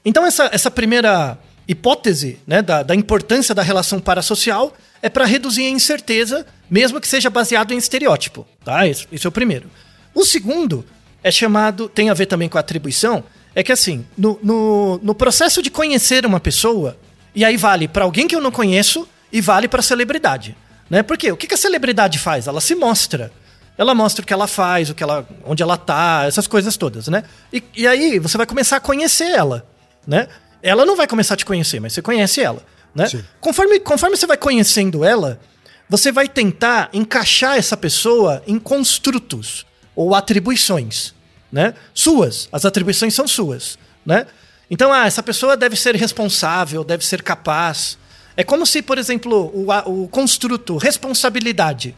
Então, 0.06 0.26
essa, 0.26 0.50
essa 0.54 0.72
primeira 0.72 1.38
hipótese 1.68 2.40
né, 2.48 2.62
da, 2.62 2.82
da 2.82 2.96
importância 2.96 3.54
da 3.54 3.62
relação 3.62 4.00
parasocial 4.00 4.74
é 5.02 5.10
para 5.10 5.26
reduzir 5.26 5.66
a 5.66 5.70
incerteza, 5.70 6.46
mesmo 6.70 7.02
que 7.02 7.08
seja 7.10 7.30
baseado 7.30 7.74
em 7.74 7.78
estereótipo. 7.78 8.48
Tá? 8.64 8.88
Esse, 8.88 9.06
esse 9.12 9.26
é 9.26 9.30
o 9.30 9.34
primeiro. 9.34 9.70
O 10.14 10.24
segundo 10.24 10.86
é 11.22 11.30
chamado, 11.30 11.90
tem 11.90 12.10
a 12.10 12.14
ver 12.14 12.28
também 12.28 12.48
com 12.48 12.58
a 12.58 12.62
atribuição, 12.62 13.22
é 13.56 13.64
que 13.64 13.72
assim, 13.72 14.06
no, 14.18 14.38
no, 14.44 15.00
no 15.02 15.16
processo 15.16 15.62
de 15.62 15.72
conhecer 15.72 16.26
uma 16.26 16.42
pessoa, 16.42 16.98
e 17.34 17.46
aí 17.46 17.56
vale 17.56 17.88
para 17.88 18.04
alguém 18.04 18.28
que 18.28 18.36
eu 18.36 18.42
não 18.42 18.52
conheço 18.52 19.08
e 19.32 19.40
vale 19.40 19.68
para 19.68 19.82
celebridade. 19.82 20.56
Né? 20.90 21.02
Porque 21.02 21.32
o 21.32 21.38
que, 21.38 21.48
que 21.48 21.54
a 21.54 21.58
celebridade 21.58 22.20
faz? 22.20 22.48
Ela 22.48 22.60
se 22.60 22.76
mostra. 22.76 23.32
Ela 23.78 23.96
mostra 23.96 24.24
o 24.24 24.26
que 24.26 24.34
ela 24.34 24.48
faz, 24.48 24.90
o 24.90 24.96
que 24.96 25.04
ela, 25.04 25.28
onde 25.46 25.64
ela 25.64 25.78
tá, 25.78 26.24
essas 26.28 26.48
coisas 26.48 26.78
todas, 26.78 27.08
né? 27.08 27.24
E, 27.52 27.62
e 27.76 27.88
aí 27.88 28.20
você 28.20 28.38
vai 28.38 28.46
começar 28.46 28.78
a 28.78 28.80
conhecer 28.80 29.32
ela, 29.32 29.68
né? 30.08 30.30
Ela 30.64 30.86
não 30.86 30.96
vai 30.96 31.08
começar 31.08 31.34
a 31.34 31.38
te 31.38 31.46
conhecer, 31.46 31.82
mas 31.82 31.92
você 31.92 32.02
conhece 32.02 32.40
ela, 32.40 32.64
né? 32.94 33.08
Sim. 33.08 33.22
Conforme, 33.42 33.80
conforme 33.82 34.16
você 34.16 34.26
vai 34.26 34.38
conhecendo 34.38 35.04
ela, 35.04 35.42
você 35.90 36.10
vai 36.10 36.30
tentar 36.30 36.90
encaixar 36.94 37.58
essa 37.58 37.76
pessoa 37.76 38.42
em 38.48 38.58
construtos 38.58 39.66
ou 39.94 40.16
atribuições, 40.16 41.14
né? 41.56 41.74
Suas. 41.94 42.50
As 42.52 42.66
atribuições 42.66 43.14
são 43.14 43.26
suas, 43.26 43.80
né? 44.06 44.28
Então, 44.70 44.92
ah, 44.92 45.06
essa 45.06 45.24
pessoa 45.24 45.56
deve 45.56 45.78
ser 45.78 45.96
responsável, 45.96 46.84
deve 46.84 47.06
ser 47.06 47.24
capaz. 47.24 47.98
É 48.36 48.44
como 48.44 48.66
se, 48.66 48.82
por 48.82 48.98
exemplo, 48.98 49.52
o, 49.54 49.72
o 50.04 50.08
construto 50.10 50.76
responsabilidade, 50.76 51.96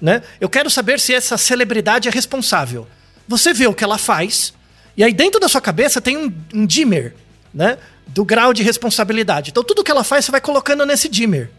né? 0.00 0.22
Eu 0.40 0.48
quero 0.48 0.70
saber 0.70 0.98
se 0.98 1.12
essa 1.12 1.36
celebridade 1.36 2.08
é 2.08 2.10
responsável. 2.10 2.88
Você 3.28 3.52
vê 3.52 3.66
o 3.66 3.74
que 3.74 3.84
ela 3.84 3.98
faz, 3.98 4.54
e 4.96 5.04
aí 5.04 5.12
dentro 5.12 5.38
da 5.38 5.48
sua 5.48 5.60
cabeça 5.60 6.00
tem 6.00 6.16
um, 6.16 6.32
um 6.54 6.64
dimmer, 6.64 7.14
né? 7.52 7.76
Do 8.06 8.24
grau 8.24 8.54
de 8.54 8.62
responsabilidade. 8.62 9.50
Então 9.50 9.62
tudo 9.62 9.84
que 9.84 9.90
ela 9.90 10.04
faz 10.04 10.24
você 10.24 10.30
vai 10.30 10.40
colocando 10.40 10.86
nesse 10.86 11.06
dimmer. 11.06 11.50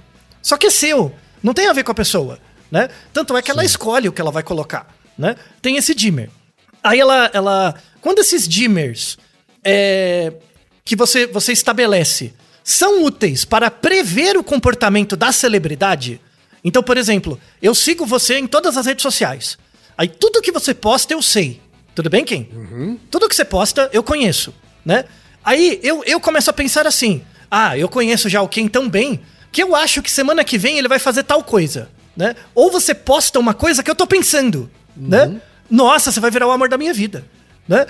Só 0.42 0.58
que 0.58 0.66
é 0.66 0.72
seu, 0.72 1.14
não 1.44 1.54
tem 1.54 1.68
a 1.68 1.74
ver 1.74 1.84
com 1.84 1.92
a 1.92 1.96
pessoa, 1.96 2.40
né? 2.72 2.90
Tanto 3.14 3.38
é 3.38 3.44
que 3.44 3.52
ela 3.52 3.64
escolhe 3.64 4.10
o 4.10 4.12
que 4.12 4.22
ela 4.22 4.32
vai 4.32 4.42
colocar, 4.42 4.88
né? 5.16 5.36
Tem 5.62 5.78
esse 5.78 5.94
dimmer. 5.94 6.32
Aí 6.84 7.00
ela, 7.00 7.30
ela 7.34 7.76
quando 8.02 8.20
esses 8.20 8.48
dimmers 8.48 9.18
é, 9.64 10.34
que 10.84 10.96
você, 10.96 11.28
você 11.28 11.52
estabelece 11.52 12.34
são 12.64 13.04
úteis 13.04 13.46
para 13.46 13.72
prever 13.72 14.38
o 14.38 14.44
comportamento 14.44 15.16
da 15.16 15.32
celebridade. 15.32 16.20
Então, 16.64 16.84
por 16.84 16.98
exemplo, 16.98 17.40
eu 17.62 17.74
sigo 17.74 18.06
você 18.06 18.38
em 18.38 18.48
todas 18.48 18.76
as 18.78 18.86
redes 18.86 19.02
sociais. 19.02 19.58
Aí 19.98 20.08
tudo 20.08 20.42
que 20.42 20.52
você 20.52 20.74
posta 20.74 21.14
eu 21.14 21.22
sei. 21.22 21.62
Tudo 21.96 22.10
bem, 22.10 22.24
Kim? 22.26 22.98
Tudo 23.10 23.28
que 23.28 23.36
você 23.36 23.46
posta 23.46 23.90
eu 23.92 24.04
conheço, 24.04 24.54
né? 24.86 25.06
Aí 25.44 25.80
eu, 25.82 26.04
eu 26.06 26.20
começo 26.20 26.50
a 26.50 26.54
pensar 26.54 26.86
assim: 26.86 27.24
ah, 27.50 27.78
eu 27.78 27.90
conheço 27.90 28.30
já 28.30 28.42
o 28.42 28.48
Kim 28.48 28.68
tão 28.68 28.90
bem 28.90 29.22
que 29.52 29.64
eu 29.64 29.76
acho 29.76 30.02
que 30.04 30.12
semana 30.12 30.44
que 30.44 30.58
vem 30.58 30.78
ele 30.78 30.88
vai 30.88 31.00
fazer 31.00 31.24
tal 31.24 31.44
coisa, 31.44 31.90
né? 32.16 32.36
Ou 32.54 32.70
você 32.70 32.94
posta 32.94 33.40
uma 33.40 33.54
coisa 33.54 33.82
que 33.82 33.90
eu 33.90 33.96
tô 33.96 34.06
pensando, 34.06 34.70
né? 34.96 35.42
Nossa, 35.70 36.12
você 36.12 36.20
vai 36.20 36.32
virar 36.32 36.48
o 36.48 36.52
amor 36.52 36.70
da 36.70 36.78
minha 36.78 36.94
vida, 36.94 37.26
né? 37.68 37.86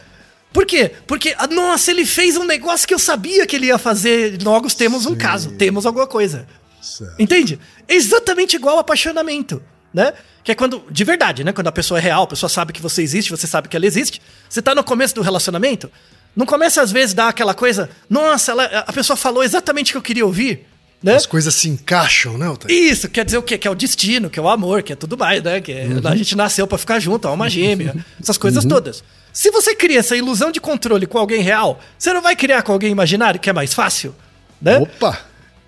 Por 0.53 0.65
quê? 0.65 0.91
Porque, 1.05 1.35
ah, 1.37 1.45
nossa, 1.47 1.91
ele 1.91 2.05
fez 2.05 2.37
um 2.37 2.43
negócio 2.45 2.87
que 2.87 2.93
eu 2.93 2.99
sabia 2.99 3.45
que 3.45 3.55
ele 3.55 3.67
ia 3.67 3.77
fazer. 3.77 4.41
Logo 4.41 4.67
temos 4.73 5.05
um 5.05 5.15
caso, 5.15 5.51
temos 5.51 5.85
alguma 5.85 6.07
coisa. 6.07 6.47
Certo. 6.81 7.15
Entende? 7.19 7.59
É 7.87 7.93
exatamente 7.95 8.55
igual 8.55 8.75
ao 8.75 8.79
apaixonamento, 8.81 9.61
né? 9.93 10.13
Que 10.43 10.53
é 10.53 10.55
quando, 10.55 10.83
de 10.89 11.03
verdade, 11.03 11.43
né? 11.43 11.51
Quando 11.51 11.67
a 11.67 11.71
pessoa 11.71 11.99
é 11.99 12.01
real, 12.01 12.23
a 12.23 12.27
pessoa 12.27 12.49
sabe 12.49 12.71
que 12.73 12.81
você 12.81 13.03
existe, 13.03 13.29
você 13.29 13.45
sabe 13.45 13.67
que 13.67 13.75
ela 13.75 13.85
existe. 13.85 14.21
Você 14.49 14.61
tá 14.61 14.73
no 14.73 14.83
começo 14.83 15.13
do 15.13 15.21
relacionamento, 15.21 15.91
não 16.35 16.45
começa 16.45 16.81
às 16.81 16.91
vezes 16.91 17.13
a 17.13 17.17
dar 17.17 17.27
aquela 17.29 17.53
coisa, 17.53 17.89
nossa, 18.09 18.51
ela- 18.53 18.65
a 18.87 18.93
pessoa 18.93 19.17
falou 19.17 19.43
exatamente 19.43 19.89
o 19.89 19.93
que 19.93 19.97
eu 19.97 20.01
queria 20.01 20.25
ouvir, 20.25 20.65
né? 21.01 21.15
As 21.15 21.25
coisas 21.25 21.53
se 21.53 21.69
encaixam, 21.69 22.37
né, 22.37 22.47
Altair? 22.47 22.71
Isso, 22.77 23.07
quer 23.09 23.23
dizer 23.25 23.37
o 23.37 23.43
quê? 23.43 23.57
Que 23.57 23.67
é 23.67 23.71
o 23.71 23.75
destino, 23.75 24.29
que 24.29 24.39
é 24.39 24.41
o 24.41 24.49
amor, 24.49 24.81
que 24.83 24.93
é 24.93 24.95
tudo 24.95 25.17
mais, 25.17 25.41
né? 25.43 25.61
Que 25.61 25.71
é- 25.71 25.87
a 26.03 26.15
gente 26.15 26.35
nasceu 26.35 26.65
pra 26.67 26.77
ficar 26.77 26.99
junto, 26.99 27.27
a 27.27 27.31
alma 27.31 27.49
gêmea, 27.49 27.95
essas 28.19 28.37
coisas 28.37 28.63
todas. 28.65 29.03
Se 29.31 29.51
você 29.51 29.75
cria 29.75 29.99
essa 29.99 30.15
ilusão 30.15 30.51
de 30.51 30.59
controle 30.59 31.05
com 31.05 31.17
alguém 31.19 31.41
real, 31.41 31.79
você 31.97 32.11
não 32.11 32.21
vai 32.21 32.35
criar 32.35 32.63
com 32.63 32.71
alguém 32.71 32.91
imaginário, 32.91 33.39
que 33.39 33.49
é 33.49 33.53
mais 33.53 33.73
fácil, 33.73 34.15
né? 34.61 34.79
Opa! 34.79 35.19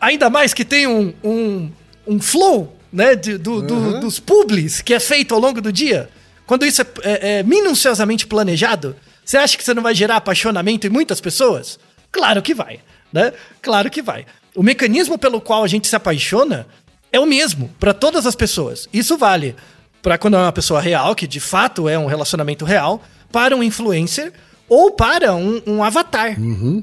Ainda 0.02 0.30
mais 0.30 0.54
que 0.54 0.66
tem 0.66 0.88
um, 0.88 1.14
um, 1.24 1.72
um 2.08 2.20
flow, 2.20 2.76
né, 2.92 3.16
de- 3.16 3.38
do, 3.38 3.62
do- 3.62 4.00
dos 4.00 4.20
publis 4.20 4.82
que 4.82 4.94
é 4.94 5.00
feito 5.00 5.36
ao 5.36 5.40
longo 5.40 5.62
do 5.62 5.72
dia. 5.72 6.10
Quando 6.48 6.66
isso 6.66 6.82
é, 6.82 6.86
é- 7.04 7.40
é 7.40 7.44
minuciosamente 7.44 8.26
planejado, 8.26 8.96
você 9.24 9.38
acha 9.38 9.56
que 9.56 9.64
você 9.64 9.76
não 9.76 9.84
vai 9.84 9.94
gerar 9.94 10.16
apaixonamento 10.16 10.88
em 10.88 10.90
muitas 10.90 11.22
pessoas? 11.22 11.78
Claro 12.12 12.42
que 12.42 12.56
vai, 12.56 12.80
né? 13.14 13.32
Claro 13.62 13.92
que 13.92 14.02
vai. 14.02 14.26
O 14.60 14.62
mecanismo 14.62 15.18
pelo 15.18 15.40
qual 15.40 15.64
a 15.64 15.70
gente 15.70 15.88
se 15.88 15.96
apaixona 15.96 16.68
é 17.14 17.18
o 17.18 17.26
mesmo 17.26 17.74
para 17.80 17.94
todas 17.94 18.28
as 18.28 18.36
pessoas. 18.36 18.90
Isso 18.92 19.18
vale 19.18 19.56
para 20.02 20.18
quando 20.18 20.36
é 20.36 20.38
uma 20.42 20.52
pessoa 20.52 20.82
real, 20.82 21.16
que 21.16 21.26
de 21.26 21.40
fato 21.40 21.88
é 21.88 21.98
um 21.98 22.08
relacionamento 22.08 22.66
real, 22.66 23.02
para 23.32 23.56
um 23.56 23.64
influencer 23.64 24.34
ou 24.68 24.92
para 24.92 25.34
um, 25.34 25.62
um 25.66 25.82
avatar, 25.82 26.36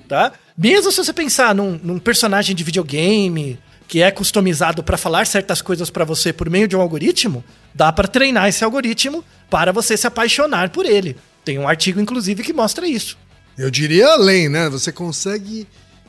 tá? 0.09 0.33
Mesmo 0.57 0.91
se 0.91 1.05
você 1.05 1.13
pensar 1.13 1.55
num, 1.55 1.79
num 1.83 1.99
personagem 1.99 2.57
de 2.57 2.65
videogame 2.65 3.59
que 3.87 4.01
é 4.01 4.11
customizado 4.11 4.83
para 4.83 4.97
falar 4.97 5.27
certas 5.27 5.61
coisas 5.61 5.91
para 5.91 6.07
você 6.07 6.33
por 6.33 6.49
meio 6.49 6.67
de 6.67 6.75
um 6.75 6.81
algoritmo, 6.81 7.45
dá 7.75 7.93
para 7.93 8.09
treinar 8.09 8.49
esse 8.49 8.65
algoritmo 8.65 9.23
para 9.51 9.71
você 9.71 9.99
se 9.99 10.07
apaixonar 10.07 10.71
por 10.71 10.87
ele. 10.87 11.15
Tem 11.45 11.59
um 11.59 11.69
artigo, 11.69 12.01
inclusive, 12.01 12.43
que 12.43 12.55
mostra 12.55 12.89
isso. 12.89 13.19
Eu 13.59 13.71
diria 13.71 14.09
além, 14.09 14.49
né? 14.49 14.71
Você 14.71 14.91
consegue, 14.91 15.67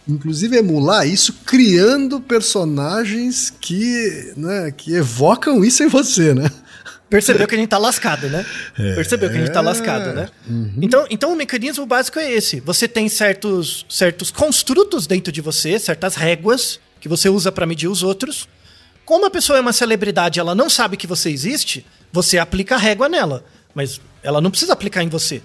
inclusive, 0.08 0.58
emular 0.58 1.08
isso 1.08 1.34
criando 1.46 2.20
personagens 2.20 3.54
que, 3.60 4.34
né, 4.36 4.72
que 4.76 4.94
evocam 4.94 5.64
isso 5.64 5.84
em 5.84 5.88
você, 5.88 6.34
né? 6.34 6.50
Percebeu 7.10 7.48
que 7.48 7.56
a 7.56 7.58
gente 7.58 7.70
tá 7.70 7.78
lascado, 7.78 8.28
né? 8.28 8.46
Percebeu 8.76 9.30
que 9.30 9.38
a 9.38 9.40
gente 9.40 9.54
tá 9.54 9.62
lascado, 9.62 10.14
né? 10.14 10.30
Então, 10.82 11.08
então 11.10 11.32
o 11.32 11.36
mecanismo 11.38 11.86
básico 11.86 12.20
é 12.20 12.30
esse. 12.30 12.60
Você 12.60 12.86
tem 12.86 13.08
certos, 13.08 13.86
certos 13.88 14.30
construtos 14.30 15.08
dentro 15.08 15.32
de 15.32 15.40
você, 15.40 15.80
certas 15.80 16.16
réguas 16.16 16.82
que 17.00 17.08
você 17.08 17.30
usa 17.30 17.50
para 17.50 17.66
medir 17.66 17.88
os 17.88 18.04
outros. 18.04 18.48
Como 19.06 19.26
a 19.26 19.30
pessoa 19.30 19.58
é 19.58 19.62
uma 19.62 19.72
celebridade, 19.72 20.38
ela 20.38 20.54
não 20.54 20.70
sabe 20.70 20.98
que 20.98 21.08
você 21.08 21.30
existe, 21.30 21.86
você 22.12 22.38
aplica 22.38 22.76
a 22.76 22.78
régua 22.78 23.08
nela. 23.08 23.46
Mas 23.74 24.02
ela 24.22 24.42
não 24.42 24.52
precisa 24.52 24.74
aplicar 24.74 25.02
em 25.02 25.08
você. 25.08 25.42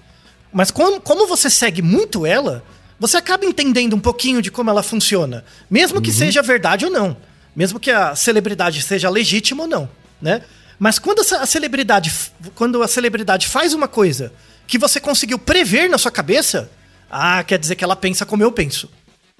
Mas 0.51 0.69
como, 0.69 0.99
como 0.99 1.27
você 1.27 1.49
segue 1.49 1.81
muito 1.81 2.25
ela, 2.25 2.61
você 3.03 3.17
acaba 3.17 3.45
entendendo 3.45 3.97
um 3.97 3.99
pouquinho 3.99 4.41
de 4.41 4.49
como 4.49 4.69
ela 4.69 4.81
funciona. 4.81 5.43
Mesmo 5.69 6.01
que 6.01 6.09
seja 6.09 6.41
verdade 6.41 6.85
ou 6.85 6.91
não. 6.91 7.17
Mesmo 7.53 7.77
que 7.77 7.91
a 7.91 8.15
celebridade 8.15 8.81
seja 8.81 9.09
legítima 9.09 9.63
ou 9.63 9.67
não, 9.67 9.89
né? 10.21 10.41
Mas 10.79 10.99
quando 10.99 11.19
a 11.19 11.45
celebridade, 11.45 12.13
quando 12.55 12.81
a 12.81 12.87
celebridade 12.87 13.49
faz 13.49 13.73
uma 13.73 13.89
coisa 13.89 14.31
que 14.65 14.77
você 14.77 15.01
conseguiu 15.01 15.37
prever 15.37 15.89
na 15.89 15.97
sua 15.97 16.11
cabeça, 16.11 16.71
ah, 17.11 17.43
quer 17.43 17.59
dizer 17.59 17.75
que 17.75 17.83
ela 17.83 17.97
pensa 17.97 18.25
como 18.25 18.41
eu 18.41 18.53
penso. 18.53 18.89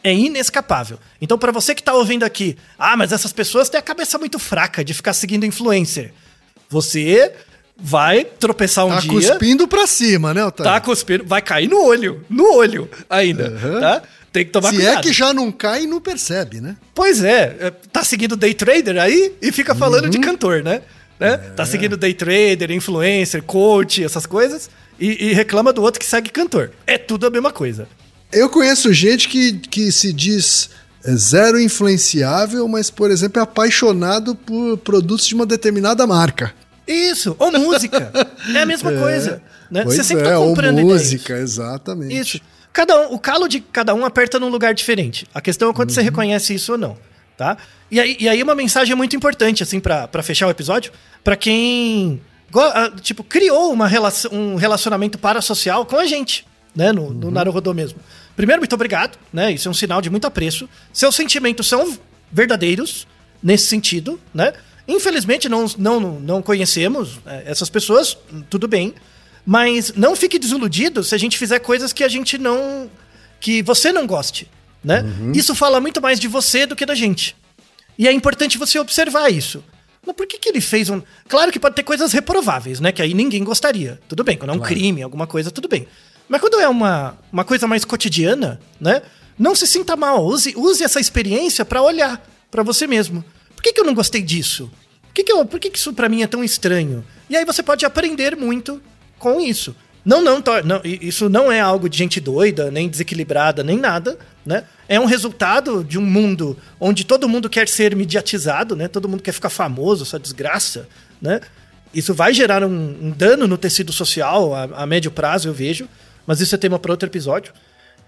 É 0.03 0.13
inescapável. 0.13 0.99
Então, 1.21 1.37
pra 1.37 1.53
você 1.53 1.73
que 1.73 1.81
tá 1.81 1.93
ouvindo 1.93 2.23
aqui, 2.23 2.57
ah, 2.77 2.97
mas 2.97 3.13
essas 3.13 3.31
pessoas 3.31 3.69
têm 3.69 3.79
a 3.79 3.81
cabeça 3.81 4.17
muito 4.17 4.39
fraca 4.39 4.83
de 4.83 4.93
ficar 4.93 5.13
seguindo 5.13 5.45
influencer. 5.45 6.13
Você 6.69 7.33
vai 7.77 8.23
tropeçar 8.25 8.85
um 8.85 8.89
Tá 8.89 8.99
dia. 8.99 9.11
cuspindo 9.11 9.67
pra 9.67 9.85
cima, 9.87 10.33
né, 10.33 10.41
Altair? 10.41 10.69
Tá 10.69 10.79
cuspindo, 10.81 11.23
vai 11.25 11.41
cair 11.41 11.67
no 11.69 11.83
olho, 11.83 12.23
no 12.29 12.55
olho 12.55 12.89
ainda, 13.09 13.49
Uhum. 13.49 13.79
tá? 13.79 14.01
Tem 14.31 14.45
que 14.45 14.51
tomar 14.51 14.69
Se 14.69 14.75
cuidado. 14.77 14.97
é 14.97 15.01
que 15.01 15.13
já 15.13 15.33
não 15.33 15.51
cai 15.51 15.83
e 15.83 15.87
não 15.87 16.01
percebe, 16.01 16.59
né? 16.59 16.75
Pois 16.95 17.23
é, 17.23 17.55
é, 17.59 17.71
tá 17.71 18.03
seguindo 18.03 18.35
day 18.35 18.53
trader 18.53 18.97
aí 18.97 19.33
e 19.41 19.51
fica 19.51 19.75
falando 19.75 20.05
Uhum. 20.05 20.09
de 20.09 20.19
cantor, 20.19 20.63
né? 20.63 20.81
né? 21.19 21.33
É. 21.33 21.37
Tá 21.37 21.65
seguindo 21.65 21.95
day 21.95 22.13
trader, 22.13 22.71
influencer, 22.71 23.43
coach, 23.43 24.03
essas 24.03 24.25
coisas 24.25 24.69
e, 24.99 25.27
e 25.29 25.33
reclama 25.33 25.71
do 25.71 25.81
outro 25.83 25.99
que 25.99 26.05
segue 26.05 26.29
cantor. 26.31 26.71
É 26.87 26.97
tudo 26.97 27.27
a 27.27 27.29
mesma 27.29 27.51
coisa. 27.51 27.87
Eu 28.31 28.49
conheço 28.49 28.91
gente 28.91 29.29
que, 29.29 29.53
que 29.53 29.91
se 29.91 30.11
diz 30.11 30.71
é, 31.05 31.11
zero 31.15 31.59
influenciável, 31.61 32.67
mas, 32.67 32.89
por 32.89 33.11
exemplo, 33.11 33.39
é 33.39 33.43
apaixonado 33.43 34.33
por 34.33 34.77
produtos 34.79 35.27
de 35.27 35.35
uma 35.35 35.45
determinada 35.45 36.07
marca. 36.07 36.53
Isso, 36.87 37.35
ou 37.39 37.51
música. 37.51 38.11
É 38.53 38.61
a 38.61 38.65
mesma 38.65 38.91
coisa. 38.97 39.41
Né? 39.71 39.83
Pois 39.83 39.95
Você 39.95 40.03
sempre 40.03 40.27
é, 40.27 40.31
tá 40.31 40.39
ou 40.39 40.49
comprando 40.49 40.79
ideias. 40.79 41.01
música, 41.01 41.37
exatamente. 41.37 42.15
Isso. 42.15 42.41
Cada 42.71 43.07
um, 43.07 43.13
o 43.13 43.19
calo 43.19 43.47
de 43.47 43.59
cada 43.59 43.93
um 43.93 44.05
aperta 44.05 44.39
num 44.39 44.49
lugar 44.49 44.73
diferente. 44.73 45.27
A 45.33 45.39
questão 45.41 45.69
é 45.69 45.73
quando 45.73 45.91
você 45.91 46.01
reconhece 46.01 46.53
isso 46.55 46.71
ou 46.73 46.77
não, 46.77 46.97
tá? 47.37 47.57
E 47.89 47.99
aí, 47.99 48.17
e 48.19 48.27
aí 48.27 48.41
uma 48.41 48.55
mensagem 48.55 48.95
muito 48.95 49.15
importante, 49.15 49.61
assim, 49.61 49.79
pra 49.79 50.07
pra 50.07 50.23
fechar 50.23 50.47
o 50.47 50.49
episódio, 50.49 50.91
pra 51.23 51.35
quem, 51.35 52.19
ah, 52.55 52.91
tipo, 52.99 53.23
criou 53.23 53.71
uma 53.71 53.87
relação, 53.87 54.31
um 54.31 54.55
relacionamento 54.55 55.19
parasocial 55.19 55.85
com 55.85 55.97
a 55.97 56.05
gente, 56.05 56.45
né? 56.75 56.91
No, 56.91 57.13
no 57.13 57.29
Naruhodô 57.29 57.73
mesmo. 57.73 57.99
Primeiro, 58.35 58.59
muito 58.61 58.73
obrigado, 58.73 59.19
né? 59.31 59.51
Isso 59.51 59.67
é 59.67 59.71
um 59.71 59.73
sinal 59.75 60.01
de 60.01 60.09
muito 60.09 60.25
apreço. 60.25 60.67
Seus 60.91 61.15
sentimentos 61.15 61.67
são 61.67 61.95
verdadeiros 62.31 63.07
nesse 63.41 63.67
sentido, 63.67 64.19
né? 64.33 64.53
Infelizmente, 64.87 65.47
não, 65.47 65.65
não, 65.77 65.99
não 66.19 66.41
conhecemos 66.41 67.19
é, 67.25 67.43
essas 67.45 67.69
pessoas, 67.69 68.17
tudo 68.49 68.67
bem. 68.67 68.93
Mas 69.45 69.93
não 69.95 70.15
fique 70.15 70.39
desiludido 70.39 71.03
se 71.03 71.13
a 71.13 71.17
gente 71.17 71.37
fizer 71.37 71.59
coisas 71.59 71.91
que 71.91 72.03
a 72.03 72.07
gente 72.07 72.37
não. 72.37 72.89
que 73.39 73.61
você 73.61 73.91
não 73.91 74.07
goste. 74.07 74.49
Né? 74.83 75.03
Isso 75.33 75.55
fala 75.55 75.79
muito 75.79 76.01
mais 76.01 76.19
de 76.19 76.27
você 76.27 76.65
do 76.65 76.75
que 76.75 76.85
da 76.85 76.95
gente. 76.95 77.35
E 77.97 78.07
é 78.07 78.11
importante 78.11 78.57
você 78.57 78.77
observar 78.79 79.31
isso. 79.31 79.63
Mas 80.05 80.15
por 80.15 80.27
que, 80.27 80.37
que 80.37 80.49
ele 80.49 80.59
fez 80.59 80.89
um. 80.89 81.01
Claro 81.27 81.51
que 81.51 81.59
pode 81.59 81.75
ter 81.75 81.83
coisas 81.83 82.11
reprováveis, 82.11 82.79
né? 82.79 82.91
Que 82.91 83.01
aí 83.01 83.13
ninguém 83.13 83.43
gostaria. 83.43 83.99
Tudo 84.07 84.23
bem, 84.23 84.37
quando 84.37 84.51
é 84.51 84.53
um 84.53 84.59
crime, 84.59 85.01
alguma 85.01 85.25
coisa, 85.25 85.49
tudo 85.49 85.69
bem. 85.69 85.87
Mas 86.27 86.41
quando 86.41 86.59
é 86.59 86.67
uma, 86.67 87.17
uma 87.31 87.45
coisa 87.45 87.67
mais 87.67 87.85
cotidiana, 87.85 88.59
né? 88.79 89.01
Não 89.39 89.55
se 89.55 89.65
sinta 89.65 89.95
mal. 89.95 90.25
Use, 90.25 90.53
use 90.57 90.83
essa 90.83 90.99
experiência 90.99 91.63
pra 91.63 91.81
olhar 91.81 92.21
pra 92.51 92.63
você 92.63 92.85
mesmo. 92.85 93.23
Por 93.63 93.69
que, 93.69 93.73
que 93.75 93.79
eu 93.79 93.85
não 93.85 93.93
gostei 93.93 94.21
disso? 94.21 94.69
Por 95.03 95.13
que, 95.13 95.23
que, 95.23 95.31
eu, 95.31 95.45
por 95.45 95.57
que, 95.57 95.69
que 95.69 95.77
isso 95.77 95.93
pra 95.93 96.09
mim 96.09 96.21
é 96.21 96.27
tão 96.27 96.43
estranho? 96.43 97.01
E 97.29 97.37
aí 97.37 97.45
você 97.45 97.63
pode 97.63 97.85
aprender 97.85 98.35
muito 98.35 98.81
com 99.17 99.39
isso. 99.39 99.73
Não, 100.03 100.21
não, 100.21 100.43
não, 100.65 100.81
isso 100.83 101.29
não 101.29 101.49
é 101.49 101.61
algo 101.61 101.87
de 101.87 101.97
gente 101.97 102.19
doida, 102.19 102.69
nem 102.69 102.89
desequilibrada, 102.89 103.63
nem 103.63 103.77
nada, 103.77 104.19
né? 104.45 104.65
É 104.85 104.99
um 104.99 105.05
resultado 105.05 105.81
de 105.81 105.97
um 105.97 106.01
mundo 106.01 106.57
onde 106.77 107.05
todo 107.05 107.29
mundo 107.29 107.49
quer 107.49 107.69
ser 107.69 107.95
mediatizado, 107.95 108.75
né? 108.75 108.89
Todo 108.89 109.07
mundo 109.07 109.23
quer 109.23 109.31
ficar 109.31 109.49
famoso, 109.49 110.03
essa 110.03 110.19
desgraça, 110.19 110.89
né? 111.21 111.39
Isso 111.93 112.13
vai 112.13 112.33
gerar 112.33 112.65
um, 112.65 112.97
um 113.01 113.11
dano 113.11 113.47
no 113.47 113.57
tecido 113.57 113.93
social 113.93 114.53
a, 114.53 114.63
a 114.63 114.85
médio 114.85 115.09
prazo, 115.09 115.47
eu 115.47 115.53
vejo, 115.53 115.87
mas 116.27 116.41
isso 116.41 116.53
é 116.53 116.57
tema 116.57 116.77
para 116.77 116.91
outro 116.91 117.07
episódio. 117.07 117.53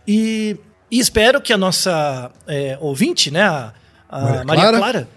E, 0.05 0.57
e 0.91 0.99
espero 0.99 1.39
que 1.39 1.53
a 1.53 1.57
nossa 1.57 2.29
é, 2.45 2.77
ouvinte, 2.81 3.31
né, 3.31 3.43
a, 3.43 3.73
a 4.09 4.19
Maria 4.19 4.43
Maria, 4.43 4.63
Clara. 4.63 4.79
Clara, 4.79 5.07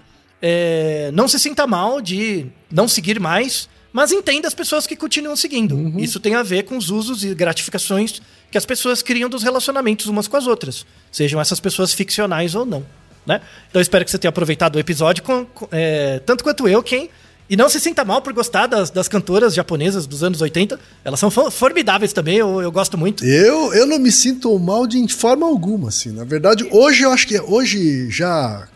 é, 0.40 1.10
não 1.12 1.26
se 1.28 1.38
sinta 1.38 1.66
mal 1.66 2.00
de 2.00 2.46
não 2.70 2.86
seguir 2.88 3.18
mais, 3.20 3.68
mas 3.92 4.12
entenda 4.12 4.46
as 4.46 4.54
pessoas 4.54 4.86
que 4.86 4.94
continuam 4.96 5.34
seguindo. 5.36 5.98
Isso 5.98 6.20
tem 6.20 6.34
a 6.34 6.42
ver 6.42 6.64
com 6.64 6.76
os 6.76 6.90
usos 6.90 7.24
e 7.24 7.34
gratificações 7.34 8.20
que 8.50 8.56
as 8.58 8.64
pessoas 8.66 9.02
criam 9.02 9.28
dos 9.28 9.42
relacionamentos 9.42 10.06
umas 10.06 10.28
com 10.28 10.36
as 10.36 10.46
outras, 10.46 10.86
sejam 11.10 11.40
essas 11.40 11.60
pessoas 11.60 11.92
ficcionais 11.92 12.54
ou 12.54 12.64
não. 12.64 12.84
Né? 13.26 13.40
Então 13.68 13.78
eu 13.80 13.82
espero 13.82 14.04
que 14.04 14.10
você 14.10 14.18
tenha 14.18 14.30
aproveitado 14.30 14.76
o 14.76 14.78
episódio, 14.78 15.22
com- 15.22 15.44
com- 15.44 15.68
é, 15.70 16.18
tanto 16.20 16.42
quanto 16.44 16.66
eu, 16.68 16.82
quem. 16.82 17.10
E 17.50 17.56
não 17.56 17.68
se 17.70 17.80
sinta 17.80 18.04
mal 18.04 18.20
por 18.20 18.32
gostar 18.34 18.66
das, 18.66 18.90
das 18.90 19.08
cantoras 19.08 19.54
japonesas 19.54 20.06
dos 20.06 20.22
anos 20.22 20.40
80. 20.42 20.78
Elas 21.02 21.18
são 21.18 21.30
fo- 21.30 21.50
formidáveis 21.50 22.12
também, 22.12 22.36
eu, 22.36 22.60
eu 22.60 22.70
gosto 22.70 22.96
muito. 22.98 23.24
Eu, 23.24 23.72
eu 23.72 23.86
não 23.86 23.98
me 23.98 24.12
sinto 24.12 24.58
mal 24.58 24.86
de 24.86 25.06
forma 25.08 25.46
alguma, 25.46 25.88
assim. 25.88 26.10
Na 26.12 26.24
verdade, 26.24 26.66
hoje 26.70 27.04
eu 27.04 27.10
acho 27.10 27.26
que 27.26 27.40
hoje 27.40 28.10
já 28.10 28.68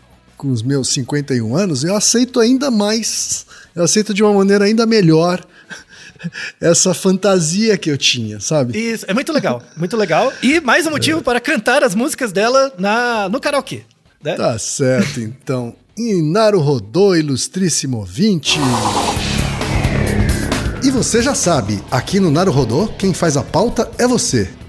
com 0.43 0.51
os 0.51 0.61
meus 0.61 0.89
51 0.89 1.55
anos, 1.55 1.85
eu 1.85 1.95
aceito 1.95 2.37
ainda 2.37 2.69
mais, 2.69 3.45
eu 3.73 3.81
aceito 3.81 4.13
de 4.13 4.21
uma 4.21 4.33
maneira 4.33 4.65
ainda 4.65 4.85
melhor 4.85 5.41
essa 6.59 6.93
fantasia 6.93 7.77
que 7.77 7.89
eu 7.89 7.97
tinha, 7.97 8.41
sabe? 8.41 8.77
Isso, 8.77 9.05
é 9.07 9.13
muito 9.13 9.31
legal, 9.31 9.63
muito 9.77 9.95
legal. 9.95 10.33
E 10.43 10.59
mais 10.59 10.85
um 10.85 10.91
motivo 10.91 11.21
para 11.21 11.39
cantar 11.39 11.81
as 11.81 11.95
músicas 11.95 12.33
dela 12.33 12.73
na, 12.77 13.29
no 13.29 13.39
karaokê. 13.39 13.83
Né? 14.21 14.35
Tá 14.35 14.59
certo, 14.59 15.21
então. 15.21 15.73
Inaru 15.97 16.59
Rodô, 16.59 17.15
ilustríssimo 17.15 17.99
ouvinte. 17.99 18.59
E 20.83 20.91
você 20.91 21.21
já 21.21 21.33
sabe, 21.33 21.81
aqui 21.89 22.19
no 22.19 22.29
Naru 22.29 22.51
Rodô, 22.51 22.87
quem 22.97 23.13
faz 23.13 23.37
a 23.37 23.43
pauta 23.43 23.89
é 23.97 24.05
você. 24.05 24.49